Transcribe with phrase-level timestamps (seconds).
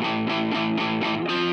[0.00, 1.47] Música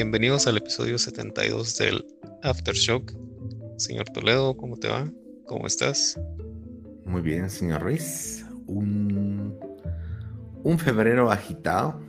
[0.00, 2.06] Bienvenidos al episodio 72 del
[2.44, 3.12] Aftershock.
[3.78, 5.10] Señor Toledo, ¿cómo te va?
[5.44, 6.16] ¿Cómo estás?
[7.04, 8.46] Muy bien, señor Ruiz.
[8.68, 9.58] Un,
[10.62, 12.00] un febrero agitado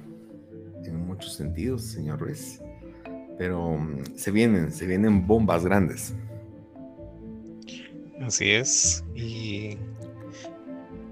[0.84, 2.62] en muchos sentidos, señor Ruiz.
[3.40, 6.14] Pero mm, se vienen, se vienen bombas grandes.
[8.22, 9.04] Así es.
[9.16, 9.80] Y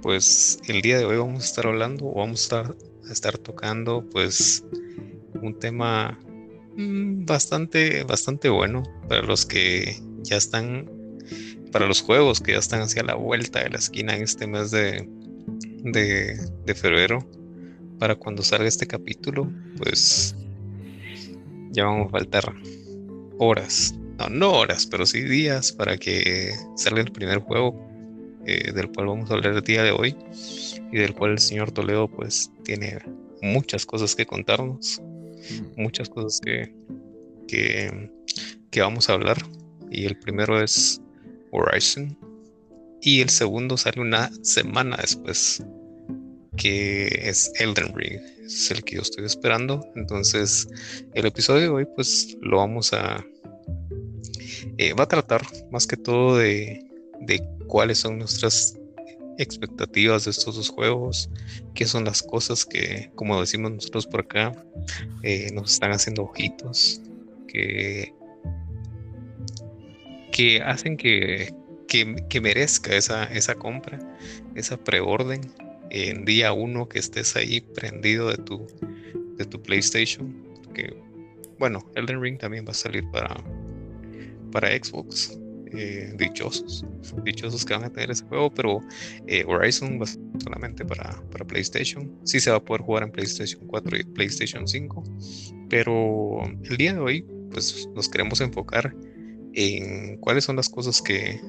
[0.03, 2.75] pues el día de hoy vamos a estar hablando o vamos a estar,
[3.09, 4.63] a estar tocando pues
[5.41, 6.19] un tema
[6.77, 10.89] bastante, bastante bueno para los que ya están,
[11.71, 14.71] para los juegos que ya están hacia la vuelta de la esquina en este mes
[14.71, 15.07] de,
[15.83, 17.27] de, febrero.
[17.99, 20.35] Para cuando salga este capítulo, pues
[21.71, 22.53] ya vamos a faltar
[23.39, 27.87] horas, no, no horas, pero sí días para que salga el primer juego
[28.45, 30.15] eh, del cual vamos a hablar el día de hoy
[30.91, 32.99] y del cual el señor Toledo pues tiene
[33.41, 35.01] muchas cosas que contarnos
[35.75, 36.73] muchas cosas que,
[37.47, 39.37] que, vamos a hablar.
[39.89, 41.01] Y el primero es
[41.51, 42.17] Horizon.
[43.01, 45.63] Y el segundo sale una semana después,
[46.57, 48.19] que es Elden Ring.
[48.45, 49.85] Es el que yo estoy esperando.
[49.95, 50.67] Entonces,
[51.13, 53.25] el episodio de hoy, pues lo vamos a.
[54.77, 56.83] Eh, va a tratar más que todo de,
[57.21, 58.76] de cuáles son nuestras
[59.37, 61.29] expectativas de estos dos juegos,
[61.73, 64.51] qué son las cosas que, como decimos nosotros por acá,
[65.23, 67.01] eh, nos están haciendo ojitos,
[67.47, 68.13] que,
[70.31, 71.53] que hacen que,
[71.87, 73.99] que, merezca esa, esa compra,
[74.55, 75.41] esa preorden
[75.89, 78.67] en día uno que estés ahí prendido de tu,
[79.37, 80.35] de tu PlayStation.
[80.73, 80.95] Que
[81.57, 83.35] bueno, Elden Ring también va a salir para,
[84.51, 85.39] para Xbox.
[85.73, 86.85] Eh, dichosos,
[87.23, 88.81] dichosos que van a tener ese juego, pero
[89.27, 90.05] eh, Horizon va
[90.39, 92.11] solamente para, para PlayStation.
[92.23, 95.03] Sí se va a poder jugar en PlayStation 4 y PlayStation 5,
[95.69, 98.95] pero el día de hoy pues nos queremos enfocar
[99.53, 101.41] en cuáles son las cosas que,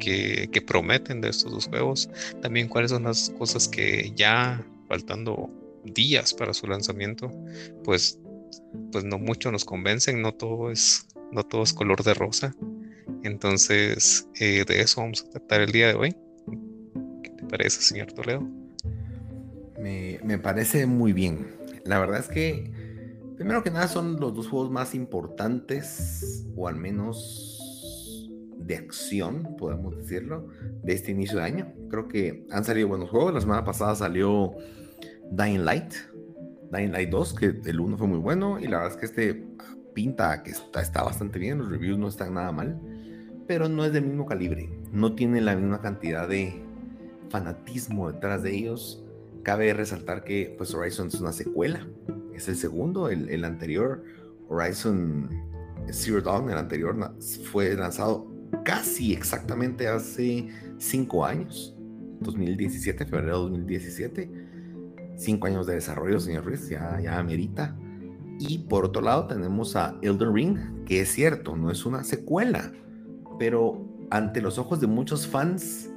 [0.00, 2.10] que, que prometen de estos dos juegos,
[2.42, 5.50] también cuáles son las cosas que ya faltando
[5.84, 7.30] días para su lanzamiento,
[7.84, 8.18] pues
[8.92, 12.54] pues no mucho nos convencen, no todo es no todo es color de rosa.
[13.26, 16.16] Entonces, eh, de eso vamos a tratar el día de hoy.
[17.24, 18.48] ¿Qué te parece, señor Toledo?
[19.80, 21.56] Me, me parece muy bien.
[21.84, 22.70] La verdad es que,
[23.36, 29.96] primero que nada, son los dos juegos más importantes, o al menos de acción, podemos
[29.96, 30.48] decirlo,
[30.84, 31.72] de este inicio de año.
[31.90, 33.34] Creo que han salido buenos juegos.
[33.34, 34.54] La semana pasada salió
[35.32, 35.94] Dying Light,
[36.70, 39.48] Dying Light 2, que el 1 fue muy bueno, y la verdad es que este
[39.94, 42.80] pinta que está, está bastante bien, los reviews no están nada mal
[43.46, 46.62] pero no es del mismo calibre, no tiene la misma cantidad de
[47.30, 49.04] fanatismo detrás de ellos.
[49.42, 51.86] Cabe resaltar que pues Horizon es una secuela,
[52.34, 54.02] es el segundo, el, anterior
[54.48, 55.30] Horizon
[55.90, 57.14] Zero Dawn, el anterior
[57.44, 58.26] fue lanzado
[58.64, 60.48] casi exactamente hace
[60.78, 61.76] cinco años,
[62.20, 64.30] 2017, febrero de 2017.
[65.16, 67.76] Cinco años de desarrollo, señor Ruiz, ya, ya amerita.
[68.38, 72.72] Y por otro lado tenemos a Elden Ring, que es cierto, no es una secuela,
[73.38, 75.90] pero ante los ojos de muchos fans,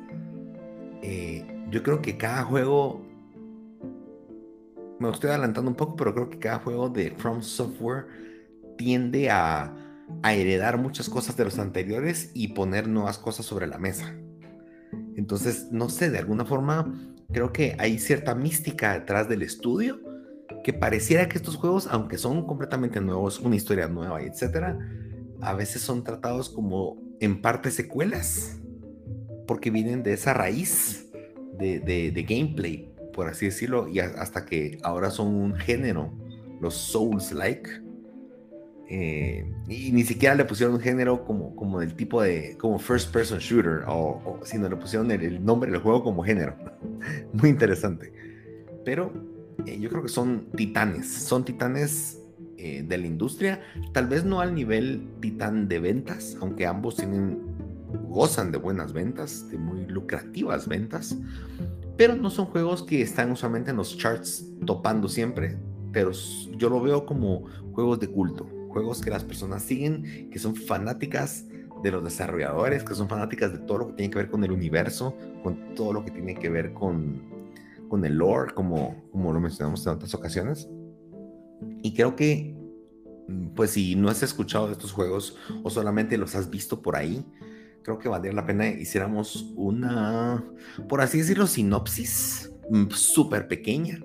[1.01, 3.01] eh, yo creo que cada juego,
[4.99, 8.07] me estoy adelantando un poco, pero creo que cada juego de From Software
[8.77, 9.75] tiende a,
[10.23, 14.15] a heredar muchas cosas de los anteriores y poner nuevas cosas sobre la mesa.
[15.15, 16.93] Entonces, no sé, de alguna forma,
[17.31, 19.99] creo que hay cierta mística detrás del estudio
[20.63, 24.77] que pareciera que estos juegos, aunque son completamente nuevos, una historia nueva, etcétera,
[25.41, 28.59] a veces son tratados como en parte secuelas,
[29.47, 31.09] porque vienen de esa raíz
[31.57, 36.13] de, gameplay, por así decirlo, y hasta que ahora son un género,
[36.61, 37.69] los Souls-like.
[38.91, 43.13] Eh, y ni siquiera le pusieron un género como, como del tipo de, como first
[43.13, 46.55] person shooter, o, sino le pusieron el, nombre del juego como género.
[47.33, 48.11] Muy interesante.
[48.85, 49.11] Pero
[49.65, 52.18] eh, yo creo que son titanes, son titanes
[52.61, 53.61] eh, de la industria,
[53.93, 57.39] tal vez no al nivel titán de ventas, aunque ambos tienen,
[58.09, 61.17] gozan de buenas ventas, de muy lucrativas ventas,
[61.95, 65.57] pero no son juegos que están usualmente en los charts topando siempre,
[65.93, 66.11] pero
[66.57, 71.45] yo lo veo como juegos de culto, juegos que las personas siguen, que son fanáticas
[71.81, 74.51] de los desarrolladores, que son fanáticas de todo lo que tiene que ver con el
[74.51, 77.21] universo, con todo lo que tiene que ver con,
[77.87, 80.67] con el lore, como, como lo mencionamos en otras ocasiones.
[81.81, 82.55] Y creo que,
[83.27, 86.95] mm, pues si no has escuchado de estos juegos o solamente los has visto por
[86.95, 87.25] ahí,
[87.83, 90.43] creo que valdría la pena hiciéramos una,
[90.87, 93.99] por así decirlo, sinopsis mm, súper pequeña,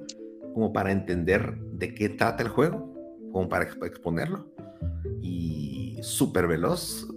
[0.55, 2.93] como para entender de qué trata el juego,
[3.33, 4.49] como para exponerlo.
[5.21, 7.09] Y súper veloz,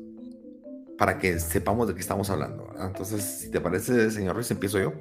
[0.98, 2.68] para que sepamos de qué estamos hablando.
[2.80, 4.94] Entonces, si te parece, señor Ruiz, empiezo yo.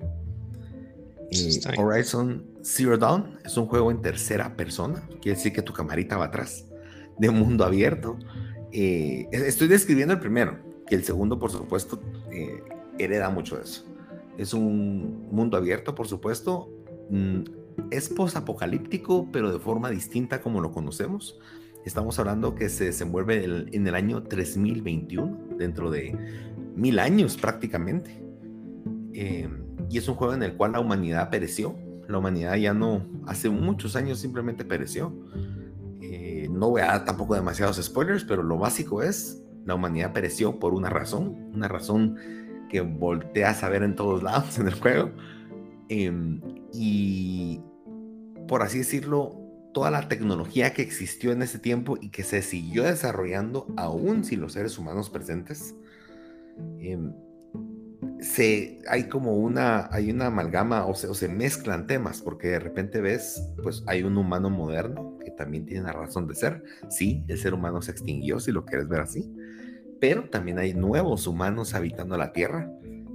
[1.76, 6.26] Horizon Zero Dawn es un juego en tercera persona, quiere decir que tu camarita va
[6.26, 6.66] atrás,
[7.18, 8.18] de mundo abierto.
[8.72, 12.00] Eh, estoy describiendo el primero, que el segundo, por supuesto,
[12.30, 12.62] eh,
[12.98, 13.84] hereda mucho de eso.
[14.38, 16.70] Es un mundo abierto, por supuesto.
[17.10, 17.42] Mm,
[17.90, 21.38] es post-apocalíptico, pero de forma distinta como lo conocemos.
[21.84, 26.16] Estamos hablando que se desenvuelve en el año 3021, dentro de
[26.74, 28.22] mil años prácticamente.
[29.12, 29.48] Eh,
[29.90, 31.76] y es un juego en el cual la humanidad pereció.
[32.08, 35.12] La humanidad ya no, hace muchos años simplemente pereció.
[36.00, 40.58] Eh, no voy a dar tampoco demasiados spoilers, pero lo básico es, la humanidad pereció
[40.58, 42.16] por una razón, una razón
[42.70, 45.10] que volteas a ver en todos lados en el juego.
[45.88, 46.40] Em,
[46.72, 47.60] y
[48.48, 49.40] por así decirlo,
[49.72, 54.40] toda la tecnología que existió en ese tiempo y que se siguió desarrollando aún sin
[54.40, 55.74] los seres humanos presentes.
[56.78, 57.12] Em,
[58.20, 63.50] se, hay como una, hay una amalgama o se, mezclan temas porque de repente ves,
[63.62, 66.62] pues hay un humano moderno que también tiene la razón de ser.
[66.88, 69.30] Sí, el ser humano se extinguió, si lo quieres ver así,
[70.00, 72.70] pero también hay nuevos humanos habitando la Tierra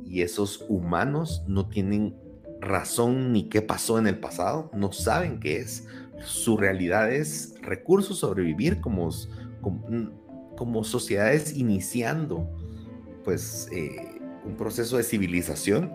[0.05, 2.15] y esos humanos no tienen
[2.59, 5.87] razón ni qué pasó en el pasado, no saben qué es,
[6.23, 9.09] su realidad es recursos, sobrevivir como,
[10.57, 12.47] como, sociedades iniciando
[13.23, 14.10] pues eh,
[14.45, 15.93] un proceso de civilización,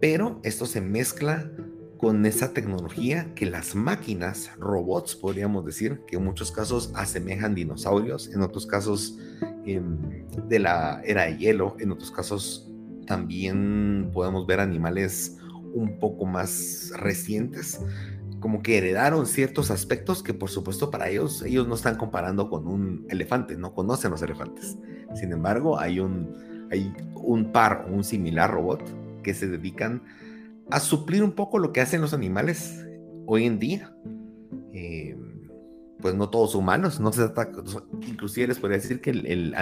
[0.00, 1.50] pero esto se mezcla
[1.98, 8.32] con esa tecnología que las máquinas, robots podríamos decir, que en muchos casos asemejan dinosaurios,
[8.32, 9.18] en otros casos
[9.66, 9.98] em,
[10.48, 12.70] de la era de hielo, en otros casos
[13.06, 15.36] también podemos ver animales
[15.74, 17.80] un poco más recientes,
[18.38, 22.68] como que heredaron ciertos aspectos que por supuesto para ellos, ellos no están comparando con
[22.68, 24.78] un elefante, no conocen los elefantes.
[25.14, 26.32] Sin embargo, hay un,
[26.70, 28.82] hay un par o un similar robot
[29.22, 30.02] que se dedican
[30.70, 32.86] a suplir un poco lo que hacen los animales
[33.26, 33.94] hoy en día.
[34.72, 35.16] Eh,
[36.00, 37.50] pues no todos humanos, no se trata,
[38.06, 39.54] inclusive les podría decir que el, el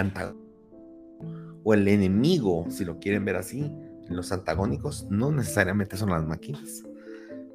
[1.63, 3.71] o el enemigo, si lo quieren ver así,
[4.09, 6.83] los antagónicos no necesariamente son las máquinas.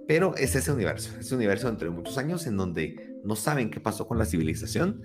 [0.08, 4.06] Pero es ese universo, ese universo entre muchos años en donde no saben qué pasó
[4.08, 5.00] con la civilización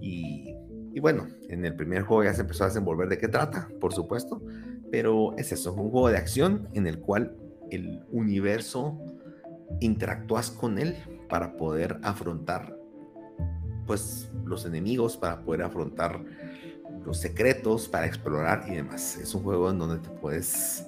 [0.00, 0.54] y,
[0.98, 4.42] bueno, en el primer juego ya se empezó a desenvolver de qué trata, por supuesto,
[4.90, 7.36] pero es eso, un juego de acción en el cual
[7.70, 8.98] el universo
[9.80, 10.96] interactúas con él
[11.28, 12.76] para poder afrontar
[13.86, 16.24] pues los enemigos, para poder afrontar
[17.04, 19.16] los secretos, para explorar y demás.
[19.16, 20.86] Es un juego en donde te puedes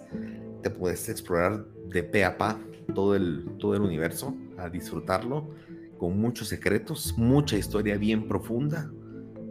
[0.62, 2.58] te puedes explorar de pe a pa
[2.94, 5.50] todo el, todo el universo, a disfrutarlo,
[5.98, 8.90] con muchos secretos, mucha historia bien profunda,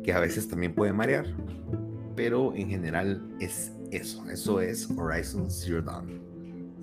[0.04, 1.26] que a veces también puede marear,
[2.16, 6.22] pero en general es eso, eso es Horizon Zero Dawn.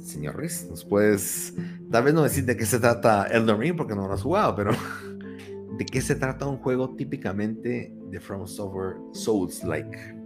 [0.02, 1.54] Señor Riz, ¿nos puedes,
[1.90, 4.54] tal vez no decir de qué se trata Elden Ring porque no lo has jugado,
[4.54, 4.72] pero
[5.78, 10.18] de qué se trata un juego típicamente de From Software Souls-like?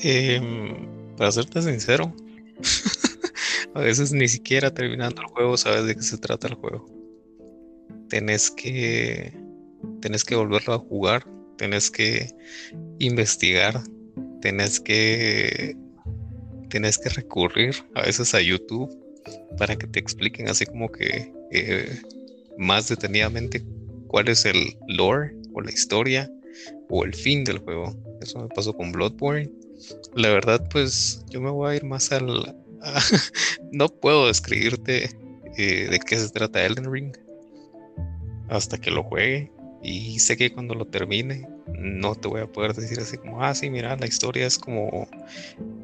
[0.00, 0.86] Em,
[1.16, 2.14] para serte sincero,
[3.74, 6.86] a veces ni siquiera terminando el juego sabes de qué se trata el juego.
[8.08, 9.32] Tenés que,
[10.00, 11.26] tenés que volverlo a jugar,
[11.56, 12.30] tenés que
[12.98, 13.82] investigar,
[14.40, 15.76] tenés que,
[16.68, 18.90] tenés que recurrir a veces a YouTube
[19.58, 22.00] para que te expliquen así como que eh,
[22.58, 23.64] más detenidamente
[24.06, 26.30] cuál es el lore o la historia
[26.88, 27.96] o el fin del juego.
[28.20, 29.50] Eso me pasó con Bloodborne.
[30.14, 32.56] La verdad, pues yo me voy a ir más al,
[33.72, 35.10] no puedo describirte
[35.56, 37.16] eh, de qué se trata Elden Ring
[38.48, 39.50] hasta que lo juegue.
[39.86, 41.46] Y sé que cuando lo termine,
[41.78, 45.06] no te voy a poder decir así como, ah, sí, mira, la historia es como,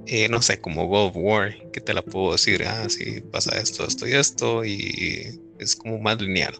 [0.06, 3.56] eh, no sé, como God of War, que te la puedo decir, ah, sí, pasa
[3.61, 6.52] esto, esto y esto, y es como más lineal.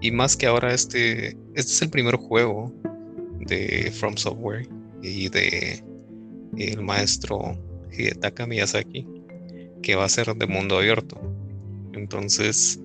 [0.00, 2.72] Y más que ahora, este, este es el primer juego
[3.40, 4.66] de From Software
[5.02, 5.84] y de
[6.56, 7.58] el maestro
[7.92, 9.06] Hidetaka Miyazaki
[9.82, 11.20] que va a ser de mundo abierto.
[11.92, 12.80] Entonces,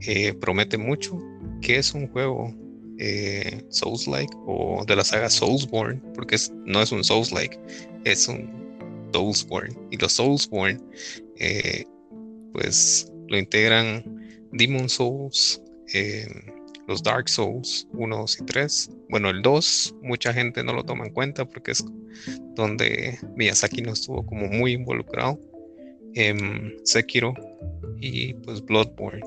[0.00, 1.16] eh, promete mucho
[1.62, 2.52] que es un juego
[2.98, 7.58] eh, Souls-like o de la saga Soulsborne, porque no es un Souls-like,
[8.04, 8.64] es un
[9.12, 9.74] Soulsborne.
[9.90, 10.80] Y los Soulsborne,
[11.38, 11.84] eh,
[12.52, 14.04] pues lo integran
[14.52, 15.62] Demon Souls,
[16.86, 18.90] los Dark Souls 1, 2 y 3.
[19.08, 21.84] Bueno, el 2 mucha gente no lo toma en cuenta porque es
[22.54, 25.38] donde Miyazaki no estuvo como muy involucrado.
[26.16, 27.34] en Sekiro
[28.00, 29.20] y pues Bloodborne.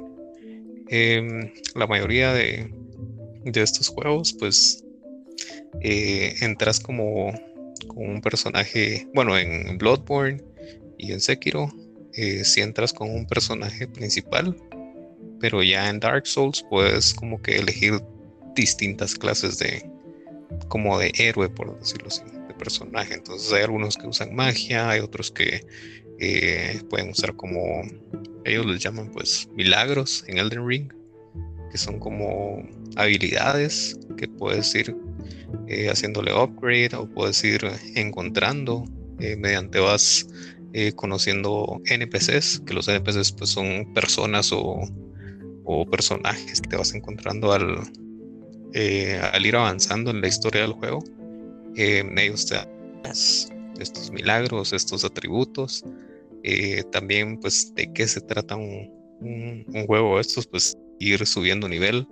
[0.90, 2.74] Em, la mayoría de,
[3.52, 4.84] de, estos juegos pues
[5.82, 7.34] eh, entras como,
[7.88, 10.44] como, un personaje, bueno, en Bloodborne
[10.98, 11.72] y en Sekiro,
[12.14, 14.56] eh, si entras con un personaje principal
[15.40, 18.02] pero ya en Dark Souls puedes como que elegir
[18.56, 19.90] distintas clases de
[20.68, 23.14] como de héroe por decirlo así de personaje.
[23.14, 25.66] Entonces hay algunos que usan magia hay otros que
[26.20, 27.84] eh, pueden usar como
[28.46, 30.94] ellos les llaman pues milagros en Elden Ring
[31.72, 32.64] que son como
[32.98, 34.96] habilidades que puedes ir
[35.68, 37.62] eh, haciéndole upgrade o puedes ir
[37.96, 38.86] encontrando
[39.20, 40.28] eh, mediante vas
[40.96, 44.82] conociendo NPCs que los NPCs pues son personas o
[45.70, 47.78] o personajes que te vas encontrando al,
[48.74, 51.04] eh, al ir avanzando en la historia del juego.
[51.76, 52.70] Eh, ellos te dan
[53.78, 55.84] estos milagros, estos atributos.
[56.44, 58.90] Eh, también, pues, de qué se trata un,
[59.20, 62.08] un, juego estos, pues, ir subiendo nivel.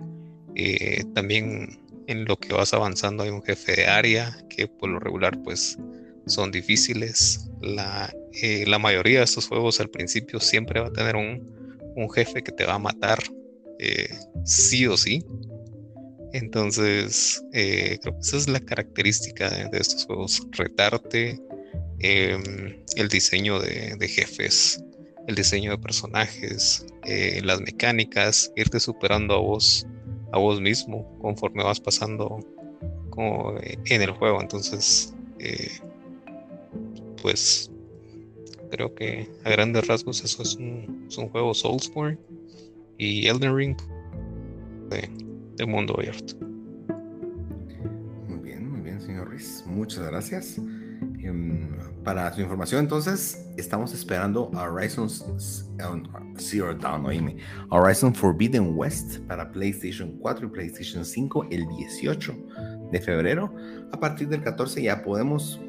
[0.56, 4.98] Eh, también en lo que vas avanzando hay un jefe de área que por lo
[4.98, 5.78] regular, pues,
[6.26, 7.48] son difíciles.
[7.60, 8.12] La,
[8.66, 11.56] la mayoría de estos juegos al principio siempre va a tener un,
[11.96, 13.18] un jefe que te va a matar
[13.78, 14.08] eh,
[14.44, 15.24] sí o sí.
[16.32, 21.40] Entonces, eh, creo que esa es la característica de, estos juegos, retarte
[22.00, 24.82] em, el diseño de, jefes,
[25.28, 29.86] el diseño de personajes, eh, las mecánicas, irte superando a vos,
[30.36, 32.38] a vos mismo conforme vas pasando
[33.10, 34.40] como, en el juego.
[34.40, 35.14] Entonces,
[37.22, 37.70] pues
[38.70, 42.18] creo que a grandes rasgos eso es un, juego Soulsborne
[42.98, 43.76] y Elden Ring
[44.90, 46.36] de, mundo abierto.
[48.28, 49.64] Muy bien, muy bien, señor Ruiz.
[49.66, 50.60] Muchas gracias.
[51.26, 55.08] Em, para su información, entonces, estamos esperando Horizon
[56.38, 57.36] Zero Dawn, oíme,
[57.68, 62.36] Horizon Forbidden West para PlayStation 4 y PlayStation 5 el 18
[62.92, 63.52] de febrero.
[63.90, 65.60] A partir del 14 ya podemos,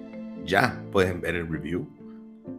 [0.46, 1.90] ya pueden ver el review.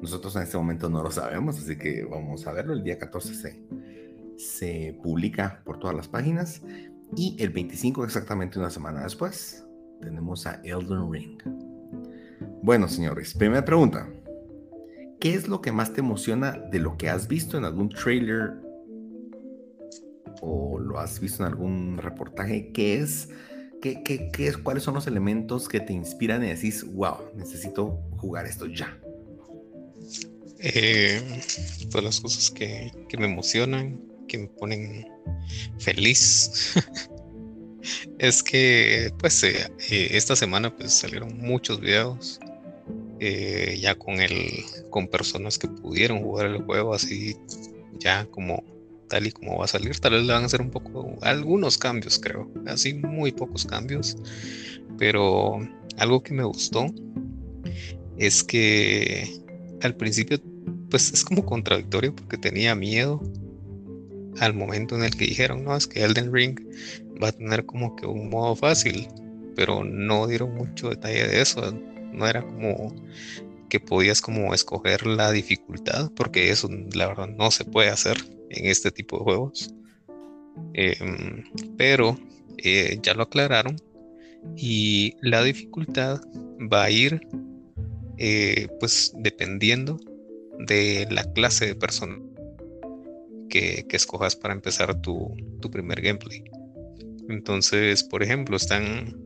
[0.03, 2.73] Nosotros en este momento no lo sabemos, así que vamos a verlo.
[2.73, 3.63] El día 14 se,
[4.37, 6.63] se publica por todas las páginas.
[7.17, 9.65] Y el 25, exactamente una semana después,
[10.01, 11.68] tenemos a Elden Ring.
[12.63, 14.09] Bueno, señores, primera pregunta.
[15.21, 18.53] ¿Qué es lo que más te emociona de lo que has visto en algún trailer
[20.41, 22.71] o lo has visto en algún reportaje?
[22.73, 23.29] ¿Qué es?
[23.83, 24.57] ¿Qué, es?
[24.59, 28.99] ¿Cuáles son los elementos que te inspiran y decís, wow, necesito jugar esto ya?
[30.61, 31.21] Eh,
[31.91, 35.07] pues las cosas que, que me emocionan que me ponen
[35.79, 36.75] feliz
[38.19, 42.39] es que pues eh, eh, esta semana pues salieron muchos videos
[43.21, 47.37] eh, ya con el con personas que pudieron jugar el juego así
[47.99, 48.63] ya como
[49.09, 51.79] tal y como va a salir tal vez le van a hacer un poco algunos
[51.79, 54.17] cambios creo así muy pocos cambios
[54.99, 55.59] pero
[55.97, 56.87] algo que me gustó
[58.19, 59.43] es que
[59.83, 60.39] al principio
[60.91, 63.21] pues es como contradictorio porque tenía miedo
[64.41, 66.59] al momento en el que dijeron, no, es que Elden Ring
[67.23, 69.09] va a tener como que un modo fácil,
[69.57, 71.73] pero no dieron mucho detalle de eso.
[72.19, 72.95] No era como
[73.69, 78.17] que podías como escoger la dificultad, porque eso la verdad no se puede hacer
[78.51, 79.75] en este tipo de juegos.
[80.75, 81.45] Em,
[81.77, 82.19] pero
[82.59, 83.77] eh, ya lo aclararon
[84.57, 86.21] y la dificultad
[86.73, 87.21] va a ir
[88.17, 90.01] eh, pues dependiendo
[90.59, 92.19] de la clase de persona
[93.49, 95.35] que, escojas para empezar tu,
[95.71, 96.45] primer gameplay.
[97.29, 99.25] Entonces, por ejemplo, están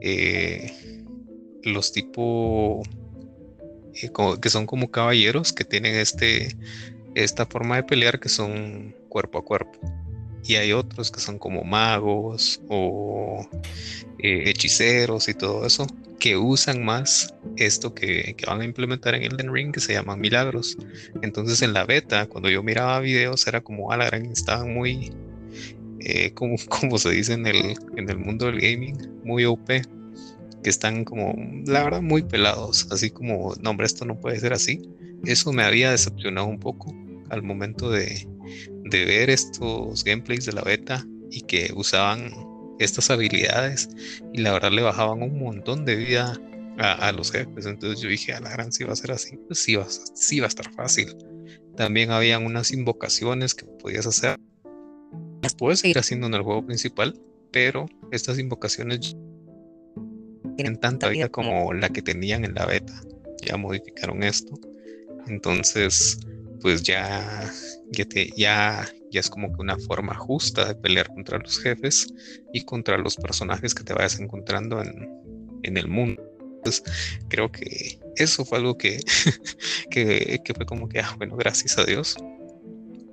[0.00, 0.72] eh,
[1.64, 2.82] los tipo
[3.94, 6.56] eh, que son como caballeros que tienen este
[7.14, 9.78] esta forma de pelear que son cuerpo a cuerpo
[10.44, 13.48] y hay otros que son como magos o
[14.18, 15.86] eh, hechiceros y todo eso
[16.18, 20.78] que usan más esto que, van a implementar en Elden Ring que se llaman milagros.
[21.20, 25.12] Entonces en la beta, cuando yo miraba videos, era como, a la gran, estaban muy,
[25.98, 29.68] eh, como, como se dice en el, en el mundo del gaming, muy OP,
[30.62, 31.34] que están como,
[31.66, 34.82] la verdad, muy pelados, así como, no, hombre, esto no puede ser así.
[35.24, 36.94] eso me había decepcionado un poco
[37.30, 38.26] al momento de,
[38.84, 42.30] de ver estos gameplays de la beta y que usaban
[42.78, 43.88] estas habilidades
[44.32, 46.38] y la verdad le bajaban un montón de vida
[46.78, 47.66] a, los jefes.
[47.66, 50.40] Entonces yo dije, a la gran, si va a ser así, pues sí va, sí
[50.40, 51.16] va a estar fácil.
[51.76, 54.38] También habían unas invocaciones que podías hacer.
[55.42, 59.16] Las puedes seguir haciendo en el juego principal, pero estas invocaciones
[60.56, 62.92] tienen tanta vida como la que tenían en la beta.
[63.44, 64.58] Ya modificaron esto.
[65.26, 66.18] Entonces,
[66.60, 67.50] pues ya,
[67.90, 68.04] ya,
[68.36, 72.12] ya, ya es como que una forma justa de pelear contra los jefes
[72.52, 75.08] y contra los personajes que te vayas encontrando en,
[75.62, 76.22] en el mundo.
[76.56, 76.84] Entonces,
[77.28, 79.00] creo que eso fue algo que,
[79.90, 82.16] que, fue como que, ah, bueno, gracias a Dios.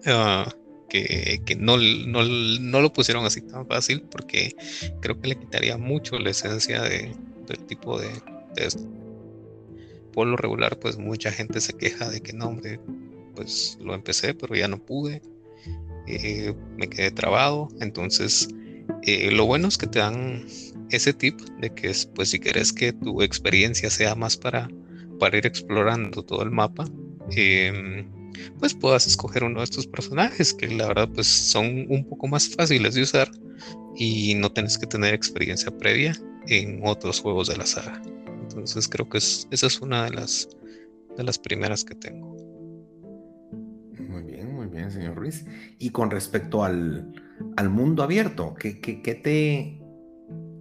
[0.05, 0.51] Ah,
[0.87, 4.55] que, no, no, lo pusieron así tan fácil porque
[5.01, 7.15] creo que le quitaría mucho la esencia de,
[7.49, 8.09] del tipo de,
[8.55, 8.83] esto.
[10.13, 12.79] Por lo regular, pues mucha gente se queja de que no, hombre,
[13.35, 15.21] pues lo empecé, pero ya no pude.
[16.07, 17.69] Eh, me quedé trabado.
[17.79, 18.49] Entonces,
[19.03, 20.45] eh, lo bueno es que te dan
[20.89, 24.69] ese tip de que pues si quieres que tu experiencia sea más para,
[25.19, 26.85] para ir explorando todo el mapa,
[27.31, 28.07] em,
[28.59, 32.49] pues puedas escoger uno de estos personajes que la verdad pues son un poco más
[32.49, 33.29] fáciles de usar
[33.95, 36.13] y no tienes que tener experiencia previa
[36.49, 38.01] en otros juegos de la saga.
[38.41, 40.49] Entonces creo que esa es una de las,
[41.15, 42.35] de las primeras que tengo.
[43.99, 45.45] Muy bien, muy bien, señor Ruiz.
[45.77, 47.13] Y con respecto al,
[47.57, 49.79] al mundo abierto, ¿qué, qué, qué te,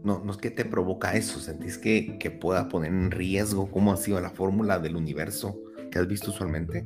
[0.04, 3.96] no, no que te provoca eso, sentís que, que pueda poner en riesgo cómo ha
[3.96, 5.58] sido la fórmula del universo
[5.90, 6.84] que has visto usualmente?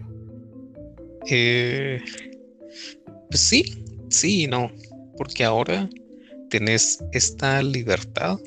[1.28, 2.00] Eh,
[3.28, 4.70] pues sí, sí y no,
[5.16, 5.88] porque ahora
[6.48, 8.38] tenés esta libertad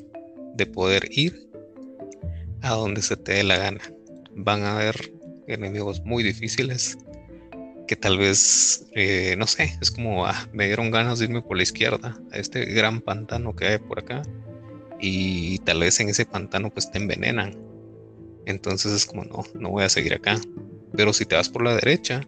[0.56, 1.48] de poder ir
[2.62, 3.80] a donde se te dé la gana.
[4.34, 5.12] Van a haber
[5.46, 6.98] enemigos muy difíciles
[7.86, 11.56] que tal vez, eh, no sé, es como, ah, me dieron ganas de irme por
[11.56, 14.22] la izquierda, a este gran pantano que hay por acá
[15.00, 17.56] y tal vez en ese pantano pues te envenenan.
[18.44, 20.40] Entonces es como, no, no voy a seguir acá.
[20.96, 22.22] Pero si te vas por la derecha,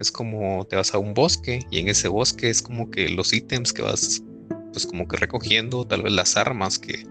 [0.00, 3.32] es como te vas a un bosque y en ese bosque es como que los
[3.32, 4.22] ítems que vas
[4.72, 7.04] pues como que recogiendo, tal vez las armas que,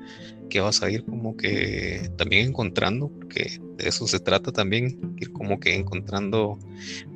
[0.50, 5.32] que vas a ir como que también encontrando, porque de eso se trata también, ir
[5.32, 6.58] como que encontrando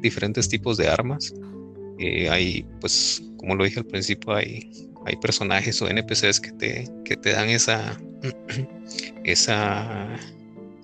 [0.02, 1.34] diferentes tipos de armas.
[2.00, 4.70] Eh, hay, pues, como lo dije al principio, hay
[5.06, 8.00] hay personajes o NPCs que te, que te dan esa,
[9.24, 10.16] esa,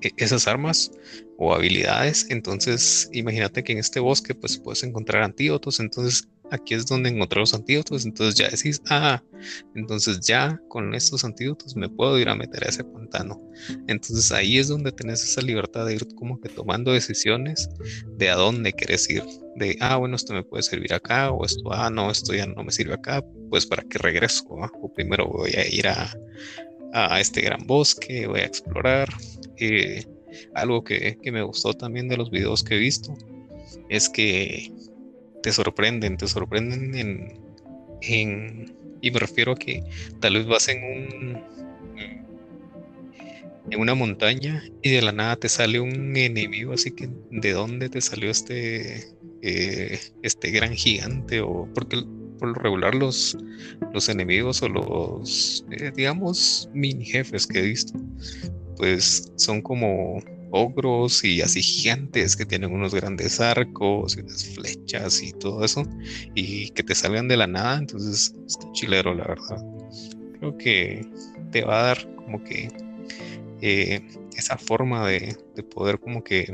[0.02, 0.92] e, esas armas
[1.38, 2.28] o habilidades.
[2.30, 5.80] Entonces, imagínate que en este bosque pues puedes encontrar antídotos.
[5.80, 8.06] Entonces, aquí es donde encontrar los antídotos.
[8.06, 9.22] Entonces ya decís, ah,
[9.76, 13.42] entonces ya con estos antídotos me puedo ir a meter a ese pantano.
[13.88, 17.70] Entonces ahí es donde tenés esa libertad de ir como que tomando decisiones
[18.18, 19.24] de a dónde querés ir.
[19.56, 22.64] De, ah, bueno, esto me puede servir acá, o esto, ah, no, esto ya no
[22.64, 24.46] me sirve acá, pues para qué regreso.
[24.50, 26.14] O primero voy a ir a,
[26.94, 29.10] a este gran bosque, voy a explorar.
[29.58, 30.06] Eh,
[30.54, 33.18] algo que, que me gustó también de los videos que he visto
[33.90, 34.72] es que
[35.48, 37.40] te sorprenden, te sorprenden en,
[38.02, 39.82] en, y me refiero a que
[40.20, 41.58] tal vez vas en un
[43.70, 47.88] en una montaña y de la nada te sale un enemigo, así que ¿de dónde
[47.88, 49.08] te salió este
[49.42, 51.40] eh, este gran gigante?
[51.40, 52.04] O porque
[52.40, 53.38] por lo regular los,
[53.94, 57.98] los enemigos o los eh, digamos mini jefes que he visto,
[58.76, 60.20] pues son como
[60.58, 65.84] ogros y así gigantes que tienen unos grandes arcos y unas flechas y todo eso
[66.36, 69.64] y que te salgan de la nada, entonces está chilero la verdad.
[70.40, 71.06] Creo que
[71.52, 72.70] te va a dar como que
[73.62, 74.02] eh,
[74.36, 75.36] esa forma de,
[75.74, 76.52] poder como que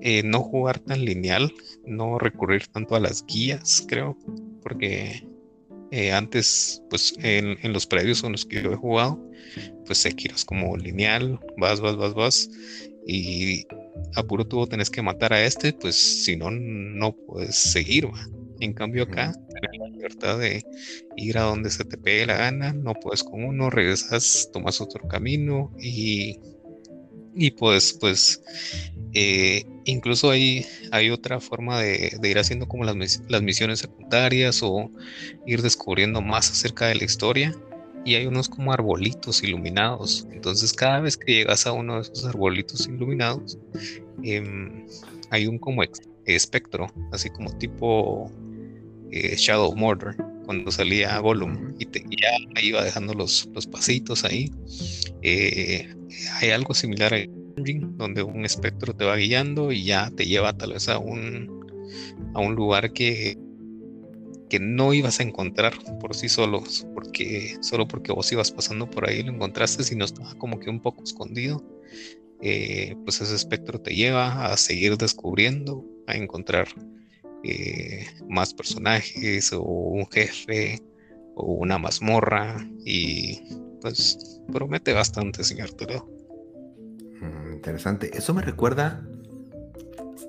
[0.00, 1.52] eh, no jugar tan lineal,
[1.84, 4.16] no recurrir tanto a las guías, creo,
[4.62, 5.26] porque
[5.92, 9.22] eh, antes, pues en, en, los previos con los que yo he jugado,
[9.84, 12.50] pues Sekiro es como lineal, vas, vas, vas, vas,
[13.06, 13.66] y
[14.14, 18.26] a puro tubo tenés que matar a este, pues si no, no puedes seguir, va.
[18.60, 19.34] En cambio acá
[19.78, 20.64] la libertad de
[21.16, 25.06] ir a donde se te pegue la gana, no puedes con uno, regresas, tomas otro
[25.08, 26.38] camino y,
[27.34, 28.42] y pues, pues
[29.14, 34.90] eh, incluso hay, hay otra forma de, ir haciendo como las, las, misiones secundarias o
[35.46, 37.54] ir descubriendo más acerca de la historia.
[38.04, 40.26] Y hay unos como arbolitos iluminados.
[40.32, 43.58] Entonces cada vez que llegas a uno de esos arbolitos iluminados,
[44.24, 44.86] em,
[45.30, 45.82] hay un como
[46.26, 48.30] espectro, así como tipo
[49.12, 50.16] eh, Shadow Murder,
[50.52, 54.52] cuando salía Gollum y, ya iba dejando los, los pasitos ahí.
[55.22, 55.88] Eh,
[56.40, 57.14] hay algo similar
[57.56, 61.64] dungeon donde un espectro te va guiando y ya te lleva tal vez a un,
[62.34, 63.38] a un lugar que,
[64.50, 66.62] que no ibas a encontrar por sí solo,
[66.92, 70.80] porque, solo porque vos ibas pasando por ahí lo encontraste, sino estaba como que un
[70.80, 71.64] poco escondido.
[72.42, 76.68] Eh, pues ese espectro te lleva a seguir descubriendo, a encontrar
[77.44, 80.80] eh, más personajes o un jefe
[81.34, 83.42] o una mazmorra y
[83.80, 86.08] pues promete bastante, señor Toledo.
[87.20, 88.16] Mm, interesante.
[88.16, 89.04] Eso me recuerda,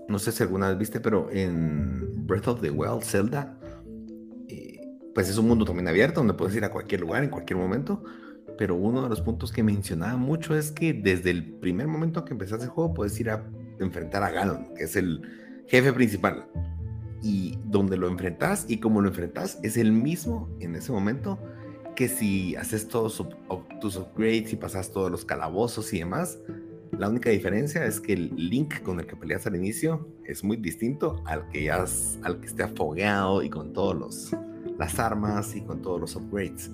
[0.07, 3.59] no sé si alguna vez viste, pero en Breath of the Wild, Zelda,
[4.47, 4.81] eh,
[5.13, 8.03] pues es un mundo también abierto donde puedes ir a cualquier lugar en cualquier momento.
[8.57, 12.33] Pero uno de los puntos que mencionaba mucho es que desde el primer momento que
[12.33, 13.43] empezaste el juego puedes ir a
[13.79, 15.21] enfrentar a Ganon, que es el
[15.67, 16.47] jefe principal
[17.23, 21.39] y donde lo enfrentas y como lo enfrentas es el mismo en ese momento
[21.95, 23.25] que si haces todos
[23.79, 26.39] tus upgrades y pasas todos los calabozos y demás.
[26.91, 30.57] La única diferencia es que el link con el que peleas al inicio es muy
[30.57, 31.85] distinto al que ya
[32.23, 34.35] al que esté afogueado y con todos los
[34.77, 36.71] las armas y con todos los upgrades.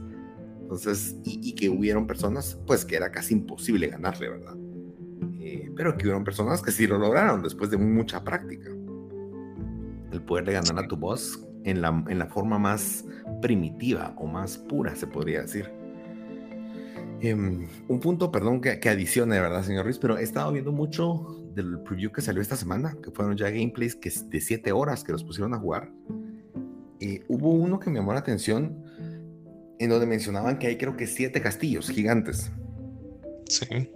[0.62, 4.56] Entonces, y, que hubieron personas, pues que era casi imposible ganarle, ¿verdad?
[5.40, 8.70] Eh, pero que hubieron personas que sí lo lograron después de mucha práctica
[10.12, 13.06] el poder de ganar a tu voz en la, en la forma más
[13.42, 15.72] primitiva o más pura, se podría decir.
[17.22, 21.40] Em, un punto, perdón, que, que adicione, verdad, señor Ruiz, pero he estado viendo mucho
[21.54, 25.12] del preview que salió esta semana, que fueron ya gameplays que de 7 horas que
[25.12, 25.92] los pusieron a jugar.
[27.02, 28.84] Eh, hubo uno que me llamó la atención
[29.80, 32.52] en donde mencionaban que hay creo que 7 castillos gigantes.
[33.50, 33.92] Sí.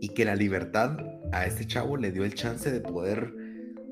[0.00, 0.98] Y que la libertad
[1.32, 3.45] a este chavo le dio el chance de poder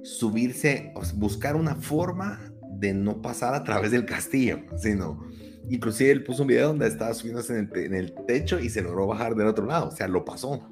[0.05, 2.38] subirse, buscar una forma
[2.79, 5.25] de no pasar a través del castillo, sino
[5.69, 9.35] inclusive él puso un video donde estaba subiéndose en el, techo y se logró bajar
[9.35, 10.69] del otro lado, o sea, lo pasó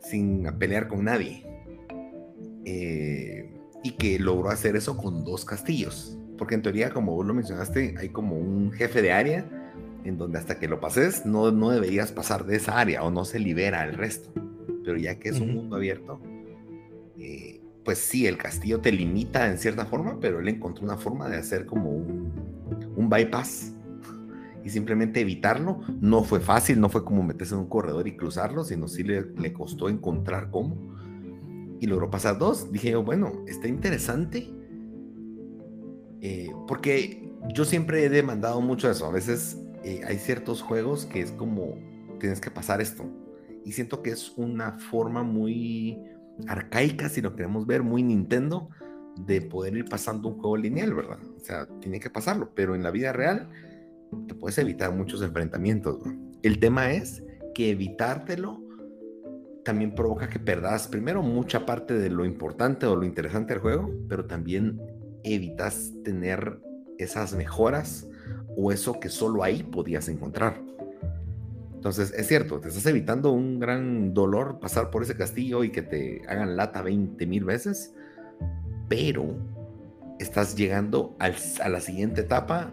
[0.00, 1.46] sin pelear con nadie.
[2.64, 3.50] Eh,
[3.82, 7.94] y que logró hacer eso con dos castillos, porque en teoría, como vos lo mencionaste,
[7.98, 9.46] hay como un jefe de área
[10.04, 13.26] en donde hasta que lo pases no, no deberías pasar de esa área o no
[13.26, 14.32] se libera el resto.
[14.84, 16.20] Pero ya que es un mundo abierto,
[17.18, 21.28] eh, pues sí, el castillo te limita en cierta forma, pero él encontró una forma
[21.28, 23.72] de hacer como un, bypass
[24.64, 25.80] y simplemente evitarlo.
[26.00, 29.52] No fue fácil, no fue como meterse en un corredor y cruzarlo, sino sí le,
[29.52, 30.76] costó encontrar cómo.
[31.80, 32.72] Y logró pasar dos.
[32.72, 34.50] Dije bueno, está interesante.
[36.22, 39.04] Eh, porque yo siempre he demandado mucho eso.
[39.04, 41.74] A veces eh, hay ciertos juegos que es como,
[42.18, 43.04] tienes que pasar esto.
[43.66, 45.98] Y siento que es una forma muy
[46.46, 48.70] arcaica, si lo queremos ver, muy Nintendo,
[49.16, 51.18] de poder ir pasando un juego lineal, ¿verdad?
[51.36, 53.48] O sea, tiene que pasarlo, pero en la vida real
[54.26, 55.98] te puedes evitar muchos enfrentamientos.
[56.42, 57.22] El tema es
[57.54, 58.60] que evitártelo
[59.64, 63.90] también provoca que perdas primero mucha parte de lo importante o lo interesante del juego,
[64.08, 64.80] pero también
[65.22, 66.60] evitas tener
[66.98, 68.06] esas mejoras
[68.56, 70.60] o eso que solo ahí podías encontrar.
[71.84, 75.82] Entonces, es cierto, te estás evitando un gran dolor pasar por ese castillo y que
[75.82, 77.92] te hagan lata 20 mil veces,
[78.88, 79.36] pero
[80.18, 82.72] estás llegando a la siguiente etapa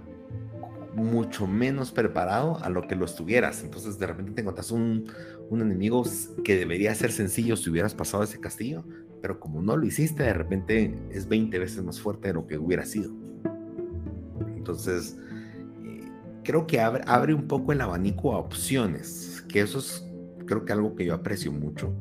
[0.95, 3.65] mucho menos preparado a lo que lo estuvieras.
[3.65, 5.11] Entonces, de repente te encuentras un,
[5.49, 6.05] un enemigo
[6.45, 8.85] que debería ser sencillo si hubieras pasado ese castillo,
[9.21, 12.57] pero como no lo hiciste, de repente es 20 veces más fuerte de lo que
[12.57, 13.11] hubiera sido.
[14.55, 15.17] Entonces,
[16.43, 20.05] creo que abre, abre un poco el abanico a opciones, que eso es
[20.45, 21.93] creo que algo que yo aprecio mucho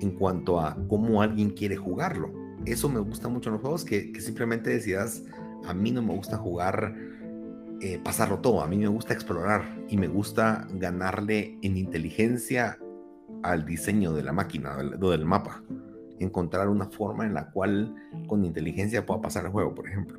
[0.00, 2.32] en cuanto a cómo alguien quiere jugarlo.
[2.64, 5.24] Eso me gusta mucho en los juegos, que, simplemente decidas,
[5.66, 6.94] a mí no me gusta jugar,
[7.80, 12.78] eh, pasarlo todo, a mí me gusta explorar y me gusta ganarle en inteligencia
[13.42, 15.62] al diseño de la máquina, del, del mapa.
[16.18, 17.94] Encontrar una forma en la cual
[18.26, 20.18] con inteligencia pueda pasar el juego, por ejemplo.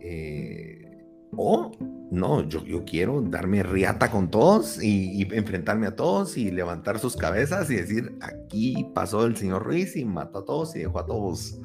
[0.00, 0.81] Eh,
[1.36, 1.72] o
[2.10, 7.16] no, yo, yo quiero darme riata con todos y, enfrentarme a todos y levantar sus
[7.16, 11.06] cabezas y decir, aquí pasó el señor Ruiz y mató a todos y dejó a
[11.06, 11.58] todos.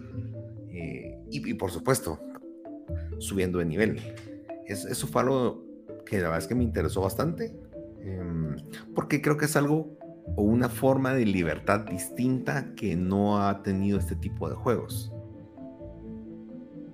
[0.69, 2.19] Eh, y, por supuesto,
[3.19, 3.99] subiendo de nivel.
[4.67, 5.65] eso fue algo
[6.05, 7.53] que la verdad es que me interesó bastante,
[7.99, 8.55] em,
[8.95, 9.97] porque creo que es algo
[10.35, 15.11] o una forma de libertad distinta que no ha tenido este tipo de juegos.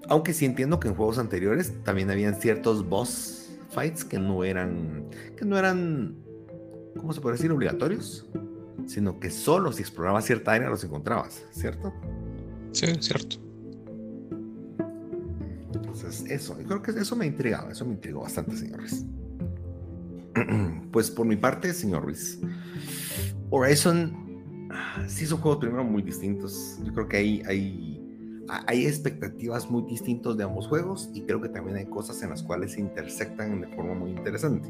[0.09, 5.09] Aunque sí entiendo que en juegos anteriores también habían ciertos boss fights que no eran,
[5.37, 6.17] que no eran,
[6.97, 7.51] ¿cómo se puede decir?
[7.51, 8.27] Obligatorios,
[8.85, 11.93] sino que solo si explorabas cierta área los encontrabas, ¿cierto?
[12.71, 13.37] Sí, cierto.
[15.73, 19.05] Entonces, eso, creo que eso me ha intrigado, eso me intrigó bastante, señor Ruiz.
[20.91, 22.39] Pues por mi parte, señor Ruiz,
[23.49, 24.23] Horizon
[25.07, 26.77] sí son juegos primero muy distintos.
[26.83, 27.92] Yo creo que hay, hay,
[28.67, 32.43] hay expectativas muy distintas de ambos juegos y creo que también hay cosas en las
[32.43, 34.69] cuales se intersectan de forma muy interesante.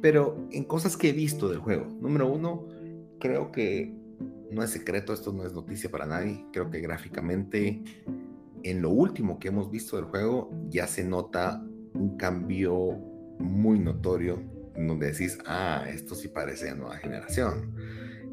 [0.00, 2.66] Pero en cosas que he visto del juego, número uno,
[3.18, 3.94] creo que
[4.50, 6.44] no es secreto, esto no es noticia para nadie.
[6.52, 7.82] Creo que gráficamente,
[8.62, 12.98] en lo último que hemos visto del juego, ya se nota un cambio
[13.38, 14.42] muy notorio,
[14.74, 17.74] en donde decís, ah, esto sí parece de nueva generación.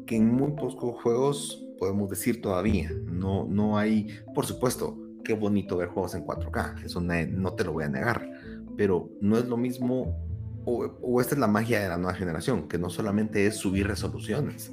[0.06, 5.76] Que en muy pocos juegos podemos decir todavía, no, no hay, por supuesto, qué bonito
[5.76, 8.30] ver juegos en 4K, eso no te lo voy a negar,
[8.76, 10.16] pero no es lo mismo,
[10.64, 14.72] o, esta es la magia de la nueva generación, que no solamente es subir resoluciones,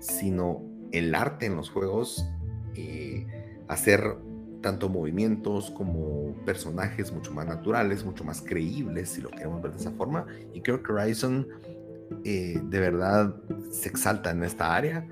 [0.00, 2.26] sino el arte en los juegos,
[2.74, 3.26] eh,
[3.68, 4.16] hacer
[4.62, 9.78] tanto movimientos como personajes mucho más naturales, mucho más creíbles, si lo queremos ver de
[9.78, 10.24] esa forma.
[10.54, 11.48] Y creo que Horizon
[12.24, 13.36] eh, de verdad
[13.70, 15.06] se exalta en esta área.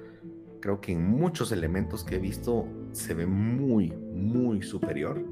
[0.64, 5.22] Creo que en muchos elementos que he visto se ve muy, muy superior,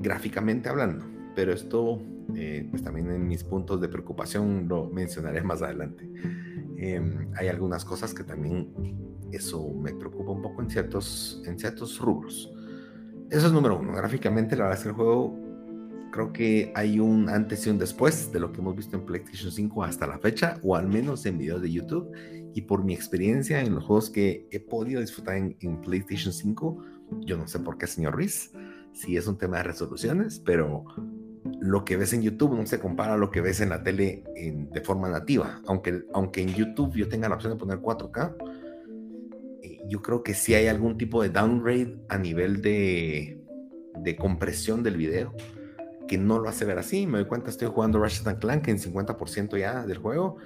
[0.00, 1.04] gráficamente hablando.
[1.36, 2.02] Pero esto,
[2.34, 6.10] eh, pues también en mis puntos de preocupación lo mencionaré más adelante.
[6.76, 8.68] Em, hay algunas cosas que también
[9.30, 12.52] eso me preocupa un poco en ciertos, en ciertos rubros.
[13.30, 13.92] Eso es número uno.
[13.92, 15.38] Gráficamente, la verdad es que el juego
[16.10, 19.52] creo que hay un antes y un después de lo que hemos visto en PlayStation
[19.52, 22.10] 5 hasta la fecha, o al menos en videos de YouTube.
[22.54, 26.84] Y por mi experiencia en los juegos que he podido disfrutar en, en PlayStation 5,
[27.20, 28.52] yo no sé por qué, señor Ruiz,
[28.92, 30.84] si es un tema de resoluciones, pero
[31.60, 34.24] lo que ves en YouTube no se compara a lo que ves en la tele
[34.34, 35.60] de forma nativa.
[35.66, 38.36] Aunque, aunque en YouTube yo tenga la opción de poner 4K,
[39.62, 43.40] eh, yo creo que sí hay algún tipo de downgrade a nivel de,
[43.96, 45.34] de compresión del video
[46.08, 47.06] que no lo hace ver así.
[47.06, 50.36] Me doy cuenta, estoy jugando Ratchet Clank en 50% ya del juego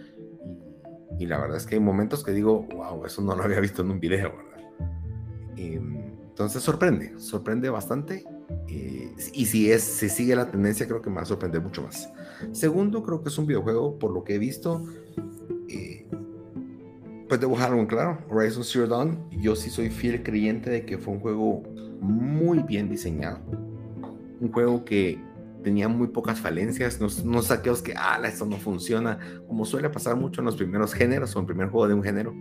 [1.19, 3.83] y, la verdad es que hay momentos que digo, wow, eso no lo había visto
[3.83, 4.33] en un video,
[5.57, 5.97] em,
[6.29, 8.25] entonces sorprende, sorprende bastante
[8.69, 11.83] eh, y si es, si sigue la tendencia, creo que me va a sorprender mucho
[11.83, 12.11] más.
[12.53, 14.85] Segundo, creo que es un videojuego, por lo que he visto,
[15.69, 16.07] eh,
[17.29, 20.99] pues debo dejarlo en claro, Horizon Zero Dawn, yo sí soy fiel creyente de que
[20.99, 21.63] fue un juego
[22.01, 23.41] muy bien diseñado.
[24.41, 25.19] Un juego que
[25.67, 30.41] tenía muy pocas falencias, no, saqueos que, ah, esto no funciona, como suele pasar mucho
[30.41, 32.33] en los primeros géneros o en el primer juego de un género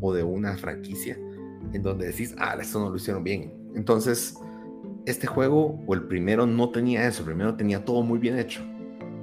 [0.00, 1.18] o de una franquicia,
[1.74, 3.52] en donde decís, ah, esto no lo hicieron bien.
[3.74, 4.38] Entonces,
[5.04, 8.62] este juego o el primero no tenía eso, el primero tenía todo muy bien hecho.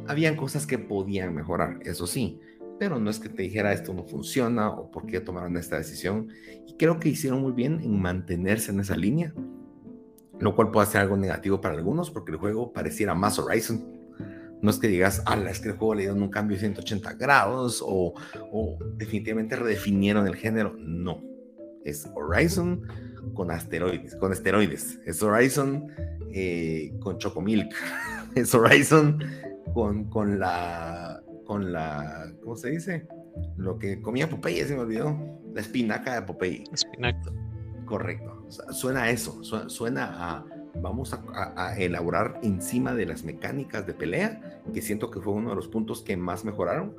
[0.07, 2.39] Habían cosas que podían mejorar, eso sí,
[2.77, 6.27] pero no es que te dijera esto no funciona o por qué tomaron esta decisión.
[6.67, 9.33] Y creo que hicieron muy bien en mantenerse en esa línea,
[10.39, 13.99] lo cual puede ser algo negativo para algunos porque el juego pareciera más Horizon.
[14.61, 17.13] No es que digas, ah, es que el juego le dieron un cambio de 180
[17.13, 18.13] grados o,
[18.51, 20.75] o definitivamente redefinieron el género.
[20.77, 21.23] No,
[21.85, 22.85] es Horizon
[23.33, 24.99] con asteroides, con esteroides.
[25.05, 25.87] Es Horizon
[26.33, 27.73] eh, con Chocomilk.
[28.35, 29.23] es Horizon
[29.73, 33.07] con, con la, con la, ¿cómo se dice?
[33.57, 35.17] Lo que comía Popeye, se me olvidó.
[35.53, 36.63] La espinaca de Popeye.
[36.73, 37.31] Espinaca.
[37.85, 38.38] Correcto.
[38.49, 40.45] Suena a eso, suena, a,
[40.81, 45.55] vamos a, elaborar encima de las mecánicas de pelea, que siento que fue uno de
[45.55, 46.95] los puntos que más mejoraron.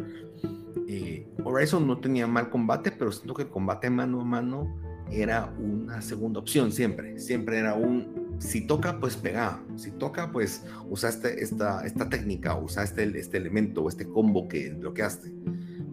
[0.89, 4.77] Eh, Horizon no tenía mal combate, pero siento que el combate mano a mano
[5.11, 7.19] era una segunda opción siempre.
[7.19, 9.63] Siempre era un, si toca, pues pega.
[9.77, 15.33] Si toca, pues usaste esta, esta técnica, usaste este elemento o este combo que bloqueaste.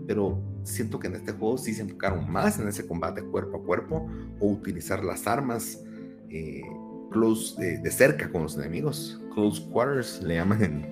[0.07, 3.63] Pero siento que en este juego sí se enfocaron más en ese combate cuerpo a
[3.63, 5.83] cuerpo o utilizar las armas
[6.29, 6.61] eh,
[7.11, 9.21] close, de cerca con los enemigos.
[9.33, 10.85] Close quarters le llaman en,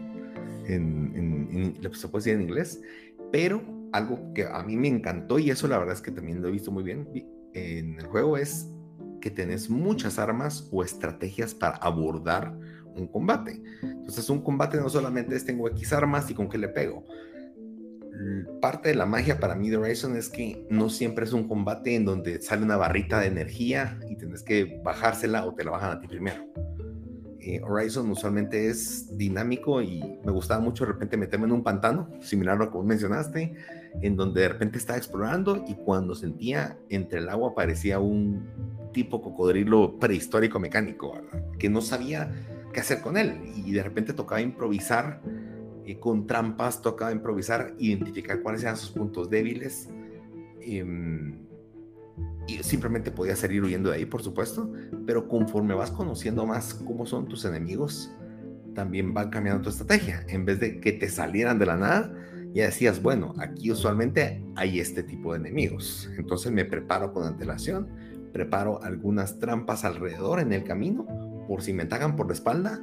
[0.67, 2.81] en, en, se puede decir en inglés.
[3.31, 6.49] Pero algo que a mí me encantó y eso la verdad es que también lo
[6.49, 7.07] he visto muy bien
[7.55, 8.69] en el juego es
[9.21, 12.55] que tenés muchas armas o estrategias para abordar
[12.95, 13.61] un combate.
[13.81, 17.05] Entonces un combate no solamente es tengo X armas y con qué le pego.
[18.61, 21.95] Parte de la magia para mí de Horizon es que no siempre es un combate
[21.95, 25.91] en donde sale una barrita de energía y tenés que bajársela o te la bajan
[25.91, 26.43] a ti primero.
[27.47, 32.09] Eh, Horizon usualmente es dinámico y me gustaba mucho de repente meterme en un pantano,
[32.19, 33.53] similar a lo que mencionaste,
[34.01, 38.49] en donde de repente estaba explorando y cuando sentía entre el agua parecía un
[38.93, 41.21] tipo cocodrilo prehistórico mecánico,
[41.59, 42.31] que no sabía
[42.73, 45.21] qué hacer con él y de repente tocaba improvisar
[45.85, 49.89] eh, con trampas, tocaba improvisar, identificar cuáles eran sus puntos débiles.
[50.61, 51.45] Em,
[52.47, 54.71] y simplemente podía salir huyendo de ahí, por supuesto,
[55.05, 58.11] pero conforme vas conociendo más cómo son tus enemigos,
[58.73, 60.25] también va cambiando tu estrategia.
[60.27, 62.13] En vez de que te salieran de la nada,
[62.53, 66.09] ya decías, bueno, aquí usualmente hay este tipo de enemigos.
[66.17, 67.89] Entonces me preparo con antelación,
[68.31, 71.05] preparo algunas trampas alrededor en el camino,
[71.47, 72.81] por si me atacan por la espalda,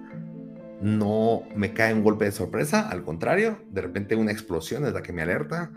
[0.82, 5.02] no me cae un golpe de sorpresa, al contrario, de repente una explosión es la
[5.02, 5.70] que me alerta,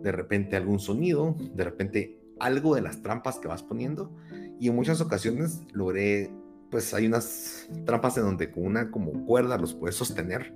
[0.00, 4.14] de repente algún sonido, de repente algo de las trampas que vas poniendo
[4.60, 6.30] y en muchas ocasiones logré,
[6.70, 10.54] pues hay unas trampas en donde con una como cuerda los puedes sostener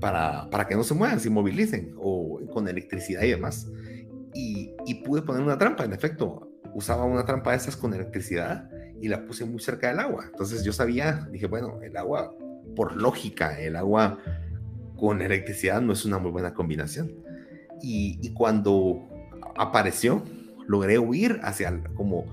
[0.00, 3.70] para, para que no se muevan, se inmovilicen o con electricidad y demás.
[4.34, 8.68] Y, y pude poner una trampa, en efecto, usaba una trampa de esas con electricidad
[9.00, 10.24] y la puse muy cerca del agua.
[10.26, 12.34] Entonces yo sabía, dije, bueno, el agua
[12.74, 14.18] por lógica, el agua
[14.96, 17.12] con electricidad no es una muy buena combinación.
[17.82, 19.02] Y, cuando
[19.56, 20.22] apareció,
[20.66, 22.24] logré huir hacia, como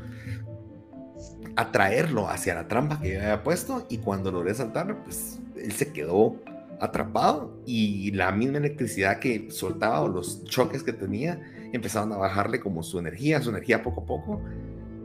[1.56, 5.92] atraerlo hacia la trampa que yo había puesto y cuando logré saltar, pues él se
[5.92, 6.38] quedó
[6.80, 11.42] atrapado y la misma electricidad que soltaba o los choques que tenía
[11.74, 14.42] empezaron a bajarle como su energía, su energía poco a poco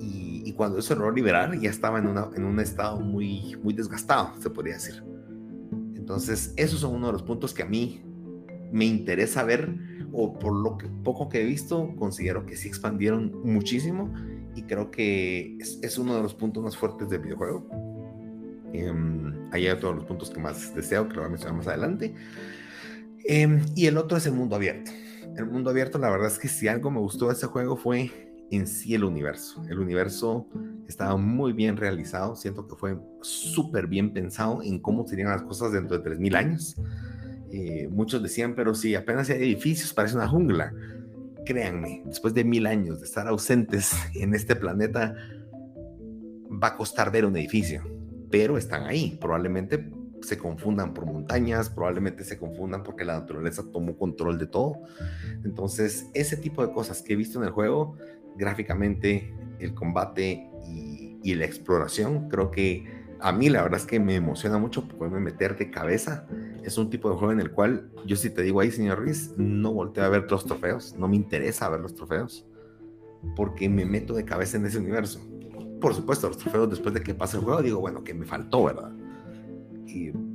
[0.00, 4.48] y, cuando eso logró liberar ya estaba en, en un estado muy, muy desgastado, se
[4.48, 5.02] podría decir.
[6.06, 8.00] Entonces, esos son uno de los puntos que a mí
[8.70, 9.74] me interesa ver,
[10.12, 14.14] o por lo que, poco que he visto, considero que sí expandieron muchísimo
[14.54, 17.68] y creo que es, uno de los puntos más fuertes del videojuego.
[18.72, 18.92] Eh,
[19.50, 22.14] ahí hay todos los puntos que más deseo, que lo voy a mencionar más adelante.
[23.24, 24.92] Em, y el otro es el mundo abierto.
[25.36, 28.25] El mundo abierto, la verdad es que si algo me gustó de ese juego fue
[28.50, 29.64] en sí el universo.
[29.68, 30.48] El universo
[30.88, 35.72] estaba muy bien realizado, siento que fue súper bien pensado en cómo serían las cosas
[35.72, 36.76] dentro de 3.000 años.
[37.50, 40.72] Eh, muchos decían, pero si apenas hay edificios, parece una jungla.
[41.44, 45.14] Créanme, después de mil años de estar ausentes en este planeta,
[46.50, 47.82] va a costar ver un edificio,
[48.30, 49.16] pero están ahí.
[49.20, 54.80] Probablemente se confundan por montañas, probablemente se confundan porque la naturaleza tomó control de todo.
[55.44, 57.96] Entonces, ese tipo de cosas que he visto en el juego,
[58.36, 62.86] gráficamente, el combate y, la exploración, creo que
[63.18, 66.28] a mí la verdad es que me emociona mucho poderme meter de cabeza.
[66.62, 69.34] Es un tipo de juego en el cual yo si te digo ahí, señor Ruiz,
[69.36, 72.46] no volteo a ver los trofeos, no me interesa ver los trofeos,
[73.34, 75.20] porque me meto de cabeza en ese universo.
[75.80, 78.64] Por supuesto, los trofeos después de que pase el juego, digo, bueno, que me faltó,
[78.64, 78.92] ¿verdad?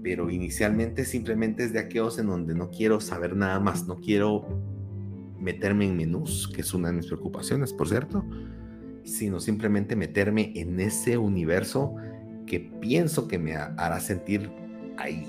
[0.04, 4.48] pero inicialmente simplemente es de aquellos en donde no quiero saber nada más, no quiero
[5.42, 8.24] meterme en menús, que es una de mis preocupaciones, por cierto,
[9.04, 11.96] sino simplemente meterme en ese universo
[12.46, 14.52] que pienso que me hará sentir
[14.98, 15.26] ahí.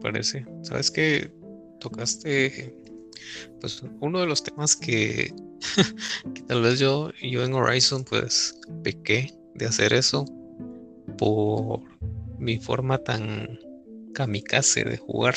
[0.00, 0.46] Parece.
[0.62, 1.32] ¿Sabes que
[1.80, 2.74] Tocaste
[3.60, 5.32] pues uno de los temas que,
[6.46, 10.24] tal vez yo, yo en Horizon pues pequé de hacer eso
[11.16, 11.80] por
[12.38, 13.58] mi forma tan
[14.14, 15.34] kamikaze de jugar.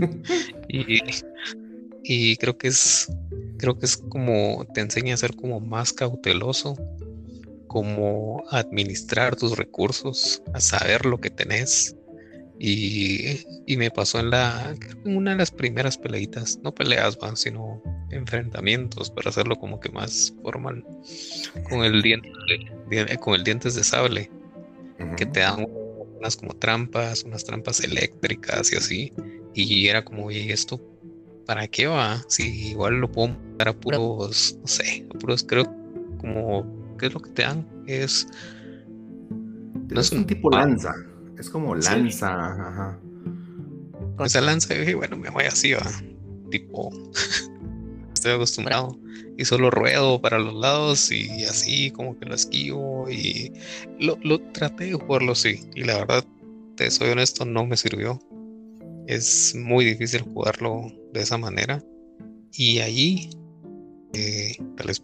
[0.68, 1.00] y,
[2.02, 3.08] y creo que es
[3.58, 6.76] creo que es como te enseña a ser como más cauteloso,
[7.66, 11.94] como administrar tus recursos, a saber lo que tenés.
[12.62, 17.36] Y, y me pasó en la en una de las primeras peleitas, no peleas, van,
[17.36, 20.84] sino enfrentamientos para hacerlo como que más formal
[21.68, 22.30] con el diente
[23.20, 24.30] con el dientes de sable
[25.16, 25.66] que te dan
[26.20, 29.12] unas como trampas, unas trampas eléctricas y así.
[29.54, 30.80] Y era como, ¿y esto
[31.46, 32.22] para qué va?
[32.28, 35.64] Si igual lo puedo dar a puros, no sé, a puros, creo,
[36.18, 37.66] como, ¿qué es lo que te dan?
[37.86, 38.28] Es.
[39.88, 40.94] No es un tipo lanza,
[41.36, 43.00] es como lanza, ajá.
[44.24, 45.82] Esa lanza, dije, bueno, me voy así, va.
[46.50, 46.90] Tipo,
[48.20, 48.98] estoy acostumbrado.
[49.38, 53.52] Y solo ruedo para los lados y así como que lo esquivo y
[53.98, 56.24] lo, traté de jugarlo así y la verdad
[56.76, 58.20] te soy honesto no me sirvió.
[59.06, 61.82] Es muy difícil jugarlo de esa manera.
[62.52, 63.30] Y allí
[64.12, 65.02] eh, tal vez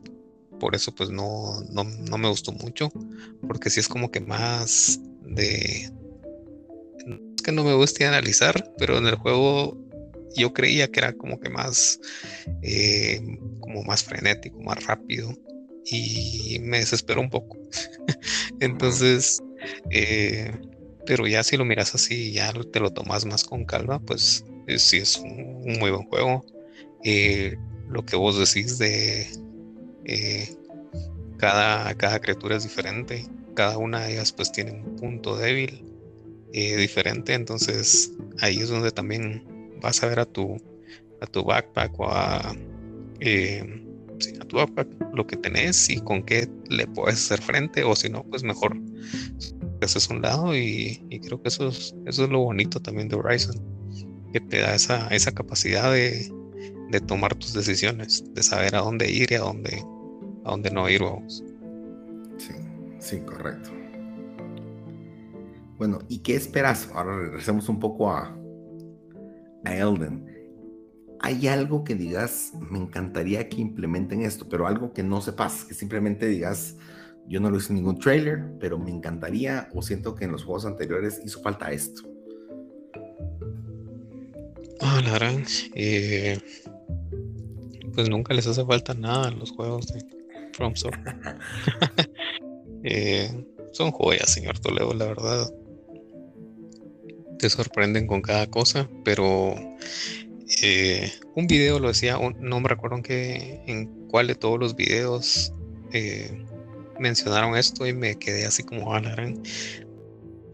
[0.60, 2.90] por eso pues no, no, no, me gustó mucho.
[3.46, 5.90] Porque si es como que más de
[7.42, 9.78] que no me guste analizar pero en el juego
[10.36, 12.00] yo creía que era como que más,
[12.62, 13.20] eh,
[13.60, 15.32] como más frenético, más rápido
[15.84, 17.56] y me desesperó un poco.
[18.60, 19.42] Entonces,
[19.90, 20.52] eh,
[21.06, 24.44] pero ya si lo miras así, ya te lo tomas más con calma, pues
[24.76, 26.44] sí es un, muy buen juego.
[27.04, 27.56] Eh,
[27.88, 29.26] lo que vos decís de
[31.38, 35.84] cada, cada criatura es diferente, cada una de ellas pues tiene un punto débil
[36.52, 40.56] diferente, entonces ahí es donde también vas a ver a tu,
[41.20, 42.54] a tu backpack o a,
[43.20, 43.84] eh,
[44.40, 48.08] a tu backpack lo que tenés y con qué le puedes hacer frente o si
[48.08, 48.76] no, pues mejor
[49.82, 53.56] haces un lado y, creo que eso es, eso es lo bonito también de Horizon.
[54.32, 56.30] que te da esa, esa capacidad de,
[56.90, 59.82] de tomar tus decisiones, de saber a dónde ir y a dónde,
[60.44, 61.44] a dónde no ir, vamos.
[62.38, 62.52] Sí,
[62.98, 63.70] sí, correcto.
[65.78, 66.88] Bueno, ¿y qué esperas?
[66.94, 68.34] Ahora regresemos un poco a,
[69.66, 70.24] a Elden.
[71.20, 75.74] ¿Hay algo que digas, me encantaría que implementen esto, pero algo que no sepas, que
[75.74, 76.76] simplemente digas,
[77.26, 80.44] yo no lo hice en ningún trailer, pero me encantaría o siento que en los
[80.44, 82.02] juegos anteriores hizo falta esto?
[84.80, 85.42] Ah, la verdad,
[85.74, 86.38] eh,
[87.94, 90.00] pues nunca les hace falta nada en los juegos de
[90.52, 90.74] From
[92.84, 95.50] eh, son joyas, señor Toledo, la verdad.
[97.38, 99.54] Te sorprenden con cada cosa, pero
[100.62, 104.74] eh, un video lo decía, no me recuerdo en, qué, en cuál de todos los
[104.74, 105.52] videos
[105.92, 106.44] eh,
[106.98, 109.02] mencionaron esto y me quedé así como, ah,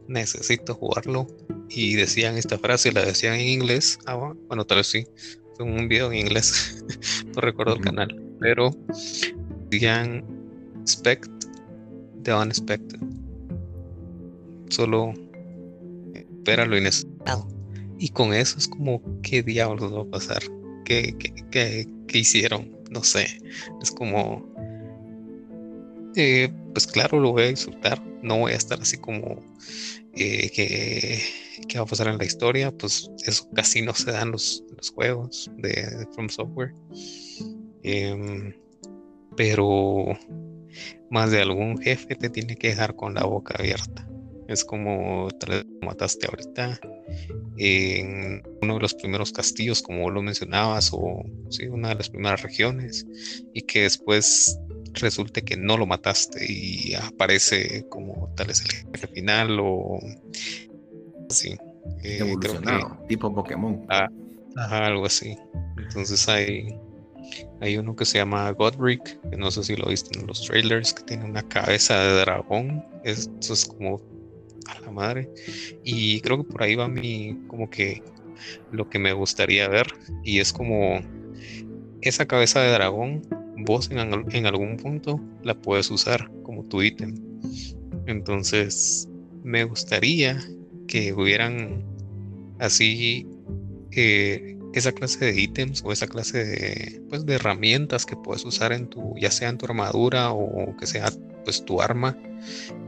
[0.08, 1.26] necesito jugarlo.
[1.68, 3.98] Y decían esta frase, la decían en inglés.
[4.06, 5.06] Ah, bueno, tal vez sí
[5.62, 6.84] un video en inglés,
[7.34, 8.70] no recuerdo el canal, pero
[9.70, 10.24] decían
[10.80, 11.30] expect
[12.22, 13.00] the unexpected.
[14.68, 15.12] Solo
[16.42, 17.46] espera lo inesperado.
[17.98, 20.42] Y con eso es como, ¿qué diablos va a pasar?
[20.84, 21.14] ¿Qué,
[21.50, 22.76] qué, qué, hicieron?
[22.90, 23.26] No sé.
[23.80, 24.44] Es como,
[26.16, 28.02] eh, pues claro, lo voy a disfrutar.
[28.22, 29.40] No voy a estar así como
[30.14, 31.20] eh, que,
[31.68, 32.72] que, va a pasar en la historia.
[32.72, 36.74] Pues eso casi no se da en los, los juegos de, From Software.
[37.84, 38.52] Em,
[39.36, 40.18] pero
[41.08, 44.08] más de algún jefe te tiene que dejar con la boca abierta.
[44.52, 46.78] Es como tal mataste ahorita
[47.56, 52.42] en uno de los primeros castillos, como lo mencionabas, o sí, una de las primeras
[52.42, 53.06] regiones,
[53.54, 54.58] y que después
[54.94, 59.98] resulte que no lo mataste y aparece como tal vez el jefe final o
[61.30, 61.56] así.
[62.02, 63.86] Eh, Evolucionado, tipo Pokémon.
[63.88, 64.08] Ah,
[64.56, 65.36] algo así.
[65.78, 66.78] Entonces hay,
[67.60, 70.92] hay uno que se llama Godric, que no sé si lo viste en los trailers,
[70.92, 72.84] que tiene una cabeza de dragón.
[73.04, 74.00] Eso es como
[74.68, 75.28] a la madre.
[75.84, 78.02] Y creo que por ahí va mi, como que
[78.70, 79.86] lo que me gustaría ver.
[80.22, 81.00] Y es como
[82.00, 83.22] esa cabeza de dragón,
[83.58, 87.14] vos en, en algún punto la puedes usar como tu ítem.
[88.06, 89.08] Entonces,
[89.42, 90.42] me gustaría
[90.88, 91.84] que hubieran
[92.58, 93.26] así
[93.92, 98.72] eh, esa clase de ítems o esa clase de, pues, de herramientas que puedes usar
[98.72, 101.10] en tu, ya sea en tu armadura o que sea
[101.44, 102.16] pues tu arma,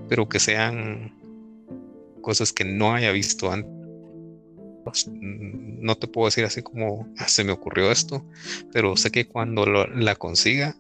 [0.09, 1.13] pero que sean
[2.25, 3.71] cosas que no haya visto antes.
[5.09, 8.27] No te puedo decir así como ah, se me ocurrió esto,
[8.73, 10.77] pero sé que cuando la consiga,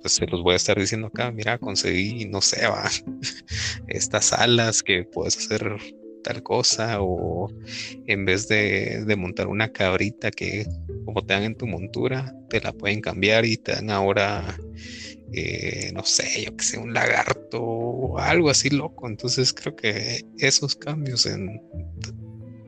[0.00, 2.88] pues se los voy a estar diciendo acá, mira, conseguí, no sé, va,
[3.88, 5.76] estas alas que puedes hacer
[6.22, 7.50] tal cosa o
[8.06, 10.66] en vez de, montar una cabrita que
[11.04, 14.58] como te dan en tu montura, te la pueden cambiar y te dan ahora,
[15.32, 19.08] eh, no sé, yo que sé, un lagarto o algo así loco.
[19.08, 21.60] Entonces creo que esos cambios en,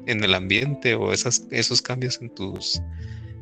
[0.06, 2.82] en el ambiente o esas, esos cambios en tus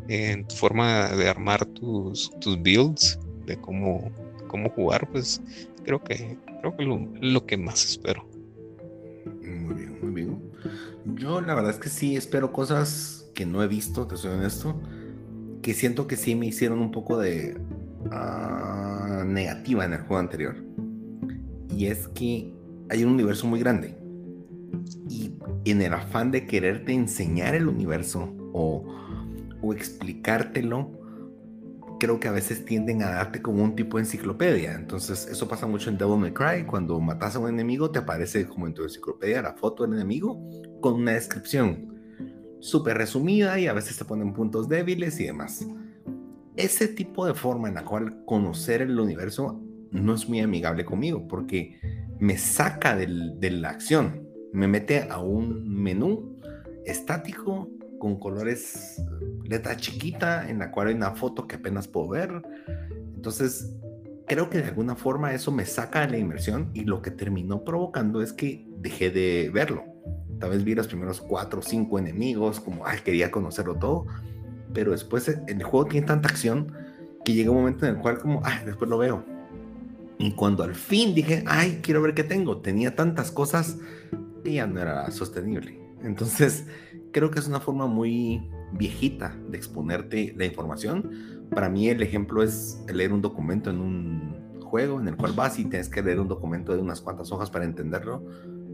[0.08, 4.10] en tu forma de armar tus, tus builds, de cómo,
[4.48, 5.40] cómo jugar, pues
[5.84, 8.26] creo que creo que lo, lo que más espero.
[9.42, 10.40] Muy bien, muy bien.
[11.14, 14.80] Yo la verdad es que sí espero cosas que no he visto, te soy honesto,
[15.62, 17.56] que siento que sí me hicieron un poco de
[18.06, 18.87] uh,
[19.24, 20.56] negativa en el juego anterior.
[21.74, 22.52] Y es que
[22.90, 23.96] hay un universo muy grande.
[25.08, 25.32] Y
[25.64, 28.84] en el afán de quererte enseñar el universo o,
[29.62, 30.92] o explicártelo,
[31.98, 34.74] creo que a veces tienden a darte como un tipo de enciclopedia.
[34.74, 36.64] Entonces, eso pasa mucho en Devil May Cry.
[36.64, 40.40] Cuando matas a un enemigo, te aparece como en tu enciclopedia la foto del enemigo
[40.80, 41.98] con una descripción
[42.60, 45.66] súper resumida y a veces te ponen puntos débiles y demás.
[46.58, 51.28] Ese tipo de forma en la cual conocer el universo no es muy amigable conmigo
[51.28, 51.78] porque
[52.18, 56.36] me saca de la acción, me mete a un menú
[56.84, 59.00] estático con colores
[59.44, 62.42] letra chiquita en la cual hay una foto que apenas puedo ver.
[63.14, 63.76] Entonces,
[64.26, 67.62] creo que de alguna forma eso me saca de la inmersión y lo que terminó
[67.62, 69.84] provocando es que dejé de verlo.
[70.40, 74.06] Tal vez vi los primeros cuatro o cinco enemigos, como, ay, quería conocerlo todo,
[74.72, 76.72] pero después el juego tiene tanta acción
[77.24, 79.24] que llega un momento en el cual como, ay, después lo veo.
[80.18, 83.78] Y cuando al fin dije, ay, quiero ver qué tengo, tenía tantas cosas
[84.44, 85.78] que ya no era sostenible.
[86.02, 86.66] Entonces,
[87.12, 91.46] creo que es una forma muy viejita de exponerte la información.
[91.50, 95.58] Para mí el ejemplo es leer un documento en un juego en el cual vas
[95.58, 98.22] y tienes que leer un documento de unas cuantas hojas para entenderlo.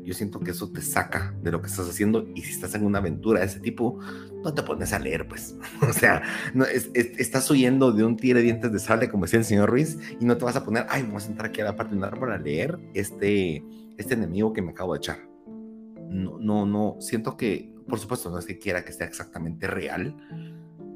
[0.05, 2.84] Yo siento que eso te saca de lo que estás haciendo y si estás en
[2.84, 3.98] una aventura de ese tipo,
[4.42, 5.57] no te pones a leer, pues.
[5.88, 9.44] o sea, no, estás huyendo de un tigre de dientes de sable, como decía el
[9.44, 11.76] señor Ruiz, y no te vas a poner, ay, vamos a entrar aquí a la
[11.76, 13.64] parte de un árbol a leer este,
[13.96, 15.28] este enemigo que me acabo de echar.
[16.11, 20.14] No, no, no, siento que, por supuesto, no es que quiera que sea exactamente real,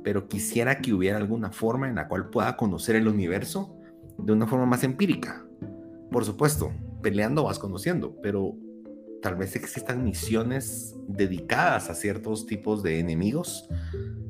[0.04, 3.74] pero quisiera que hubiera alguna forma en la cual pueda conocer el universo
[4.18, 5.44] de una forma más empírica.
[6.10, 8.56] Por supuesto, peleando vas conociendo, pero
[9.22, 13.68] tal vez existan misiones dedicadas a ciertos tipos de enemigos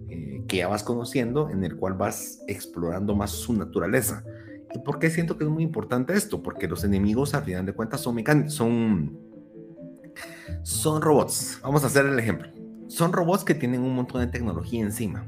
[0.09, 4.25] eh, que ya vas conociendo, en el cual vas explorando más su naturaleza.
[4.75, 6.43] ¿Y por qué siento que es muy importante esto?
[6.43, 9.19] Porque los enemigos, al final de cuentas, son son,
[10.63, 11.61] son robots.
[11.63, 12.49] Vamos a hacer el ejemplo.
[12.89, 15.27] Son robots que tienen un montón de tecnología encima.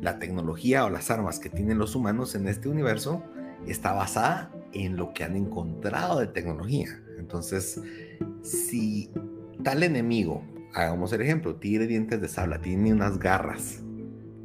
[0.00, 3.22] La tecnología o las armas que tienen los humanos en este universo
[3.66, 6.88] está basada en lo que han encontrado de tecnología.
[7.18, 7.80] Entonces,
[8.42, 9.10] si
[9.62, 10.42] tal enemigo,
[10.74, 13.82] hagamos el ejemplo, tigre dientes de sable, tiene unas garras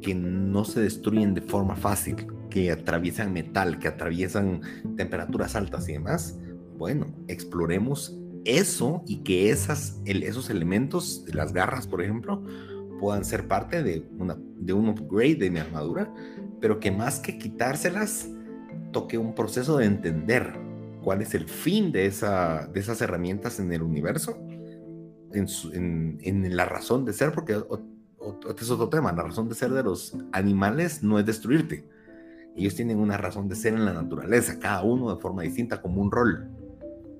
[0.00, 4.62] que no se destruyen de forma fácil, que atraviesan metal, que atraviesan
[4.96, 6.38] temperaturas altas y demás,
[6.76, 12.42] bueno, exploremos eso y que esas, esos elementos las garras, por ejemplo,
[12.98, 16.12] puedan ser parte de, una, de un upgrade de mi armadura,
[16.60, 18.30] pero que más que quitárselas,
[18.92, 20.58] toque un proceso de entender
[21.02, 24.36] cuál es el fin de, esa, de esas herramientas en el universo,
[25.32, 29.70] en, en, la razón de ser, porque este es otro tema, la razón de ser
[29.70, 31.88] de los animales no es destruirte.
[32.56, 36.02] Ellos tienen una razón de ser en la naturaleza, cada uno de forma distinta, como
[36.02, 36.50] un rol,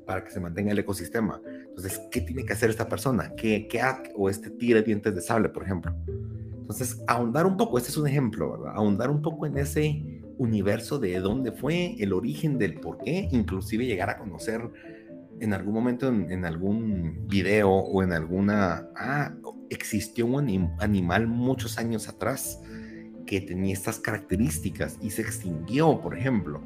[0.06, 1.40] para que se mantenga el ecosistema.
[1.68, 3.32] Entonces, ¿qué tiene que hacer esta persona?
[3.36, 3.80] ¿Qué, qué
[4.16, 5.94] o este tigre dientes de sable, por ejemplo?
[6.60, 8.72] Entonces, ahondar un poco, este es un ejemplo, ¿verdad?
[8.74, 13.84] Ahondar un poco en ese universo de dónde fue, el origen del por qué, inclusive
[13.84, 14.70] llegar a conocer
[15.38, 19.34] en algún momento en, algún video o en alguna, ah,
[19.68, 22.61] existió un animal muchos años atrás
[23.26, 26.62] que tenía estas características y se extinguió, por ejemplo.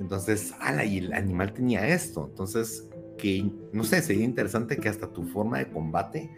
[0.00, 2.26] Entonces, ala, y el animal tenía esto.
[2.28, 6.30] Entonces, que, no sé, sería interesante que hasta tu forma de combate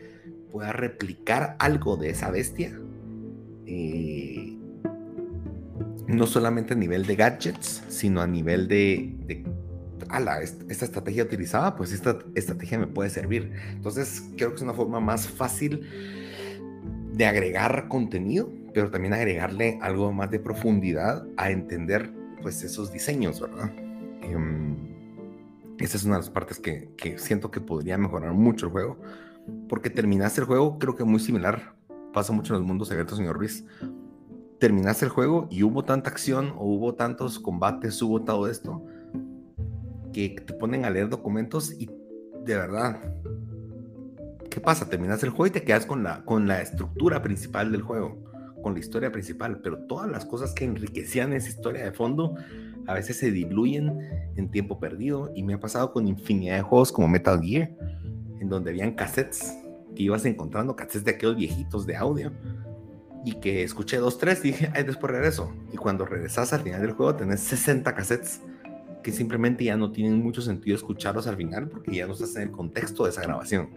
[0.51, 2.79] pueda replicar algo de esa bestia.
[3.67, 4.57] Eh,
[6.07, 9.45] no solamente a nivel de gadgets, sino a nivel de, de
[10.09, 13.53] ala, esta estrategia utilizada, pues esta estrategia me puede servir.
[13.73, 15.89] Entonces, creo que es una forma más fácil
[17.13, 23.41] de agregar contenido, pero también agregarle algo más de profundidad a entender, pues, esos diseños,
[23.41, 23.71] ¿verdad?
[24.23, 24.37] Eh,
[25.79, 28.99] esa es una de las partes que, siento que podría mejorar mucho el juego,
[29.69, 31.75] porque terminaste el juego, creo que muy similar,
[32.13, 33.65] pasa mucho en los mundos secretos, señor Ruiz,
[34.59, 38.85] terminaste el juego y hubo tanta acción o hubo tantos combates, hubo todo esto,
[40.13, 41.87] que te ponen a leer documentos y
[42.45, 43.01] de verdad,
[44.51, 44.89] ¿qué pasa?
[44.89, 48.17] Terminas el juego y te quedas con la, con la estructura principal del juego,
[48.63, 52.35] con la historia principal, pero todas las cosas que enriquecían esa historia de fondo
[52.87, 56.93] a veces se diluyen en tiempo perdido y me ha pasado con infinidad de juegos
[56.93, 57.71] como Metal Gear,
[58.41, 59.55] en donde habían cassettes
[59.95, 62.33] que ibas encontrando, cassettes de aquellos viejitos de audio
[63.27, 65.53] y que escuché dos, tres dije, ay, después regreso.
[65.73, 68.41] Y cuando regresas al final del juego tenés 60 cassettes
[69.03, 72.43] que simplemente ya no tienen mucho sentido escucharlos al final porque ya no estás en
[72.43, 73.69] el contexto de esa grabación.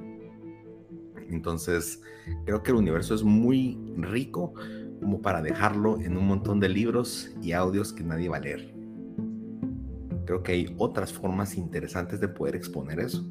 [1.32, 2.00] Entonces,
[2.46, 4.54] creo que el universo es muy rico
[5.00, 8.72] como para dejarlo en un montón de libros y audios que nadie va a leer.
[10.28, 13.28] Creo que hay otras formas interesantes de poder exponer eso.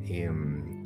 [0.00, 0.28] Eh,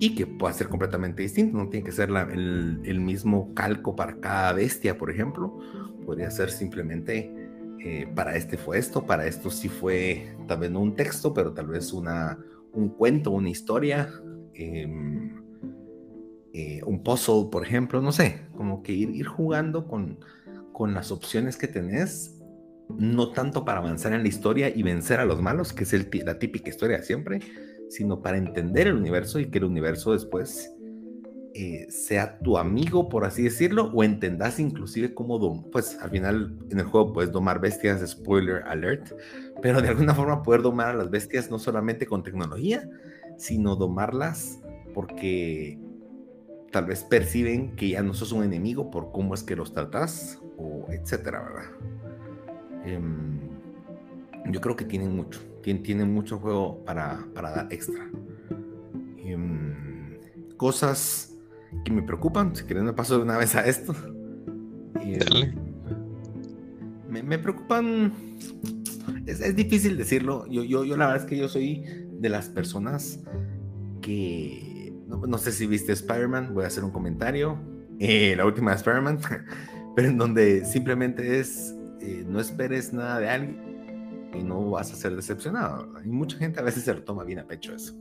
[0.03, 4.53] y que pueda ser completamente distinto, no tiene que ser el, mismo calco para cada
[4.53, 5.57] bestia, por ejemplo,
[6.05, 7.32] podría ser simplemente
[7.78, 11.53] eh, para este fue esto, para esto sí fue tal vez no un texto, pero
[11.53, 12.36] tal vez una,
[12.72, 14.09] un cuento, una historia,
[14.55, 15.40] em,
[16.53, 20.18] eh, un puzzle, por ejemplo, no sé, como que ir, ir jugando con,
[20.72, 22.42] con las opciones que tenés
[22.88, 26.09] no tanto para avanzar en la historia y vencer a los malos, que es el,
[26.24, 27.38] la típica historia siempre,
[27.93, 30.74] sino para entender el universo y que el universo después
[31.55, 36.78] eh, sea tu amigo, por así decirlo, o entendas inclusive cómo, pues al final en
[36.78, 39.12] el juego puedes domar bestias, spoiler alert,
[39.61, 42.88] pero de alguna forma poder domar a las bestias no solamente con tecnología,
[43.36, 44.62] sino domarlas
[44.95, 45.78] porque
[46.70, 50.40] tal vez perciben que ya no sos un enemigo por cómo es que los tratas,
[50.57, 51.70] o etcétera, ¿verdad?
[52.86, 53.38] Em,
[54.51, 58.11] yo creo que tienen mucho tiene mucho juego para, dar extra.
[59.19, 60.19] Em,
[60.57, 61.37] cosas
[61.85, 63.95] que me preocupan, si quieren me paso de una vez a esto.
[65.01, 65.55] Em,
[67.09, 68.13] me, preocupan,
[69.27, 73.21] es, difícil decirlo, yo, yo, yo la verdad es que yo soy de las personas
[74.01, 77.59] que no, sé si viste Spider-Man, voy a hacer un comentario,
[77.99, 79.19] eh, la última de Spider-Man,
[79.97, 83.72] pero en donde simplemente es, eh, no esperes nada de alguien
[84.35, 85.89] y no vas a ser decepcionado.
[86.05, 87.95] Y mucha gente a veces se lo toma bien a pecho eso.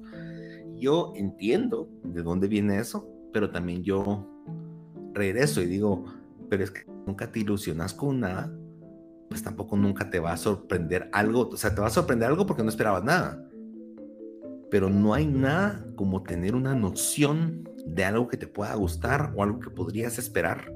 [0.77, 4.27] Yo entiendo de dónde viene eso, pero también yo
[5.13, 6.05] regreso y digo,
[6.49, 8.51] pero es que nunca te ilusionas con nada,
[9.29, 12.45] pues tampoco nunca te va a sorprender algo, o sea, te va a sorprender algo
[12.45, 13.47] porque no esperabas nada.
[14.69, 19.43] Pero no hay nada como tener una noción de algo que te pueda gustar o
[19.43, 20.71] algo que podrías esperar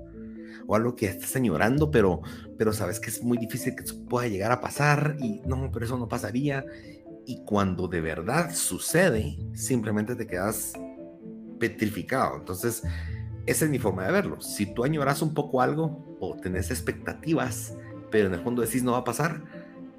[0.67, 2.21] o algo que estás añorando, pero,
[2.57, 5.85] pero sabes que es muy difícil que eso pueda llegar a pasar y no, pero
[5.85, 6.65] eso no pasaría.
[7.25, 10.73] Y cuando de verdad sucede, simplemente te quedas
[11.59, 12.37] petrificado.
[12.37, 12.83] Entonces,
[13.45, 14.41] esa es mi forma de verlo.
[14.41, 17.75] Si tú añoras un poco algo o tenés expectativas,
[18.11, 19.43] pero en el fondo decís no va a pasar,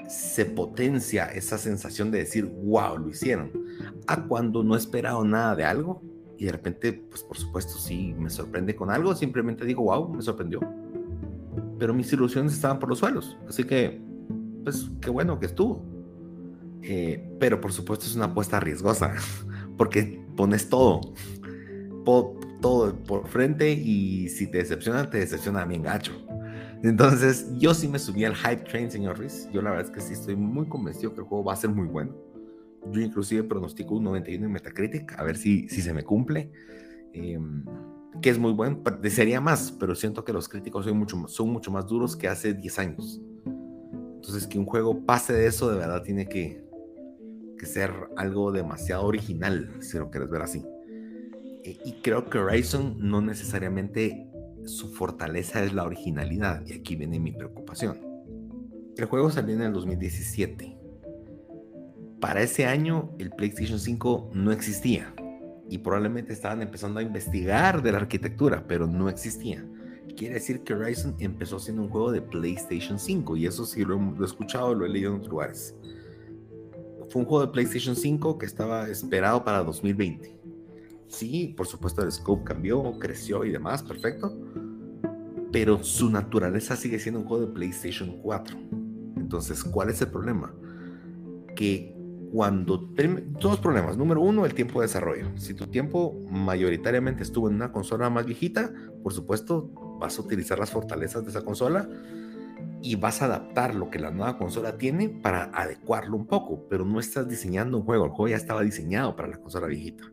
[0.09, 3.51] se potencia esa sensación de decir, wow, lo hicieron.
[4.07, 6.03] A cuando no he esperado nada de algo
[6.39, 10.23] y de repente, pues por supuesto, sí me sorprende con algo, simplemente digo, wow, me
[10.23, 10.61] sorprendió.
[11.79, 13.37] Pero mis ilusiones estaban por los suelos.
[13.49, 14.01] Así que,
[14.65, 15.83] pues qué bueno que estuvo.
[16.83, 19.15] Eh, pero por supuesto es una apuesta riesgosa,
[19.77, 21.01] porque pones todo
[22.61, 26.13] todo por frente y si te decepciona, te decepciona bien gacho.
[26.83, 29.49] Entonces, yo sí me subí al hype train, señor Ruiz.
[29.53, 31.71] Yo la verdad es que sí estoy muy convencido que el juego va a ser
[31.71, 32.15] muy bueno.
[32.93, 36.51] Yo inclusive pronostico un 91 en Metacritic, a ver si, si se me cumple.
[37.13, 37.65] Em,
[38.21, 41.71] que es muy bueno, desearía más, pero siento que los críticos son mucho, son mucho
[41.71, 43.21] más duros que hace 10 años.
[44.15, 46.65] Entonces, que un juego pase de eso, de verdad tiene que,
[47.59, 50.65] que ser algo demasiado original, si lo quieres ver así.
[51.65, 54.31] Eh, y creo que Horizon no necesariamente
[54.65, 58.01] su fortaleza es la originalidad, y aquí viene mi preocupación.
[58.97, 60.76] El juego salió en el 2017.
[62.27, 65.15] Para ese año el PlayStation 5 no existía
[65.71, 69.65] y probablemente estaban empezando a investigar de la arquitectura, pero no existía.
[70.17, 73.97] Quiere decir que Horizon empezó siendo un juego de PlayStation 5 y eso sí lo
[74.21, 75.77] he, escuchado, lo he leído en otros lugares.
[77.11, 80.37] Fue un juego de PlayStation 5 que estaba esperado para 2020
[81.07, 84.37] Sí, por supuesto el scope cambió, creció y demás, perfecto.
[85.53, 88.59] Pero su naturaleza sigue siendo un juego de PlayStation 4.
[89.17, 90.53] Entonces, ¿cuál es el problema?
[91.55, 91.96] Que
[92.33, 92.77] cuando...
[93.41, 93.97] Dos problemas.
[93.97, 95.37] Número uno, el tiempo de desarrollo.
[95.37, 98.73] Si tu tiempo mayoritariamente estuvo en una consola más viejita,
[99.03, 99.71] por supuesto,
[100.01, 101.89] vas a utilizar las fortalezas de esa consola
[102.83, 106.85] y vas a adaptar lo que la nueva consola tiene para adecuarlo un poco, pero
[106.85, 110.05] no estás diseñando un juego, el juego ya estaba diseñado para la consola viejita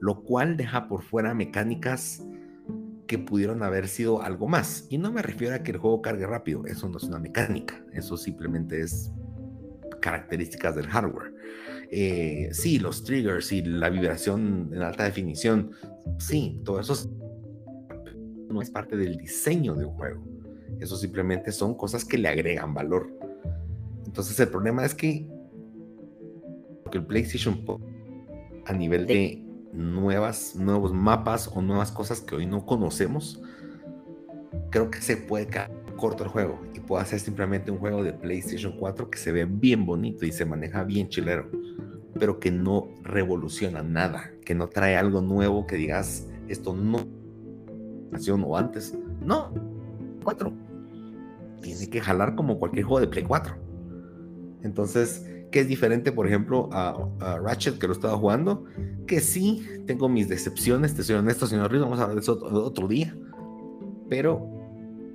[0.00, 2.24] lo cual deja por fuera mecánicas
[3.06, 4.86] que pudieron haber sido algo más.
[4.88, 7.84] Y no me refiero a que el juego cargue rápido, eso no es una mecánica,
[7.92, 9.12] eso simplemente es
[10.00, 11.34] características del hardware.
[11.90, 15.72] Eh, sí, los triggers y la vibración en alta definición,
[16.18, 16.94] sí, todo eso
[18.48, 20.24] no es parte del diseño de un juego.
[20.78, 23.10] Eso simplemente son cosas que le agregan valor.
[24.06, 25.28] Entonces el problema es que
[26.92, 27.64] el PlayStation
[28.66, 33.42] a nivel de nuevas, nuevos mapas o nuevas cosas que hoy no conocemos,
[34.70, 35.70] creo que se puede quedar
[36.00, 39.44] corto el juego y puede ser simplemente un juego de PlayStation 4 que se ve
[39.44, 41.50] bien bonito y se maneja bien chilero,
[42.18, 47.06] pero que no revoluciona nada, que no trae algo nuevo que digas esto no
[48.28, 48.96] o antes.
[49.20, 49.52] No,
[50.24, 50.52] 4.
[51.62, 53.54] Tiene que jalar como cualquier juego de Play 4.
[54.62, 58.64] Entonces, que es diferente, por ejemplo, a, Ratchet, que lo estaba jugando,
[59.06, 62.38] que sí, tengo mis decepciones, te soy honesto, señor Ruiz, vamos a hablar de eso
[62.42, 63.16] otro día,
[64.08, 64.59] pero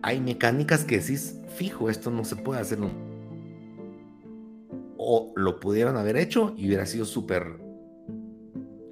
[0.02, 2.80] hay mecánicas que decís, fijo, esto no se puede hacer.
[4.98, 7.60] O lo pudieran haber hecho y hubiera sido súper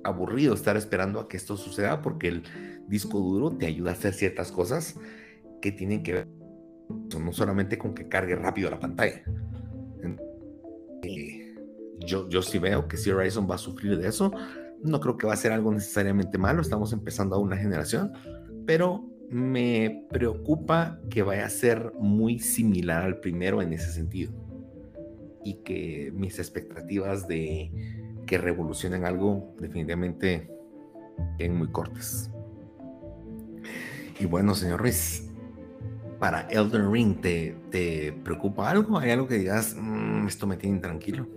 [0.03, 2.43] aburrido estar esperando a que esto suceda porque el
[2.87, 4.99] disco duro te ayuda a hacer ciertas cosas
[5.61, 6.27] que tienen que ver
[7.17, 9.23] no solamente con que cargue rápido la pantalla
[12.05, 14.31] yo, yo sí veo que si Horizon va a sufrir de eso.
[14.81, 18.11] No creo que va a ser algo necesariamente malo, estamos empezando a una generación,
[18.65, 24.31] pero me preocupa que vaya a ser muy similar al primero en ese sentido.
[25.43, 27.71] Y que mis expectativas de
[28.25, 30.49] que revolucionen algo definitivamente
[31.39, 32.31] en muy cortas.
[34.19, 35.29] Y bueno, señor Ruiz,
[36.19, 38.97] para Elden Ring, ¿te, te preocupa algo?
[38.97, 41.27] ¿Hay algo que digas, mm, esto me tiene intranquilo?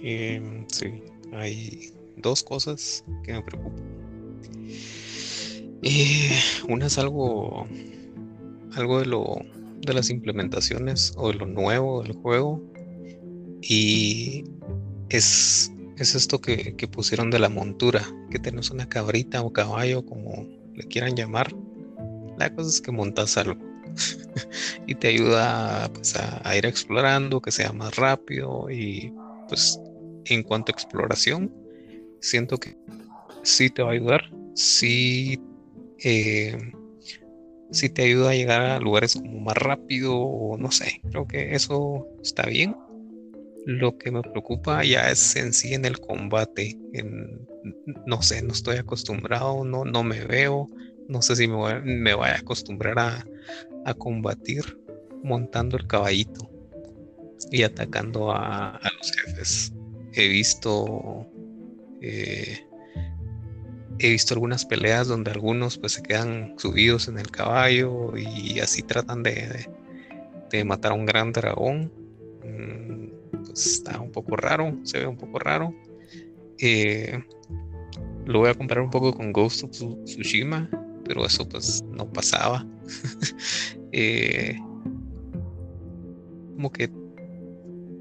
[0.00, 1.02] Em, sí,
[1.32, 3.97] hay dos cosas que me preocupan.
[5.82, 7.66] Eh, una es algo,
[8.74, 9.36] algo de lo
[9.80, 12.60] de las implementaciones o de lo nuevo del juego
[13.62, 14.44] y
[15.08, 20.46] es es esto que, pusieron de la montura, que tenés una cabrita o caballo, como
[20.74, 21.52] le quieran llamar.
[22.38, 23.60] La cosa es que montas algo
[24.86, 29.12] y te ayuda pues, a, ir explorando, que sea más rápido y
[29.48, 29.80] pues
[30.26, 31.52] en cuanto a exploración,
[32.20, 32.76] siento que
[33.42, 35.40] sí te va a ayudar, sí,
[36.02, 36.56] eh,
[37.70, 41.54] sí te ayuda a llegar a lugares como más rápido o no sé, creo que
[41.54, 42.74] eso está bien
[43.68, 46.78] lo que me preocupa ya es en sí en el combate.
[48.06, 50.70] no sé, no estoy acostumbrado, no, no me veo.
[51.06, 54.64] No sé si me voy, me voy a acostumbrar a, combatir
[55.22, 56.50] montando el caballito
[57.50, 59.74] y atacando a, los jefes.
[60.14, 61.26] He visto.
[62.00, 62.67] Eh,
[63.98, 68.82] he visto algunas peleas donde algunos pues se quedan subidos en el caballo y así
[68.82, 69.68] tratan de,
[70.50, 71.92] de, matar a un gran dragón.
[72.44, 75.74] Mm, pues, está un poco raro, se ve un poco raro.
[76.58, 77.22] Eh,
[78.26, 79.70] lo voy a comparar un poco con Ghost of
[80.04, 80.68] Tsushima,
[81.04, 82.66] pero eso pues no pasaba.
[83.90, 84.54] Eh,
[86.54, 86.90] como que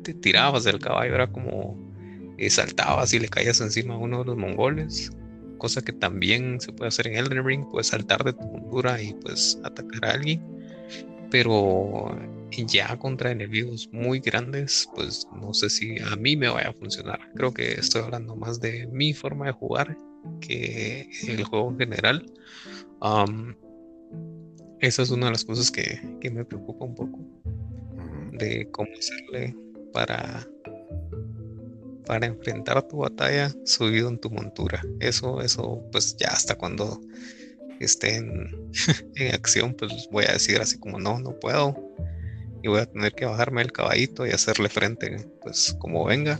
[0.03, 1.77] te tirabas del caballo, era como
[2.37, 5.11] eh, saltabas y le caías encima a uno de los mongoles,
[5.57, 9.13] cosa que también se puede hacer en Elden Ring, puedes saltar de tu montura y
[9.13, 10.41] pues atacar a alguien,
[11.29, 12.17] pero
[12.51, 17.19] ya contra enemigos muy grandes, pues no sé si a mí me vaya a funcionar.
[17.35, 19.97] Creo que estoy hablando más de mi forma de jugar
[20.41, 22.25] que el juego en general.
[24.79, 25.99] esa es una de las cosas que,
[26.31, 27.19] me preocupa un poco.
[28.31, 29.55] De cómo hacerle
[29.93, 30.47] para,
[32.07, 34.81] para enfrentar tu batalla subido en tu montura.
[34.99, 37.01] Eso, eso, pues ya hasta cuando
[37.79, 38.15] esté
[39.15, 41.75] en, acción, pues voy a decir así como no, no puedo
[42.63, 46.39] y voy a tener que bajarme el caballito y hacerle frente pues como venga.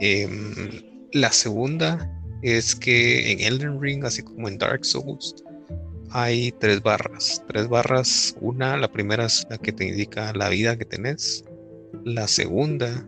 [0.00, 2.10] Em, la segunda
[2.42, 5.34] es que en Elden Ring, así como en Dark Souls,
[6.10, 7.42] hay tres barras.
[7.48, 8.34] Tres barras.
[8.40, 11.44] Una, la primera es la que te indica la vida que tenés.
[12.04, 13.06] La segunda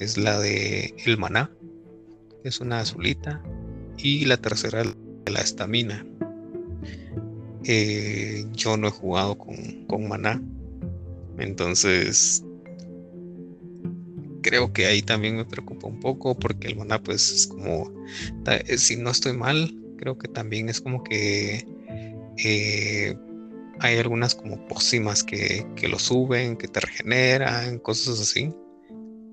[0.00, 1.50] es la de el maná,
[2.42, 3.42] que es una azulita.
[3.96, 4.94] Y la tercera es
[5.26, 6.04] la estamina.
[7.64, 10.40] Eh, yo no he jugado con, con maná,
[11.38, 12.44] entonces,
[14.42, 17.92] creo que ahí también me preocupa un poco porque el maná pues es como,
[18.46, 21.66] eh, si no estoy mal, creo que también es como que
[22.44, 23.16] eh,
[23.80, 28.54] hay algunas como pócimas que, que, lo suben, que te regeneran, cosas así.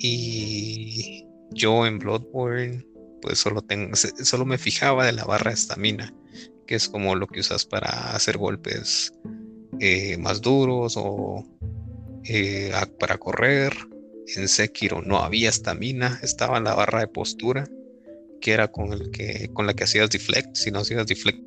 [0.03, 2.83] Y yo en Bloodborne
[3.21, 6.13] pues solo, tengo, solo me fijaba de la barra de estamina,
[6.65, 9.13] que es como lo que usas para hacer golpes
[9.79, 11.45] eh, más duros o
[12.25, 13.73] eh, para correr.
[14.35, 17.67] En Sekiro no había estamina, estaba en la barra de postura,
[18.39, 20.55] que era con, el que, con la que hacías deflect.
[20.55, 21.39] Si no hacías deflect,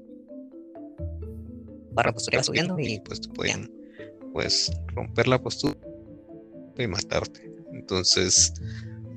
[1.93, 3.71] barra postura subiendo y pues te podían
[4.33, 5.79] pues, romper la postura
[6.77, 7.54] y matarte.
[7.75, 8.55] Entonces,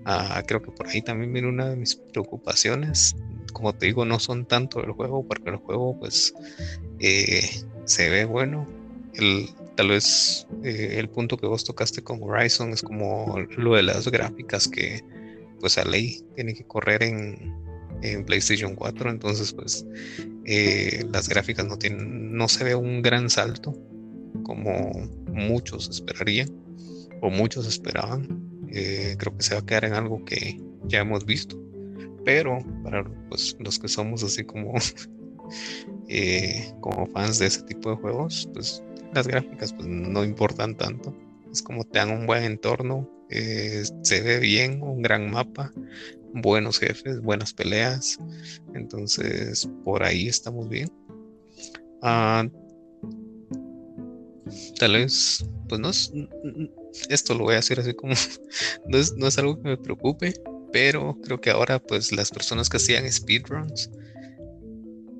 [0.05, 3.15] ah, creo que por ahí también viene una de mis preocupaciones.
[3.53, 6.33] Como te digo, no son tanto el juego, porque el juego pues
[6.99, 8.67] eh, se ve bueno.
[9.13, 13.83] El, tal vez eh, el punto que vos tocaste con Horizon es como lo de
[13.83, 15.03] las gráficas que
[15.59, 17.55] pues a ley tiene que correr en,
[18.01, 19.85] en PlayStation 4 entonces pues
[20.45, 23.73] eh, las gráficas no tienen no se ve un gran salto
[24.43, 24.91] como
[25.31, 26.49] muchos esperarían
[27.21, 31.25] o muchos esperaban eh, creo que se va a quedar en algo que ya hemos
[31.25, 31.59] visto
[32.25, 34.73] pero para pues, los que somos así como
[36.81, 41.15] como fans de ese tipo de juegos pues las gráficas pues no importan tanto.
[41.51, 45.71] Es como te dan un buen entorno, eh, se ve bien, un gran mapa,
[46.33, 48.17] buenos jefes, buenas peleas.
[48.73, 50.91] Entonces por ahí estamos bien.
[52.01, 52.45] Ah,
[54.79, 56.11] tal vez, pues no es,
[57.09, 58.13] esto lo voy a decir así como,
[58.87, 60.33] no es, no es algo que me preocupe,
[60.71, 63.89] pero creo que ahora pues las personas que hacían speedruns,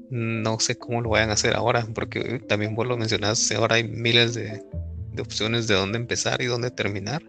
[0.09, 3.88] no sé cómo lo vayan a hacer ahora, porque también vos lo mencionaste, ahora hay
[3.88, 4.63] miles de,
[5.19, 7.23] opciones de dónde empezar y dónde terminar.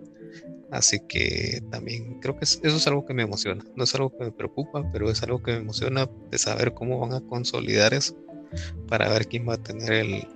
[0.70, 3.64] Así que también creo que eso es algo que me emociona.
[3.74, 6.98] No es algo que me preocupa, pero es algo que me emociona de saber cómo
[6.98, 8.14] van a consolidar eso
[8.86, 10.26] para ver quién va a tener el,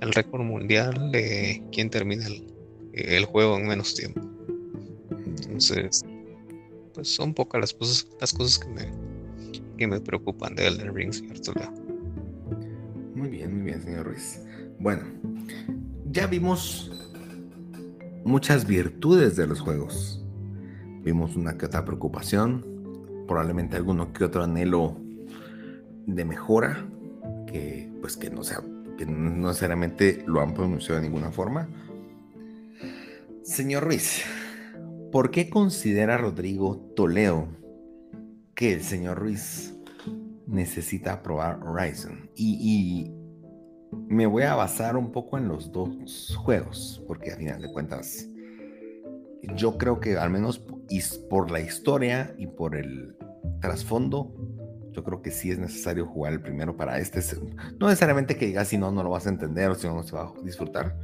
[0.00, 2.26] el récord mundial de quién termina
[2.92, 4.20] el, juego en menos tiempo.
[5.26, 6.04] Entonces,
[6.92, 8.92] pues son pocas las cosas, las cosas que me,
[9.76, 11.38] que me preocupan de Elden Ring, señor
[13.14, 14.40] Muy bien, muy bien, señor Ruiz.
[14.78, 15.04] Bueno,
[16.10, 16.90] ya vimos
[18.24, 20.24] muchas virtudes de los juegos.
[21.02, 22.64] Vimos una que otra preocupación,
[23.26, 24.96] probablemente alguno que otro anhelo
[26.06, 26.86] de mejora,
[27.46, 28.62] que pues que no sea,
[28.96, 31.68] que no necesariamente lo han pronunciado de ninguna forma.
[33.42, 34.24] Señor Ruiz,
[35.12, 37.48] ¿por qué considera Rodrigo Toledo
[38.54, 39.74] que el señor Ruiz
[40.46, 42.30] necesita probar Horizon?
[42.34, 43.10] Y,
[44.08, 48.28] me voy a basar un poco en los dos juegos, porque a final de cuentas,
[49.54, 50.60] yo creo que al menos
[51.30, 53.16] por la historia y por el
[53.60, 54.34] trasfondo,
[54.94, 57.20] yo creo que sí es necesario jugar el primero para este.
[57.78, 60.02] No necesariamente que digas si no, no lo vas a entender o si no, no
[60.04, 60.96] se va a disfrutar,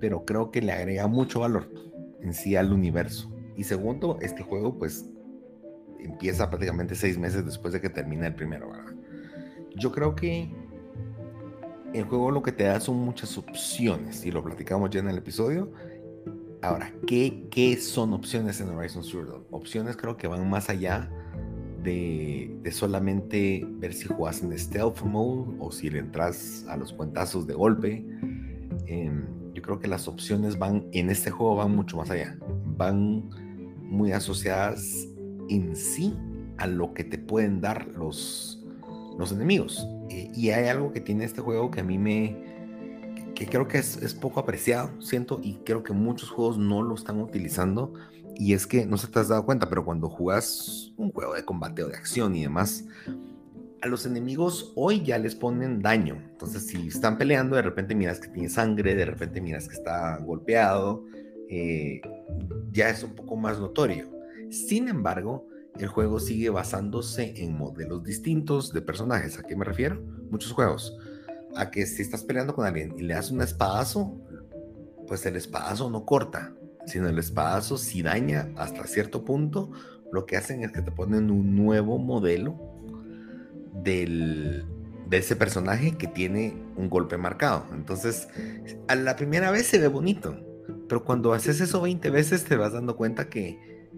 [0.00, 1.70] pero creo que le agrega mucho valor
[2.20, 3.32] en sí al universo.
[3.56, 5.08] Y segundo, este juego pues
[6.00, 8.92] empieza prácticamente seis meses después de que termina el primero, ¿verdad?
[9.76, 10.50] Yo creo que
[11.94, 15.18] el juego lo que te da son muchas opciones y lo platicamos ya en el
[15.18, 15.70] episodio.
[16.60, 19.46] Ahora, ¿qué, qué son opciones en Horizon Zero Dawn?
[19.50, 21.08] Opciones creo que van más allá
[21.86, 27.46] de, solamente ver si juegas en stealth mode o si le entras a los cuentazos
[27.46, 28.04] de golpe.
[28.86, 29.10] Eh,
[29.54, 32.36] yo creo que las opciones van, en este juego van mucho más allá.
[32.76, 33.30] Van
[33.80, 35.06] muy asociadas
[35.48, 36.12] en sí
[36.58, 38.62] a lo que te pueden dar los,
[39.16, 39.86] los enemigos.
[40.10, 42.36] Eh, y hay algo que tiene este juego que a mí me...
[43.34, 46.96] que creo que es, es, poco apreciado, siento, y creo que muchos juegos no lo
[46.96, 47.94] están utilizando.
[48.38, 51.44] Y es que, no se te has dado cuenta, pero cuando jugas un juego de
[51.44, 52.84] combate o de acción y demás,
[53.80, 56.22] a los enemigos hoy ya les ponen daño.
[56.30, 60.18] Entonces, si están peleando, de repente miras que tiene sangre, de repente miras que está
[60.18, 61.04] golpeado,
[61.48, 62.00] eh,
[62.72, 64.10] ya es un poco más notorio.
[64.50, 65.46] Sin embargo,
[65.78, 69.38] el juego sigue basándose en modelos distintos de personajes.
[69.38, 70.02] ¿A qué me refiero?
[70.30, 70.96] Muchos juegos.
[71.54, 74.20] A que si estás peleando con alguien y le das un espadazo,
[75.06, 76.54] pues el espadazo no corta,
[76.86, 79.70] sino el espadazo si daña hasta cierto punto,
[80.12, 82.58] lo que hacen es que te ponen un nuevo modelo
[83.82, 84.64] del,
[85.08, 87.66] de ese personaje que tiene un golpe marcado.
[87.72, 88.28] Entonces,
[88.88, 90.36] a la primera vez se ve bonito,
[90.88, 93.90] pero cuando haces eso 20 veces te vas dando cuenta que,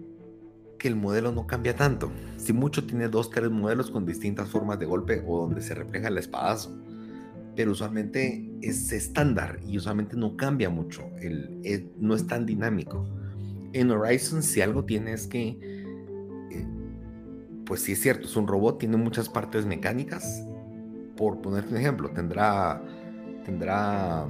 [0.77, 2.11] que el modelo no cambia tanto.
[2.37, 6.07] Si mucho tiene dos, tres modelos con distintas formas de golpe o donde se refleja
[6.07, 6.75] el espadazo.
[7.59, 11.03] Pero usualmente es estándar y usualmente no cambia mucho.
[11.19, 13.05] El, no es tan dinámico.
[13.73, 15.59] En Horizon si algo tiene es que,
[16.51, 16.65] eh,
[17.65, 20.41] pues sí es cierto, es un robot, tiene muchas partes mecánicas.
[21.17, 22.81] Por ponerte un ejemplo, tendrá,
[23.43, 24.25] tendrá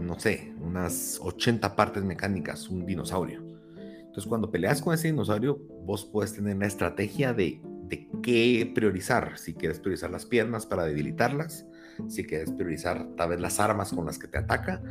[0.00, 3.44] no sé, unas 80 partes mecánicas, un dinosaurio.
[3.78, 9.38] Entonces, cuando peleas con ese dinosaurio, vos puedes tener una estrategia de, de qué priorizar.
[9.38, 11.64] Si quieres priorizar las piernas para debilitarlas,
[12.08, 14.82] si quieres priorizar tal vez las armas con las que te ataca.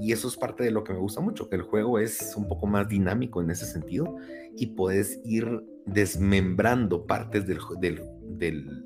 [0.00, 2.48] Y eso es parte de lo que me gusta mucho, que el juego es un
[2.48, 4.16] poco más dinámico en ese sentido
[4.56, 8.02] y puedes ir desmembrando partes del, del,
[8.36, 8.82] del,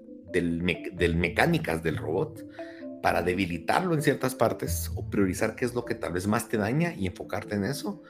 [0.96, 2.44] del, mecánicas del robot
[3.02, 6.56] para debilitarlo en ciertas partes o priorizar qué es lo que tal vez más te
[6.56, 8.02] daña y enfocarte en eso,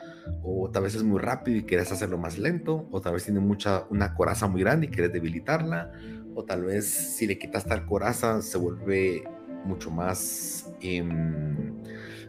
[0.43, 3.41] o tal vez es muy rápido y quieres hacerlo más lento, o tal vez tiene
[3.41, 5.91] mucha una coraza muy grande y quieres debilitarla,
[6.37, 9.25] o tal vez si le quitas tal coraza se vuelve
[9.65, 11.73] mucho más em,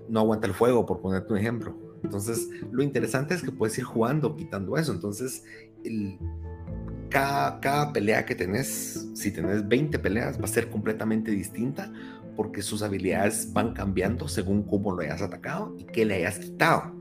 [0.09, 1.75] no aguanta el fuego por ponerte un ejemplo.
[2.03, 4.91] Entonces, lo interesante es que puedes ir jugando quitando eso.
[4.91, 5.43] Entonces,
[5.83, 6.19] el,
[7.09, 11.91] cada, cada, pelea que tenés, si tenés 20 peleas, va a ser completamente distinta
[12.36, 16.93] porque sus habilidades van cambiando según cómo lo hayas atacado y qué le hayas quitado.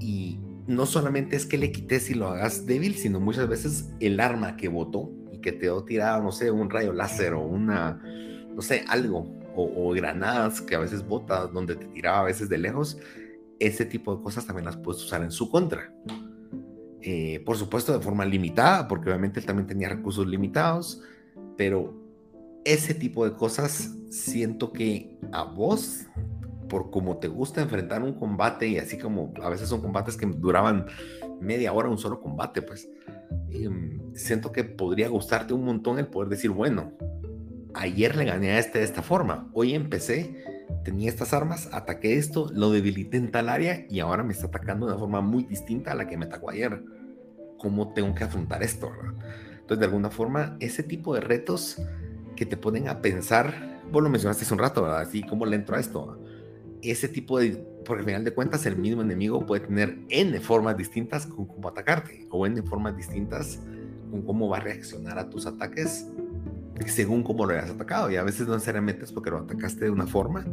[0.00, 4.20] Y no solamente es que le quites y lo hagas débil, sino muchas veces el
[4.20, 8.02] arma que botó y que te dio tirado, no sé, un rayo láser o una,
[8.54, 9.26] no sé, algo,
[9.56, 12.98] o, granadas que a veces bota donde te tiraba a veces de lejos,
[13.58, 15.92] ese tipo de cosas también las puedes usar en su contra.
[17.00, 21.02] Eh, por supuesto, de forma limitada, porque obviamente él también tenía recursos limitados,
[21.56, 21.94] pero
[22.64, 26.06] ese tipo de cosas siento que a vos,
[26.68, 30.26] por como te gusta enfrentar un combate y así como a veces son combates que
[30.26, 30.86] duraban
[31.40, 32.88] media hora un solo combate, pues
[33.50, 36.92] em, siento que podría gustarte un montón el poder decir, bueno,
[37.74, 40.44] ayer le gané a este de esta forma, hoy empecé,
[40.84, 44.86] tenía estas armas, ataqué esto, lo debilité en tal área y ahora me está atacando
[44.86, 46.82] de una forma muy distinta a la que me atacó ayer.
[47.58, 48.90] ¿Cómo tengo que afrontar esto?
[49.52, 51.80] Entonces, de alguna forma, ese tipo de retos
[52.36, 55.00] que te ponen a pensar, vos lo mencionaste hace un rato, ¿verdad?
[55.00, 56.20] Así, ¿cómo le entro a esto?
[56.82, 57.52] Ese tipo de,
[57.84, 61.68] porque al final de cuentas el mismo enemigo puede tener N formas distintas con cómo
[61.68, 63.60] atacarte, o N formas distintas
[64.10, 66.06] con cómo va a reaccionar a tus ataques
[66.86, 68.10] según cómo lo hayas atacado.
[68.10, 70.44] Y a veces no necesariamente es porque lo atacaste de una forma,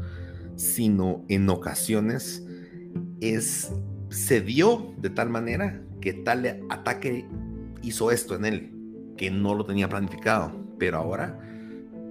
[0.55, 2.45] sino en ocasiones
[3.19, 3.71] es,
[4.09, 7.27] se dio de tal manera que tal ataque
[7.81, 8.73] hizo esto en él
[9.17, 11.39] que no lo tenía planificado, pero ahora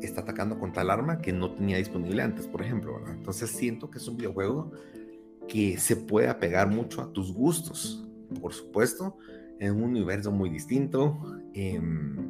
[0.00, 3.00] está atacando con tal arma que no tenía disponible antes, por ejemplo.
[3.08, 4.72] Entonces siento que es un videojuego
[5.48, 8.06] que se puede apegar mucho a tus gustos,
[8.40, 9.18] por supuesto,
[9.58, 11.18] en un universo muy distinto.
[11.52, 12.29] Em,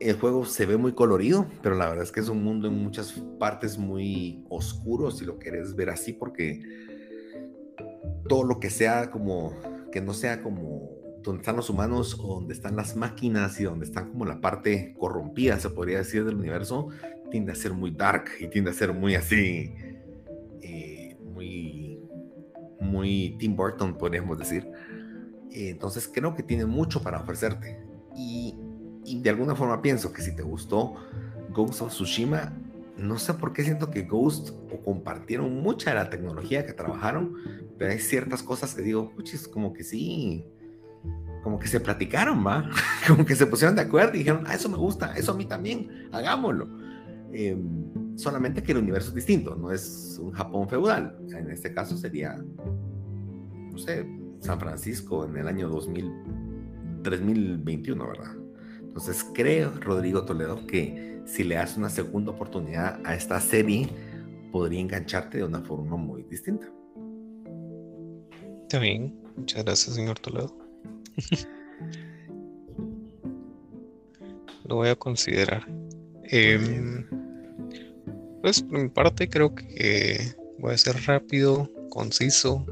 [0.00, 2.74] el juego se ve muy colorido, pero la verdad es que es un mundo en
[2.74, 6.62] muchas partes muy oscuro, si lo quieres ver así, porque
[8.28, 9.54] todo lo que sea como,
[9.92, 10.90] que no sea como
[11.22, 14.94] donde están los humanos o donde están las máquinas y donde están como la parte
[14.98, 16.88] corrompida, se podría decir, del universo,
[17.30, 19.74] tiende a ser muy dark y tiende a ser muy así,
[20.60, 21.98] eh, muy,
[22.80, 24.70] muy Tim Burton, podríamos decir.
[25.50, 27.78] Entonces creo que tiene mucho para ofrecerte.
[28.16, 28.54] Y,
[29.20, 30.94] de alguna forma pienso que si te gustó
[31.52, 32.52] Ghost of Tsushima,
[32.96, 37.34] no sé por qué siento que Ghost o compartieron mucha de la tecnología que trabajaron,
[37.78, 40.44] pero hay ciertas cosas que digo, puchis, como que sí,
[41.42, 42.70] como que se platicaron, ¿va?
[43.08, 45.44] como que se pusieron de acuerdo y dijeron, ah, eso me gusta, eso a mí
[45.44, 46.68] también, hagámoslo.
[47.32, 51.18] Em, solamente que el universo es distinto, no es un Japón feudal.
[51.36, 54.06] En este caso sería, no sé,
[54.38, 58.43] San Francisco en el año 2000, 3021, ¿verdad?
[58.94, 63.88] Entonces creo, Rodrigo Toledo, que si le das una segunda oportunidad a esta serie,
[64.52, 66.72] podría engancharte de una forma muy distinta.
[68.68, 70.56] También, muchas gracias, señor Toledo.
[74.68, 75.66] Lo voy a considerar.
[76.30, 77.04] Em,
[78.42, 82.64] pues por mi parte creo que voy a ser rápido, conciso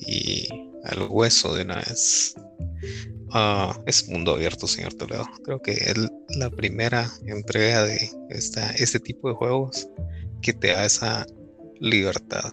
[0.00, 0.48] y
[0.82, 2.34] al hueso de una vez.
[3.32, 5.26] Ah, es mundo abierto, señor Toledo.
[5.44, 5.94] Creo que es
[6.36, 9.88] la primera entrega de esta, este tipo de juegos
[10.40, 11.26] que te da esa
[11.78, 12.52] libertad.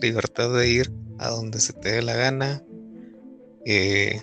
[0.00, 2.62] Libertad de ir a donde se te dé la gana.
[3.64, 4.20] Eh,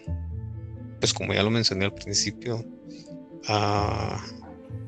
[0.99, 2.63] pues como ya lo mencioné al principio,
[3.47, 4.21] ah,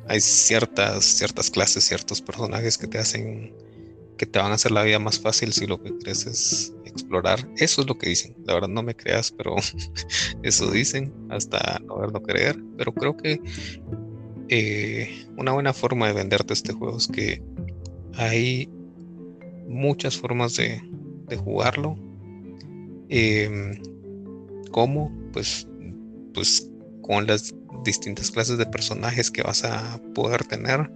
[0.07, 3.53] hay ciertas, ciertas clases, ciertos personajes que te hacen,
[4.21, 7.39] que te van a hacer la vida más fácil si lo que quieres es explorar.
[7.57, 8.35] Eso es lo que dicen.
[8.45, 9.55] La verdad no me creas, pero
[10.43, 12.55] eso dicen hasta no ver, no creer.
[12.77, 13.41] Pero creo que
[14.49, 17.41] eh, una buena forma de venderte este juego es que
[18.13, 18.69] hay
[19.67, 20.79] muchas formas de,
[21.43, 21.95] jugarlo.
[23.09, 23.81] Em,
[24.69, 25.11] ¿Cómo?
[25.33, 25.67] Pues,
[26.35, 26.69] pues
[27.01, 30.91] con las distintas clases de personajes que vas a poder tener,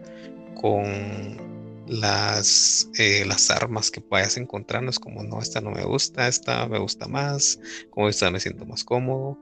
[0.62, 1.55] con
[1.88, 4.90] las, eh, las armas que vayas encontrando.
[4.90, 7.60] Es como, no, esta no me gusta, esta me gusta más,
[7.90, 9.38] como esta me siento más cómodo.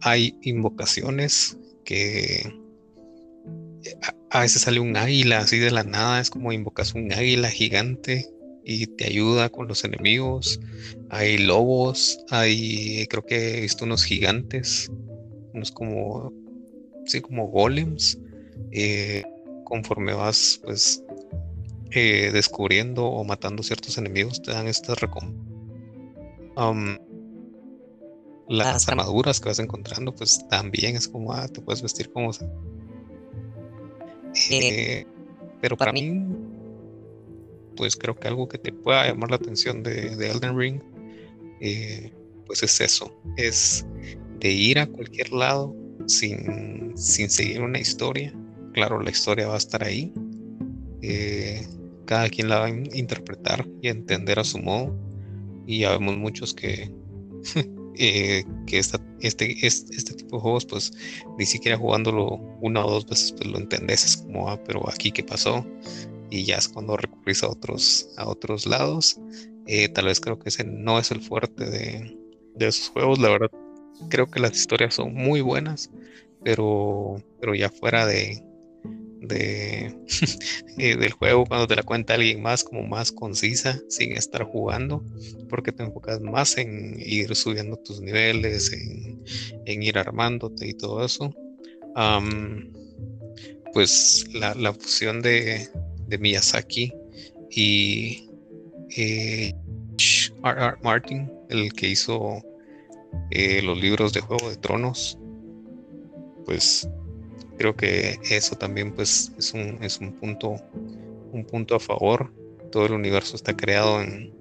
[0.00, 2.36] Hay invocaciones que
[3.84, 3.96] eh,
[4.30, 8.30] a, veces sale un águila así de la nada, es como invocas un águila gigante
[8.64, 10.60] y te ayuda con los enemigos.
[11.10, 14.90] Hay lobos, hay, creo que he visto unos gigantes,
[15.52, 16.32] unos como,
[17.06, 18.18] sí, como golems.
[18.72, 19.24] Eh,
[19.64, 21.02] conforme vas pues
[21.92, 25.50] eh, descubriendo o matando ciertos enemigos te dan estas recompensas.
[28.48, 32.30] las armaduras que vas encontrando, pues también es como, ah, te puedes vestir como...
[34.50, 35.04] Eh,
[35.60, 36.24] pero para mí,
[37.76, 40.80] pues creo que algo que te pueda llamar la atención de, Elden Ring,
[41.60, 42.12] eh,
[42.46, 43.86] pues es eso, es
[44.38, 45.74] de ir a cualquier lado
[46.06, 48.34] sin, sin seguir una historia.
[48.72, 50.12] Claro, la historia va a estar ahí.
[51.02, 51.66] Eh,
[52.10, 54.92] cada quien la va a interpretar y entender a su modo.
[55.64, 56.92] Y ya vemos muchos que,
[57.94, 60.92] eh, que este, este, este, tipo de juegos, pues
[61.38, 65.12] ni siquiera jugándolo una o dos veces, pues lo entendés, es como, ah, pero aquí
[65.12, 65.64] qué pasó.
[66.30, 69.20] Y ya es cuando recurrís a otros, a otros lados.
[69.68, 72.18] Eh, tal vez creo que ese no es el fuerte de,
[72.56, 73.52] de esos juegos, la verdad.
[74.08, 75.92] Creo que las historias son muy buenas,
[76.42, 78.42] pero, pero ya fuera de,
[79.20, 79.94] de,
[80.78, 85.04] eh, del juego cuando te la cuenta alguien más como más concisa sin estar jugando
[85.48, 91.34] porque te enfocas más en ir subiendo tus niveles en, ir armándote y todo eso
[93.72, 95.68] pues la, fusión de,
[96.08, 96.92] de, Miyazaki
[97.50, 98.28] y
[98.96, 99.54] eh,
[100.42, 100.76] R.
[100.82, 102.42] Martin el que hizo
[103.30, 105.18] eh, los libros de Juego de Tronos
[106.46, 106.88] pues
[107.60, 110.56] creo que eso también pues es un, es un punto
[111.30, 112.32] un punto a favor.
[112.72, 114.32] Todo el universo está creado en,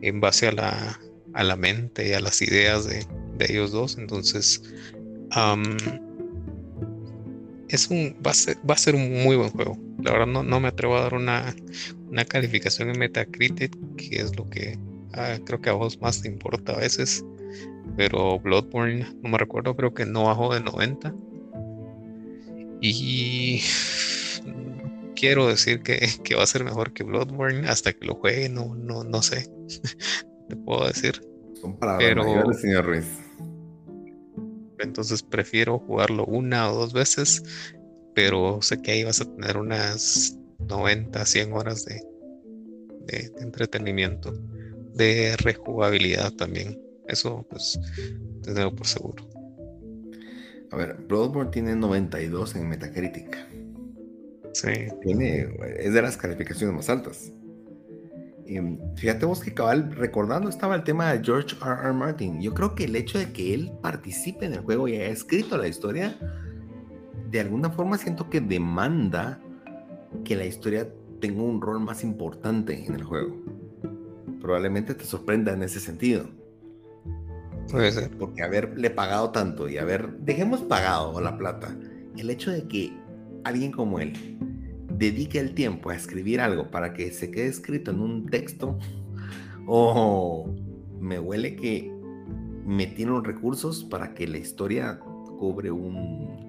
[0.00, 0.98] en base a la,
[1.34, 3.04] a la mente y a las ideas de,
[3.36, 3.98] de ellos dos.
[3.98, 4.62] Entonces
[7.68, 9.78] es un va a, ser, va a ser un muy buen juego.
[10.02, 11.54] La verdad no, no me atrevo a dar una,
[12.08, 14.78] una calificación en Metacritic que es lo que
[15.12, 17.22] ah, creo que a vos más te importa a veces.
[17.98, 21.14] Pero Bloodborne no me recuerdo creo que no bajó de 90
[22.88, 23.62] Y
[25.16, 29.02] quiero decir que, va a ser mejor que Bloodborne hasta que lo juegue, no, no,
[29.02, 29.50] no sé.
[30.48, 31.20] Te puedo decir.
[31.60, 33.06] Son palabras Pero, señor Ruiz.
[34.78, 37.42] Entonces prefiero jugarlo una o dos veces,
[38.14, 42.02] pero sé que ahí vas a tener unas 90, 100 horas de,
[43.06, 44.32] de, entretenimiento,
[44.94, 46.80] de rejugabilidad también.
[47.08, 47.78] Eso, pues,
[48.42, 49.25] te tengo por seguro.
[50.76, 53.34] A ver, Bloodborne tiene 92 en Metacritic.
[54.52, 54.72] Sí.
[55.02, 55.48] Tiene,
[55.78, 57.32] es de las calificaciones más altas.
[58.44, 58.58] Y
[58.96, 61.80] fíjate vos que cabal, recordando estaba el tema de George R.
[61.82, 61.92] R.
[61.94, 62.42] Martin.
[62.42, 65.56] Yo creo que el hecho de que él participe en el juego y haya escrito
[65.56, 66.14] la historia,
[67.30, 69.40] de alguna forma siento que demanda
[70.24, 70.86] que la historia
[71.22, 73.34] tenga un rol más importante en el juego.
[74.42, 76.28] Probablemente te sorprenda en ese sentido.
[77.70, 78.10] Puede ser.
[78.10, 81.76] Porque haberle pagado tanto y haber, dejemos pagado la plata,
[82.16, 82.92] el hecho de que
[83.44, 84.12] alguien como él
[84.92, 88.78] dedique el tiempo a escribir algo para que se quede escrito en un texto,
[89.66, 90.54] o
[91.00, 91.92] me huele que
[92.64, 94.98] metieron recursos para que la historia
[95.38, 96.46] cobre un,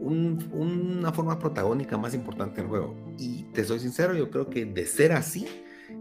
[0.00, 2.94] una forma protagónica más importante en el juego.
[3.18, 5.46] Y te soy sincero, yo creo que de ser así,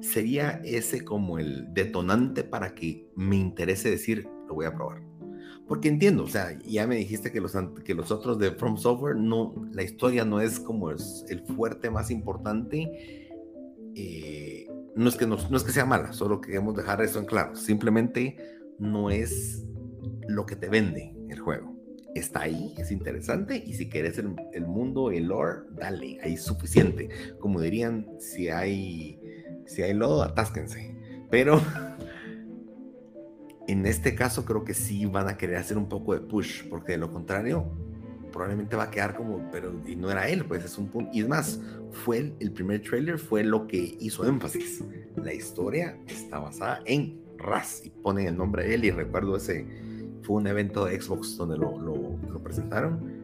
[0.01, 5.01] sería ese como el detonante para que me interese decir, lo voy a probar.
[5.67, 9.17] Porque entiendo, o sea, ya me dijiste que los, que los otros de From Software,
[9.17, 13.27] no, la historia no es como es el fuerte más importante.
[13.93, 17.55] Eh, no, es que no, es que sea mala, solo queremos dejar eso en claro.
[17.55, 18.37] Simplemente
[18.79, 19.65] no es
[20.29, 21.75] lo que te vende el juego.
[22.15, 27.09] Está ahí, es interesante, y si quieres el, el mundo, el lore, dale, es suficiente.
[27.39, 29.19] Como dirían, si hay,
[29.65, 30.95] si hay lodo, atásquense.
[31.29, 31.61] Pero
[33.67, 36.93] en este caso creo que sí van a querer hacer un poco de push, porque
[36.93, 37.65] de lo contrario
[38.31, 41.09] probablemente va a quedar como, pero y no era él, pues es un punto.
[41.13, 41.59] Y es más,
[41.91, 44.83] fue el, primer trailer fue lo que hizo énfasis.
[45.15, 49.65] La historia está basada en Raz y pone el nombre de él y recuerdo ese,
[50.21, 53.17] fue un evento de Xbox donde lo, lo, lo presentaron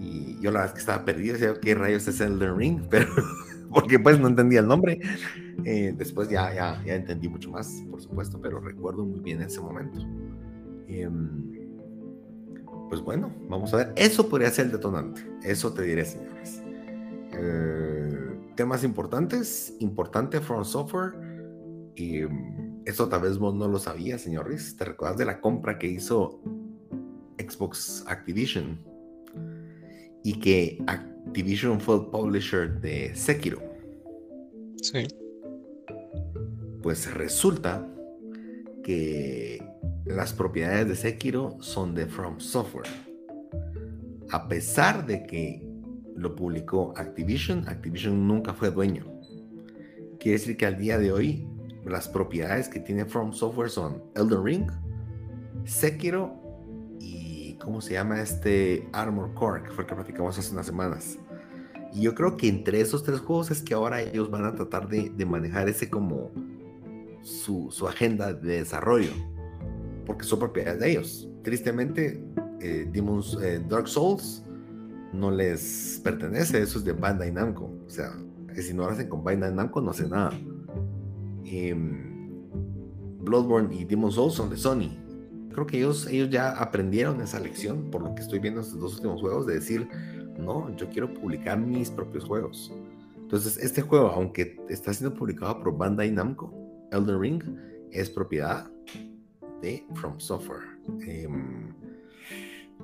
[0.00, 2.80] y yo la verdad es que estaba perdido, decía, ¿qué rayos es Elden Ring?
[2.90, 3.08] Pero
[3.72, 5.00] porque pues no entendía el nombre.
[5.64, 9.60] Eh, después ya, ya, ya entendí mucho más, por supuesto, pero recuerdo muy bien ese
[9.60, 10.00] momento.
[10.88, 11.50] Em,
[12.88, 13.92] pues bueno, vamos a ver.
[13.96, 15.22] Eso podría ser el detonante.
[15.42, 16.62] Eso te diré, señores.
[17.32, 19.74] Eh, temas importantes.
[19.78, 21.12] Importante From Software.
[21.94, 24.76] Y em, eso tal vez vos no lo sabías, señor Riz.
[24.76, 26.40] ¿Te recuerdas de la compra que hizo
[27.38, 28.80] Xbox Activision?
[30.24, 30.82] Y que
[31.26, 33.62] Activision fue el publisher de Sekiro.
[34.82, 35.06] Sí.
[36.82, 37.86] Pues resulta
[38.82, 39.62] que
[40.06, 42.88] las propiedades de Sekiro son de From Software.
[44.30, 45.66] A pesar de que
[46.16, 49.04] lo publicó Activision, Activision nunca fue dueño.
[50.18, 51.46] Quiere decir que al día de hoy
[51.84, 54.70] las propiedades que tiene From Software son Elden Ring,
[55.64, 56.39] Sekiro
[57.62, 59.62] ¿cómo se llama este Armor Core?
[59.62, 61.18] Que fue el que platicamos hace unas semanas.
[61.92, 64.88] Y yo creo que entre esos tres juegos es que ahora ellos van a tratar
[64.88, 66.30] de, manejar ese como
[67.22, 69.10] su, agenda de desarrollo,
[70.06, 71.28] porque son propiedades de ellos.
[71.42, 72.24] Tristemente,
[72.60, 74.44] eh, Demon's, eh, Dark Souls
[75.12, 77.72] no les pertenece, eso es de Bandai Namco.
[77.86, 78.12] O sea,
[78.54, 80.32] si no lo hacen con Bandai Namco no hace nada.
[81.44, 82.08] Em,
[83.20, 84.96] Bloodborne y Demon's Souls son de Sony.
[85.52, 88.80] Creo que ellos, ellos ya aprendieron esa lección, por lo que estoy viendo en estos
[88.80, 89.88] dos últimos juegos, de decir,
[90.38, 92.72] no, yo quiero publicar mis propios juegos.
[93.16, 96.52] Entonces, este juego, aunque está siendo publicado por Bandai Namco,
[96.90, 97.42] Elden Ring
[97.90, 98.70] es propiedad
[99.62, 100.62] de From Software.
[101.06, 101.74] Em,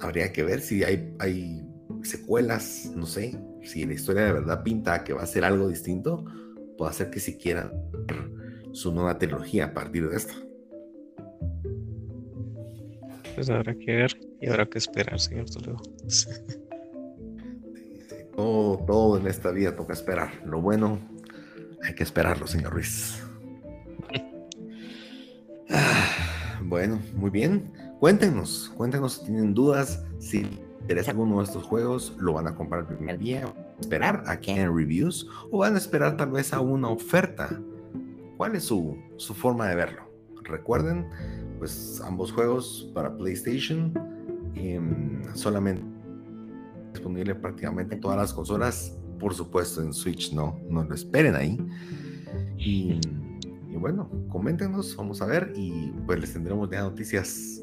[0.01, 1.64] habría que ver si hay, hay
[2.02, 6.24] secuelas, no sé, si la historia de verdad pinta que va a ser algo distinto,
[6.76, 7.72] puede hacer que si quieran
[8.72, 10.45] su nueva trilogía a partir de esto.
[13.36, 15.76] Pues habrá que ver y habrá que esperar, señor Toledo.
[18.34, 20.40] Todo, en esta vida toca esperar.
[20.46, 20.98] Lo bueno,
[21.82, 23.22] hay que esperarlo, señor Ruiz.
[25.68, 27.72] Ah, bueno, muy bien.
[27.98, 30.46] Cuéntenos, cuéntenos si tienen dudas, si
[30.80, 34.72] interesa alguno de estos juegos, lo van a comprar el primer día, esperar aquí en
[34.72, 37.60] reviews o van a esperar tal vez a una oferta.
[38.36, 40.08] ¿Cuál es su, su forma de verlo?
[40.44, 41.08] Recuerden,
[41.58, 43.92] pues ambos juegos para PlayStation
[44.54, 45.84] em, solamente
[46.92, 51.58] disponible prácticamente en todas las consolas, por supuesto en Switch no, no lo esperen ahí.
[52.58, 52.98] Y,
[53.78, 57.62] bueno, coméntenos, vamos a ver y pues les tendremos ya noticias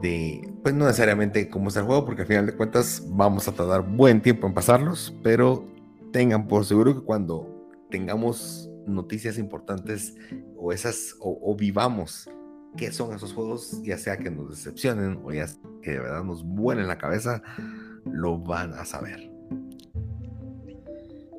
[0.00, 3.52] de, pues no necesariamente cómo es el juego, porque al final de cuentas vamos a
[3.52, 5.66] tardar buen tiempo en pasarlos, pero
[6.12, 10.14] tengan por seguro que cuando tengamos noticias importantes
[10.56, 12.28] o esas, o, vivamos
[12.76, 15.46] qué son esos juegos, ya sea que nos decepcionen o ya
[15.82, 17.42] que de verdad nos vuelen la cabeza,
[18.04, 19.30] lo van a saber.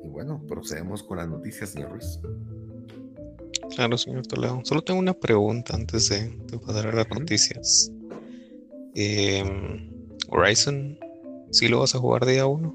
[0.02, 2.20] Y bueno, procedemos con las noticias, señor Ruiz.
[3.74, 4.60] Claro, señor Toledo.
[4.64, 6.30] Solo tengo una pregunta antes de,
[6.64, 7.90] pasar a las noticias.
[8.94, 9.90] Em,
[10.28, 10.98] Horizon,
[11.50, 12.74] ¿sí lo vas a jugar día uno?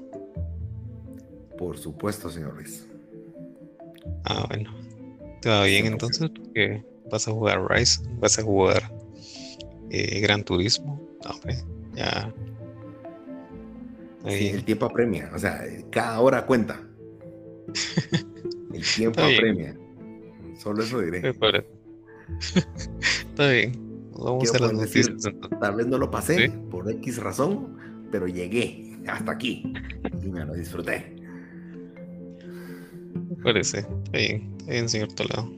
[1.56, 2.86] Por supuesto, señor Ruiz.
[4.24, 4.74] Ah, bueno.
[5.40, 6.30] ¿Te va bien entonces?
[6.30, 8.82] Porque vas a jugar Horizon, vas a jugar
[9.90, 11.00] eh, Gran Turismo.
[11.24, 11.56] No, hombre,
[11.94, 12.32] ya.
[14.24, 15.30] el tiempo apremia.
[15.34, 16.80] O sea, cada hora cuenta.
[18.72, 19.76] el tiempo apremia.
[20.58, 21.20] Solo eso diré.
[23.30, 23.72] Está bien.
[24.12, 25.08] Vamos a las noticias.
[25.60, 27.76] tal vez no lo pasé por X razón,
[28.12, 29.72] pero llegué hasta aquí
[30.22, 31.16] y me lo disfruté.
[33.42, 33.78] parece.
[33.78, 35.50] Está bien, está bien, señor Toledo.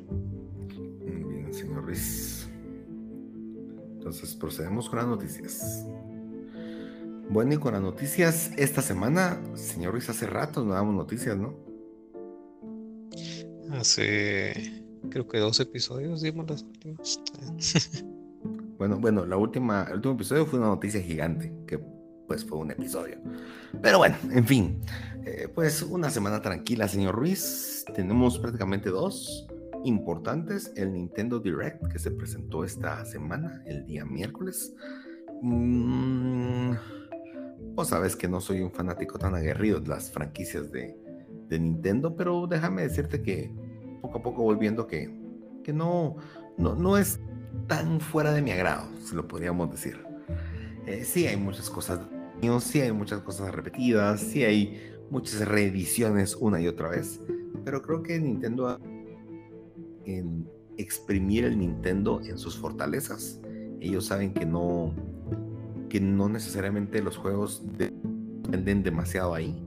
[4.03, 5.87] Entonces procedemos con las noticias.
[7.31, 11.55] Bueno, y con las noticias esta semana, señor Ruiz, hace rato no damos noticias, ¿no?
[13.71, 17.21] Hace creo que dos episodios dimos las últimas.
[18.77, 21.79] bueno, bueno, la última, el último episodio fue una noticia gigante, que
[22.27, 23.19] pues fue un episodio.
[23.81, 24.81] Pero bueno, en fin,
[25.25, 27.85] eh, pues una semana tranquila, señor Ruiz.
[27.95, 29.47] Tenemos prácticamente dos
[29.85, 30.73] importantes.
[30.77, 34.75] El Nintendo Direct que se presentó esta semana, el día miércoles.
[35.43, 36.73] Mm,
[37.75, 40.97] vos sabes que no soy un fanático tan aguerrido de las franquicias de,
[41.49, 43.53] de Nintendo, pero déjame decirte que
[44.01, 45.15] poco a poco voy viendo que,
[45.63, 46.17] que no,
[46.59, 47.21] no, no es
[47.67, 50.05] tan fuera de mi agrado, si lo podríamos decir.
[50.87, 52.01] Eh, sí hay muchas cosas,
[52.61, 54.81] sí hay muchas cosas repetidas, sí hay
[55.11, 57.21] muchas reediciones una y otra vez,
[57.65, 58.81] pero creo que Nintendo
[60.07, 63.41] en exprimir el Nintendo en sus fortalezas.
[63.81, 64.95] Ellos saben que no
[65.89, 69.63] que no necesariamente los juegos dependen demasiado ahí,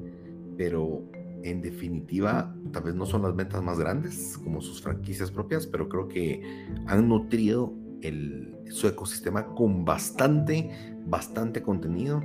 [0.57, 1.03] pero
[1.43, 5.87] en definitiva, tal vez no son las ventas más grandes como sus franquicias propias, pero
[5.87, 6.41] creo que
[6.87, 7.71] han nutrido
[8.01, 10.71] el, su ecosistema con bastante,
[11.05, 12.23] bastante contenido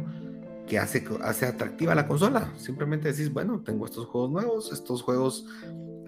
[0.66, 2.54] que hace, hace atractiva la consola.
[2.56, 5.46] Simplemente decís, bueno, tengo estos juegos nuevos, estos juegos,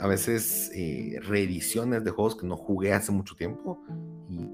[0.02, 3.82] a veces eh, reediciones de juegos que no jugué hace mucho tiempo
[4.28, 4.48] y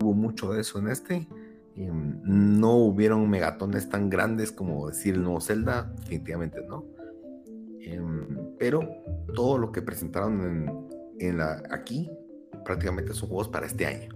[0.00, 1.28] hubo mucho de eso en este.
[1.76, 6.94] Em, no hubieron megatones tan grandes como decir el nuevo Zelda, definitivamente no
[7.84, 8.80] Em, pero
[9.34, 12.10] todo lo que presentaron en, la, aquí
[12.64, 14.08] prácticamente son juegos para este año.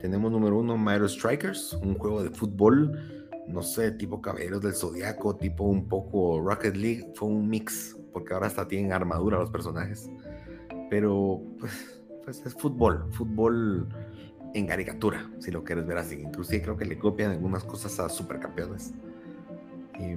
[0.00, 2.98] Tenemos número uno Mario Strikers, un juego de fútbol,
[3.48, 8.34] no sé, tipo Caballeros del Zodiaco, tipo un poco Rocket League, fue un mix, porque
[8.34, 10.10] ahora hasta tienen armadura los personajes.
[10.88, 13.88] Pero pues, pues es fútbol, fútbol
[14.54, 16.20] en caricatura, si lo quieres ver así.
[16.20, 18.92] Inclusive creo que le copian algunas cosas a Supercampeones.
[19.98, 20.16] Y,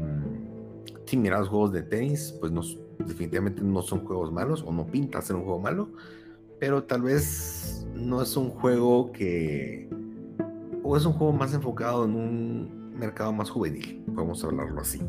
[1.05, 2.61] si miras los juegos de tenis, pues no,
[3.05, 5.89] definitivamente no son juegos malos o no pinta ser un juego malo,
[6.59, 9.87] pero tal vez no es un juego que...
[10.81, 15.01] o es un juego más enfocado en un mercado más juvenil, podemos hablarlo así.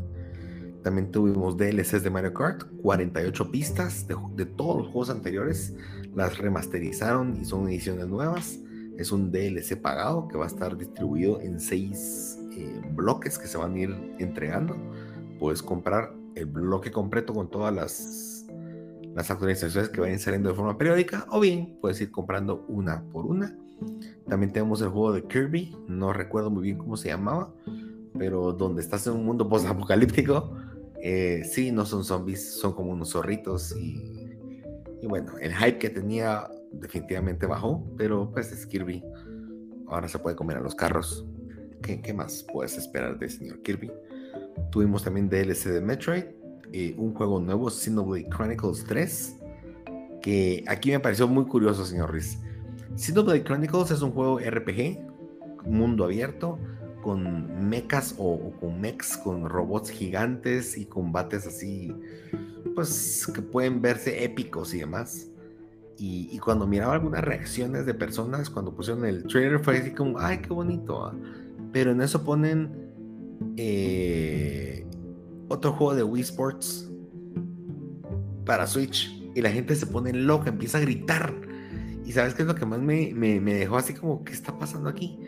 [0.84, 5.74] También tuvimos DLCs de Mario Kart, 48 pistas de, todos los juegos anteriores,
[6.14, 8.58] las remasterizaron y son ediciones nuevas.
[8.98, 13.56] Es un DLC pagado que va a estar distribuido en 6 eh, bloques que se
[13.56, 14.76] van a ir entregando.
[15.40, 18.46] Puedes comprar el bloque completo con todas las,
[19.14, 23.24] las actualizaciones que vayan saliendo de forma periódica, o bien puedes ir comprando una por
[23.24, 23.56] una.
[24.28, 27.54] También tenemos el juego de Kirby, no recuerdo muy bien cómo se llamaba,
[28.18, 30.54] pero donde estás en un mundo post-apocalíptico.
[31.06, 34.26] Eh, sí, no son zombies, son como unos zorritos y,
[35.06, 39.04] bueno, el hype que tenía definitivamente bajó, pero pues es Kirby.
[39.86, 41.26] Ahora se puede comer a los carros.
[41.82, 43.92] ¿Qué, qué más puedes esperar de señor Kirby?
[44.70, 46.24] Tuvimos también DLC de Metroid,
[46.72, 49.36] eh, un juego nuevo, Xenoblade Chronicles 3,
[50.22, 52.38] que aquí me pareció muy curioso, señor Riz.
[52.96, 55.00] Xenoblade Chronicles es un juego RPG,
[55.66, 56.58] mundo abierto,
[57.04, 61.94] con mechas o, con mechs, con robots gigantes y combates así,
[62.74, 65.28] pues que pueden verse épicos y demás.
[65.98, 70.18] Y, y, cuando miraba algunas reacciones de personas cuando pusieron el trailer fue así como,
[70.18, 71.04] ay, qué bonito.
[71.04, 71.14] Ah".
[71.72, 72.84] Pero en eso ponen
[73.56, 74.86] eh,
[75.48, 76.90] otro juego de Wii Sports
[78.44, 81.34] para Switch y la gente se pone loca, empieza a gritar.
[82.04, 85.18] Y sabes qué es lo que más me, dejó así como, ¿qué está pasando aquí?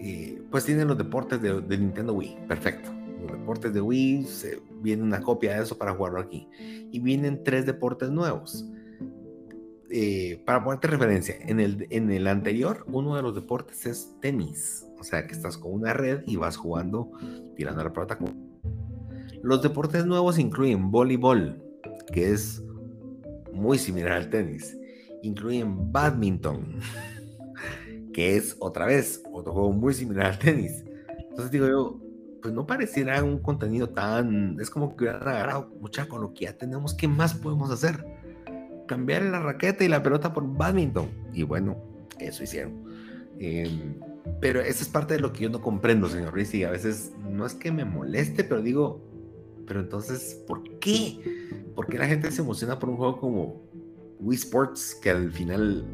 [0.00, 2.46] Eh, pues tienen los deportes de, Nintendo Wii.
[2.46, 2.90] Perfecto.
[3.22, 6.46] Los deportes de Wii, se, viene una copia de eso para jugarlo aquí.
[6.92, 8.64] Y vienen tres deportes nuevos.
[9.90, 14.86] Eh, para ponerte referencia, en el, en el anterior, uno de los deportes es tenis.
[15.00, 17.10] O sea, que estás con una red y vas jugando,
[17.56, 18.18] tirando la pelota.
[19.42, 21.62] Los deportes nuevos incluyen voleibol,
[22.12, 22.62] que es
[23.52, 24.78] muy similar al tenis.
[25.22, 26.78] Incluyen badminton,
[28.12, 30.84] que es otra vez otro juego muy similar al tenis.
[31.18, 32.00] Entonces digo yo,
[32.42, 36.44] pues no pareciera un contenido tan, es como que hubieran agarrado mucha con lo que
[36.46, 38.04] ya tenemos, ¿qué más podemos hacer?
[38.86, 41.08] Cambiar la raqueta y la pelota por badminton.
[41.32, 41.76] Y bueno,
[42.18, 42.84] eso hicieron.
[43.38, 43.94] Em,
[44.40, 47.12] pero esa es parte de lo que yo no comprendo, señor Ruiz, y a veces
[47.30, 49.00] no es que me moleste, pero digo,
[49.66, 51.18] pero entonces, ¿por qué?
[51.74, 53.62] ¿Por qué la gente se emociona por un juego como
[54.20, 55.84] Wii Sports, que al final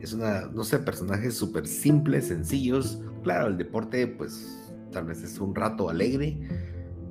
[0.00, 3.00] es una, no sé, personajes súper simples, sencillos.
[3.22, 6.38] Claro, el deporte, pues tal vez es un rato alegre,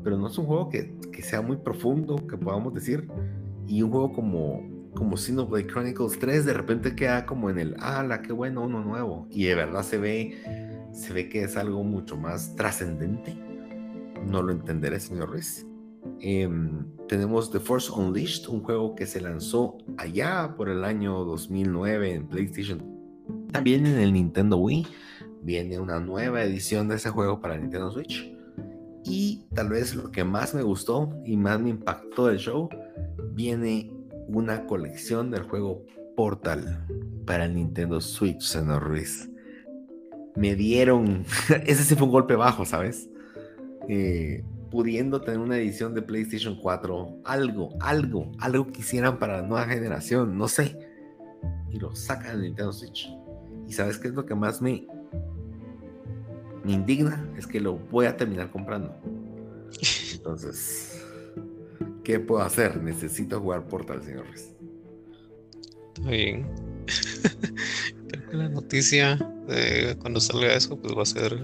[0.04, 3.08] pero no es un juego que, que sea muy profundo, que podamos decir.
[3.68, 8.22] Y un juego como, como Xenoblade Chronicles 3 de repente queda como en el, ala,
[8.22, 9.28] qué bueno, uno nuevo.
[9.30, 13.38] Y de verdad se ve, se ve que es algo mucho más trascendente.
[14.26, 15.67] No lo entenderé, señor Ruiz.
[16.20, 22.14] Em, tenemos The Force Unleashed, un juego que se lanzó allá por el año 2009
[22.14, 22.84] en PlayStation.
[23.52, 24.88] También en el Nintendo Wii
[25.42, 28.34] viene una nueva edición de ese juego para Nintendo Switch.
[29.06, 32.68] Y tal vez lo que más me gustó y más me impactó del show,
[33.34, 33.94] viene
[34.28, 35.86] una colección del juego
[36.18, 36.86] Portal
[37.26, 39.30] para Nintendo Switch, señor Ruiz.
[40.36, 41.24] Me dieron,
[41.66, 43.10] ese sí fue un golpe bajo, ¿sabes?
[43.88, 49.48] Eh, pudiendo tener una edición de PlayStation 4, algo, algo, algo que hicieran para la
[49.48, 50.78] nueva generación, no sé.
[51.72, 53.10] Y lo sacan de Nintendo Switch.
[53.68, 54.88] Y sabes qué es lo que más me,
[56.64, 57.28] me indigna?
[57.38, 58.96] Es que lo voy a terminar comprando.
[60.14, 61.06] Entonces,
[62.04, 62.82] ¿qué puedo hacer?
[62.82, 64.54] Necesito jugar Portal, señores.
[65.96, 66.48] Está bien.
[68.08, 69.18] Creo que la noticia
[70.00, 71.38] cuando salga eso, pues va a ser.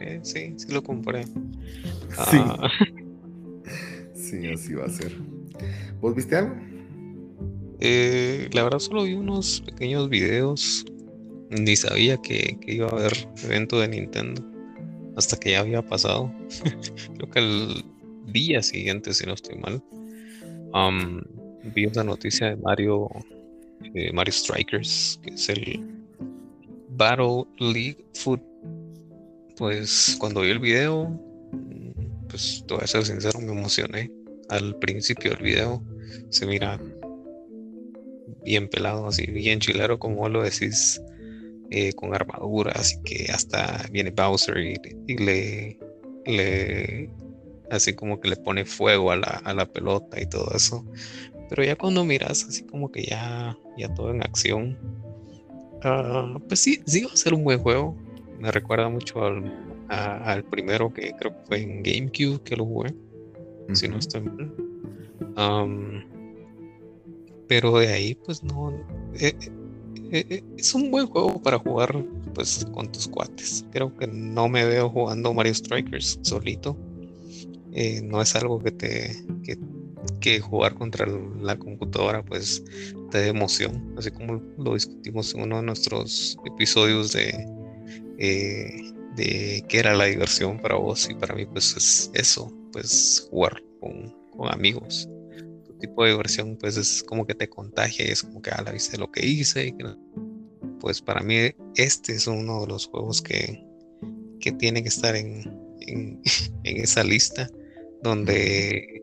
[0.00, 1.24] Eh, sí, sí lo compré.
[1.24, 1.32] Sí.
[2.38, 2.68] Ah.
[4.14, 5.12] sí, así va a ser.
[6.00, 6.54] ¿Vos viste algo?
[7.80, 10.84] Eh, la verdad solo vi unos pequeños videos.
[11.50, 13.12] Ni sabía que, iba a haber
[13.44, 14.42] evento de Nintendo.
[15.16, 16.32] Hasta que ya había pasado.
[17.16, 17.84] Creo que el
[18.32, 19.82] día siguiente, si no estoy mal.
[21.74, 23.10] vi una noticia de Mario.
[23.94, 25.20] Eh, Mario Strikers.
[25.22, 25.86] Que es el
[26.90, 28.40] Battle League Foot.
[29.60, 31.20] Pues cuando vi el video
[32.30, 34.10] pues te voy a ser sincero, me emocioné
[34.48, 35.84] al principio del video.
[36.30, 36.80] Se mira
[38.42, 41.02] bien pelado, así bien chilero, como lo decís,
[41.70, 47.10] eh, con armadura, así que hasta viene Bowser y, le,
[47.70, 50.86] así como que le pone fuego a la, pelota y todo eso.
[51.50, 54.78] Pero ya cuando miras así como que ya, ya todo en acción,
[55.82, 57.94] ah, pues sí, sí va a ser un buen juego.
[58.40, 62.94] Me recuerda mucho al al primero que creo que fue en GameCube que lo jugué,
[63.72, 66.06] si no estoy mal.
[67.48, 68.72] pero de ahí, pues no.
[69.14, 69.34] Eh,
[70.12, 72.04] eh, eh, es un buen juego para jugar
[72.34, 73.64] pues con tus cuates.
[73.72, 76.76] Creo que no me veo jugando Mario Strikers solito.
[78.04, 79.58] no es algo que te que,
[80.20, 81.06] que, jugar contra
[81.40, 82.64] la computadora pues
[83.10, 87.59] te dé emoción, así como lo discutimos en uno de nuestros episodios de
[88.20, 93.62] de qué era la diversión para vos y para mí pues es eso, pues jugar
[93.80, 94.14] con,
[94.50, 95.08] amigos.
[95.66, 98.62] Tu tipo de diversión pues es como que te contagia y es como que, ah,
[98.64, 99.66] la viste lo que hice.
[99.66, 99.74] Y
[100.80, 103.62] pues para mí este es uno de los juegos que,
[104.40, 105.42] que tiene que estar en,
[105.80, 106.22] en,
[106.64, 107.50] esa lista
[108.02, 109.02] donde,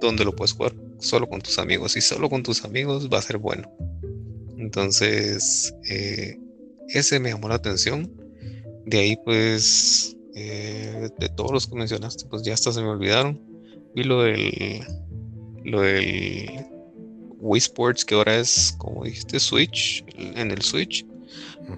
[0.00, 3.22] donde lo puedes jugar solo con tus amigos y solo con tus amigos va a
[3.22, 3.70] ser bueno.
[4.56, 6.38] Entonces, eh,
[6.88, 8.25] ese me llamó la atención
[8.86, 13.40] de ahí, pues, eh, de todos los que mencionaste, pues ya hasta se me olvidaron.
[13.94, 14.80] Vi lo del,
[15.64, 16.66] lo del
[17.40, 21.04] Wii Sports, que ahora es, como dijiste, Switch, en el Switch.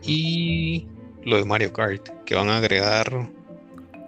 [0.03, 0.87] Y
[1.25, 3.33] lo de Mario Kart, que van a agregar,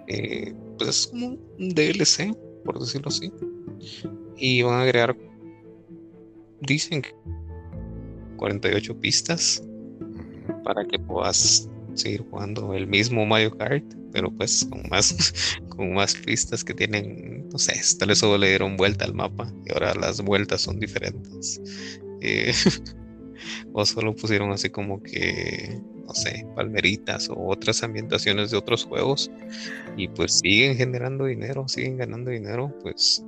[0.07, 3.31] eh, pues es como un DLC, por decirlo así.
[4.37, 5.17] Y van a agregar,
[6.61, 7.15] dicen que
[8.37, 9.63] 48 pistas
[10.63, 15.33] para que puedas seguir jugando el mismo Mario Kart, pero pues con más,
[15.69, 19.51] con más pistas que tienen, no sé, tal vez solo le dieron vuelta al mapa
[19.65, 21.61] y ahora las vueltas son diferentes.
[22.21, 22.53] Eh,
[23.73, 29.31] o solo pusieron así como que, no sé, palmeritas o otras ambientaciones de otros juegos
[29.97, 33.23] y pues siguen generando dinero, siguen ganando dinero, pues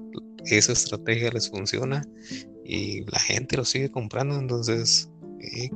[0.46, 2.06] esa estrategia les funciona
[2.66, 5.10] y la gente lo sigue comprando, entonces
[5.40, 5.70] eh,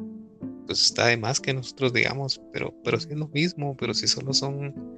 [0.67, 4.07] pues está de más que nosotros digamos, pero, pero sí es lo mismo, pero si
[4.07, 4.95] solo son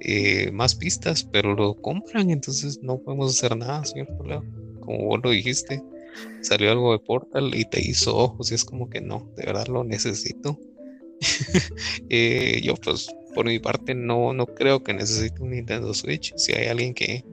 [0.00, 4.44] eh, más pistas, pero lo compran, entonces no podemos hacer nada, señor Toledo,
[4.80, 5.82] como vos lo dijiste
[6.40, 9.66] salió algo de Portal y te hizo ojos y es como que no, de verdad
[9.68, 10.58] lo necesito.
[12.08, 16.34] Eh, yo pues por mi parte no, no creo que necesite un Nintendo Switch.
[16.36, 17.24] Si hay alguien que,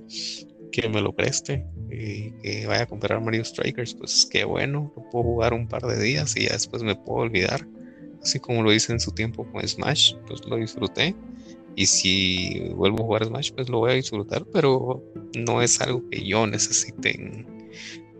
[0.72, 5.10] que me lo preste y que vaya a comprar Mario Strikers, pues qué bueno, lo
[5.10, 7.66] puedo jugar un par de días y ya después me puedo olvidar.
[8.22, 11.16] Así como lo hice en su tiempo con Smash, pues lo disfruté.
[11.76, 15.04] Y si vuelvo a jugar Smash, pues lo voy a disfrutar, pero
[15.38, 17.70] no es algo que yo necesite en,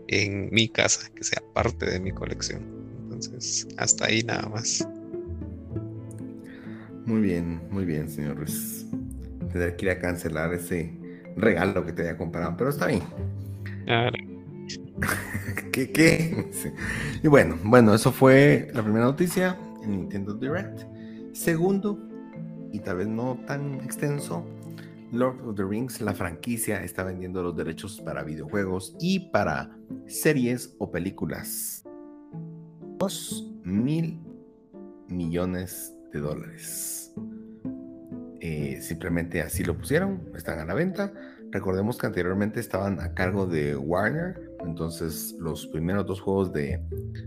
[0.08, 2.62] en mi casa, que sea parte de mi colección.
[3.02, 4.86] Entonces, hasta ahí nada más.
[7.04, 8.86] Muy bien, muy bien, señor Ruiz.
[9.52, 10.99] Tendré que ir a cancelar ese
[11.36, 13.02] regalo que te había comprado, pero está bien.
[15.72, 16.50] ¿Qué, qué?
[17.22, 20.82] Y bueno, bueno, eso fue la primera noticia en Nintendo Direct.
[21.32, 21.98] Segundo,
[22.72, 24.44] y tal vez no tan extenso,
[25.12, 29.76] Lord of the Rings, la franquicia, está vendiendo los derechos para videojuegos y para
[30.06, 31.84] series o películas.
[32.98, 34.20] Dos mil
[35.08, 36.99] millones de dólares.
[38.40, 41.12] Eh, simplemente así lo pusieron, están a la venta.
[41.50, 46.80] Recordemos que anteriormente estaban a cargo de Warner, entonces los primeros dos juegos de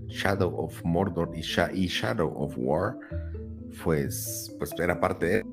[0.08, 2.98] Shadow of Mordor y, Shadow of War,
[3.84, 5.46] pues, pues era parte de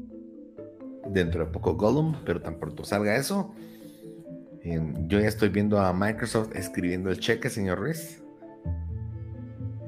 [1.11, 3.53] dentro de poco Gollum, pero tan pronto salga eso.
[4.63, 8.23] Em, yo ya estoy viendo a Microsoft escribiendo el cheque, señor Ruiz.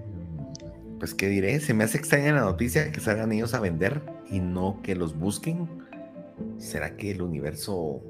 [0.04, 1.60] Em, pues, ¿qué diré?
[1.60, 4.02] Se me hace extraña la noticia que salgan ellos a vender
[4.32, 5.68] y no que los busquen.
[6.58, 8.02] ¿Será que el universo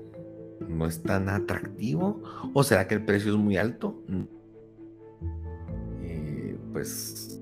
[0.68, 2.22] no es tan atractivo?
[2.54, 4.02] ¿O será que el precio es muy alto?
[6.02, 7.40] Eh, pues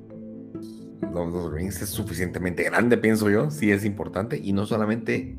[1.12, 5.36] los Rings es suficientemente grande, pienso yo, sí es importante, y no solamente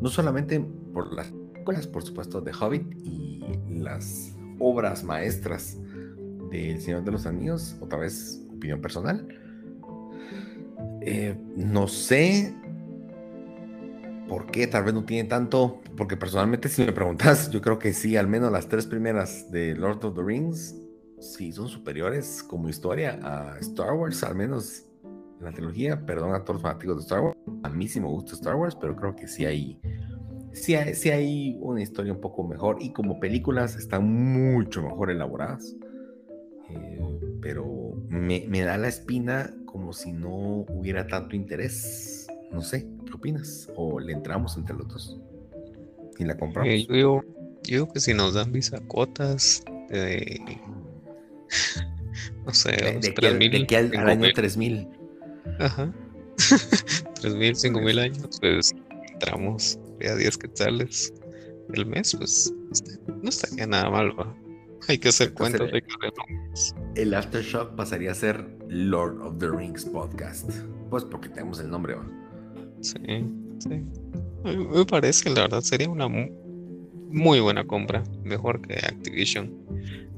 [0.00, 0.60] no solamente
[0.92, 5.76] por las películas, por supuesto, de Hobbit y las obras maestras
[6.50, 9.26] del Señor de los Anillos, otra vez opinión personal.
[11.00, 12.54] Eh, no sé
[14.28, 17.92] por qué, tal vez no tiene tanto, porque personalmente si me preguntas, yo creo que
[17.92, 20.76] sí, al menos las tres primeras de Lord of the Rings,
[21.18, 24.84] sí son superiores como historia a Star Wars, al menos
[25.40, 28.34] la trilogía, perdón a todos los fanáticos de Star Wars, a mí sí me gusta
[28.34, 29.80] Star Wars, pero creo que sí hay,
[30.52, 35.10] sí hay, sí hay una historia un poco mejor y como películas están mucho mejor
[35.10, 35.74] elaboradas.
[36.70, 37.00] Eh,
[37.40, 42.26] pero me, me, da la espina como si no hubiera tanto interés.
[42.52, 43.70] No sé, ¿qué opinas?
[43.76, 45.18] ¿O le entramos entre los dos?
[46.18, 46.72] Y la compramos.
[46.72, 47.22] Eh, yo,
[47.62, 50.60] digo, que si nos dan bisacotas de...
[52.46, 54.88] no sé, de, de, que, al, al año 3000.
[55.58, 55.92] Ajá.
[56.38, 58.74] 3.000, 5.000 años, pues
[59.12, 59.78] entramos
[60.08, 61.12] a 10 quetzales
[61.74, 64.34] el mes, pues este, no estaría nada mal, ¿va?
[64.88, 65.82] Hay que hacer cuentas, de
[66.94, 70.50] El Aftershock pasaría a ser Lord of the Rings Podcast.
[70.88, 72.06] Pues porque tenemos el nombre, ¿va?
[72.80, 72.98] Sí,
[73.58, 73.82] sí.
[74.44, 79.52] Me parece, la verdad, sería una muy buena compra, mejor que Activision.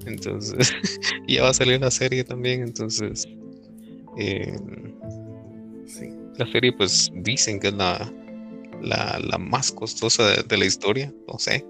[0.06, 0.72] Entonces,
[1.28, 3.28] ya va a salir la serie también, entonces
[4.18, 4.56] eh,
[6.36, 8.12] la serie pues dicen que es la,
[8.82, 11.64] la, más costosa de, la historia, no sé,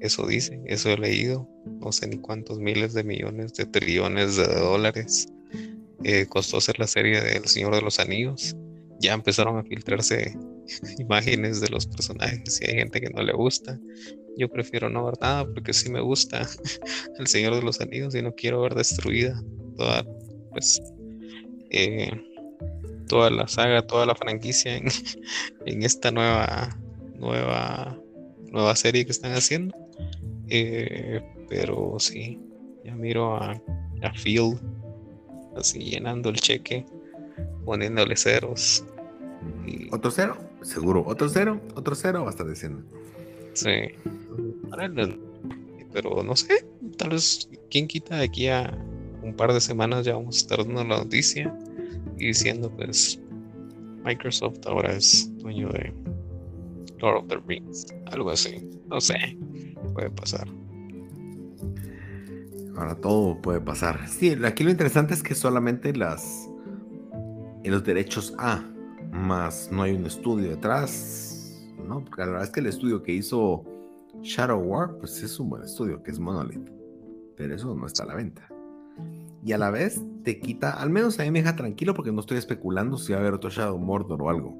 [0.00, 1.48] eso dice, eso he leído,
[1.80, 5.28] no sé ni cuántos miles de millones de trillones de dólares
[6.04, 8.56] eh, costó hacer la serie del Señor de los Anillos.
[9.00, 10.36] Ya empezaron a filtrarse
[10.98, 13.78] imágenes de los personajes y hay gente que no le gusta.
[14.36, 16.46] Yo prefiero no ver nada porque sí me gusta
[17.18, 19.40] el Señor de los Anillos y no quiero ver destruida
[19.76, 20.04] toda,
[20.50, 20.82] pues,
[21.70, 22.10] eh,
[23.08, 24.76] toda la saga, toda la franquicia
[25.66, 26.76] en, esta nueva,
[27.14, 27.98] nueva,
[28.50, 29.74] nueva serie que están haciendo.
[30.48, 32.38] Eh, pero sí,
[32.84, 33.52] ya miro a,
[34.02, 34.58] a Phil
[35.56, 36.84] así llenando el cheque,
[37.64, 38.84] poniéndole ceros.
[39.90, 40.36] ¿Otro cero?
[40.62, 41.04] Seguro.
[41.06, 41.60] ¿Otro cero?
[41.74, 42.22] ¿Otro cero?
[42.22, 42.82] Va a estar diciendo.
[43.54, 43.70] Sí.
[45.92, 46.66] Pero no sé,
[46.96, 48.76] tal vez, ¿quién quita de aquí a
[49.22, 51.52] un par de semanas ya vamos a estar dando la noticia?
[52.18, 53.20] y diciendo pues
[54.04, 55.92] Microsoft ahora es dueño de
[56.98, 59.36] Lord of the Rings, algo así, no sé,
[59.94, 60.48] puede pasar.
[62.76, 64.08] Ahora todo puede pasar.
[64.08, 66.47] Sí, aquí lo interesante es que solamente las
[67.62, 68.62] en los derechos A
[69.12, 72.04] más no hay un estudio detrás, ¿no?
[72.04, 73.64] Porque la verdad es que el estudio que hizo
[74.22, 76.70] Shadow War, pues es un buen estudio, que es Monolith,
[77.36, 78.48] pero eso no está a la venta.
[79.44, 82.20] Y a la vez te quita, al menos a mí me deja tranquilo porque no
[82.20, 84.56] estoy especulando si va a haber otro Shadow Mordor o algo.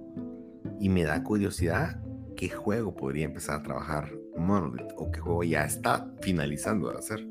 [0.80, 2.00] Y me da curiosidad
[2.36, 7.26] qué juego podría empezar a trabajar Monolith o qué juego ya está finalizando de hacer.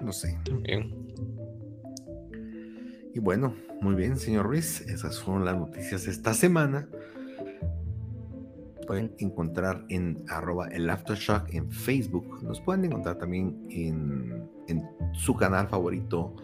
[0.00, 0.38] No sé.
[3.14, 4.80] Y bueno, muy bien, señor Ruiz.
[4.82, 6.88] Esas fueron las noticias de esta semana.
[8.86, 12.42] Pueden encontrar en arroba el Aftershock en Facebook.
[12.42, 16.34] Nos pueden encontrar también en, en su canal favorito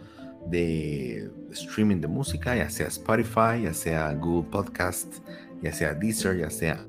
[0.47, 5.15] de streaming de música, ya sea Spotify, ya sea Google Podcast,
[5.61, 6.85] ya sea Deezer, ya sea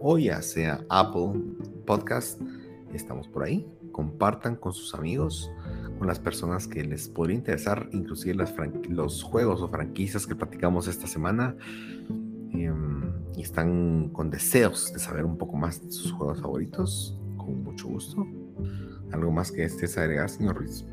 [0.00, 1.40] o ya sea Apple
[1.86, 2.40] Podcast.
[2.92, 3.66] Estamos por ahí.
[3.92, 5.50] Compartan con sus amigos
[6.02, 8.52] con las personas que les podría interesar, inclusive las
[8.88, 11.54] los juegos o franquicias que platicamos esta semana.
[12.52, 17.62] Em, y están con deseos de saber un poco más de sus juegos favoritos, con
[17.62, 18.26] mucho gusto.
[19.12, 20.84] ¿Algo más que estés a agregar, señor Ruiz?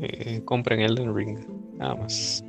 [0.00, 1.38] Eh, compren Elden Ring,
[1.78, 2.44] nada más.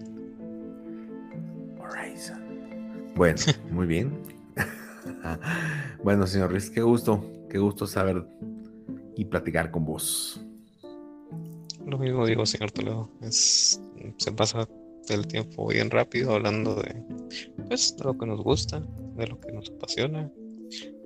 [3.15, 3.39] Bueno,
[3.71, 4.11] muy bien.
[6.03, 8.27] bueno, señor Ruiz, qué gusto, qué gusto saber
[9.15, 10.45] y platicar con vos.
[11.85, 13.09] Lo mismo digo, señor Toledo.
[13.21, 13.81] Es,
[14.17, 14.67] se pasa
[15.09, 16.95] el tiempo bien rápido hablando de,
[17.67, 18.83] pues, de lo que nos gusta,
[19.15, 20.31] de lo que nos apasiona.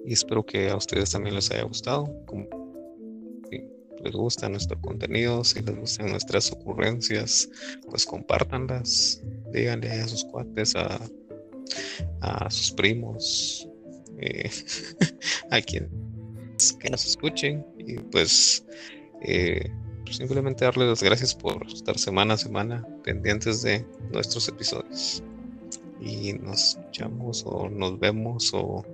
[0.06, 2.06] Y espero que a ustedes también les haya gustado.
[2.26, 2.48] Como
[3.50, 3.64] si
[4.04, 7.50] les gusta nuestro contenido, si les gustan nuestras ocurrencias,
[7.90, 9.22] pues compártanlas.
[9.52, 11.00] Díganle a sus cuates, a,
[12.22, 13.70] a sus primos,
[14.20, 14.50] eh,
[15.52, 15.90] a quienes
[16.80, 17.66] que nos escuchen.
[17.78, 18.66] Y pues
[19.22, 19.70] eh,
[20.18, 25.24] simplemente darles las gracias por estar semana a semana pendientes de nuestros episodios.
[26.02, 28.86] Y nos escuchamos o nos vemos o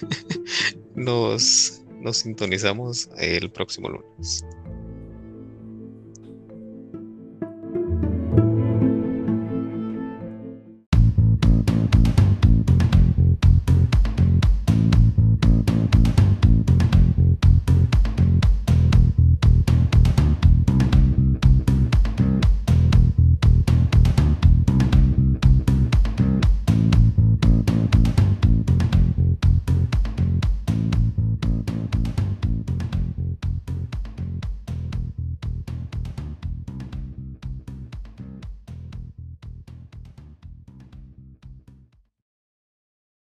[0.94, 4.44] nos, nos sintonizamos el próximo lunes.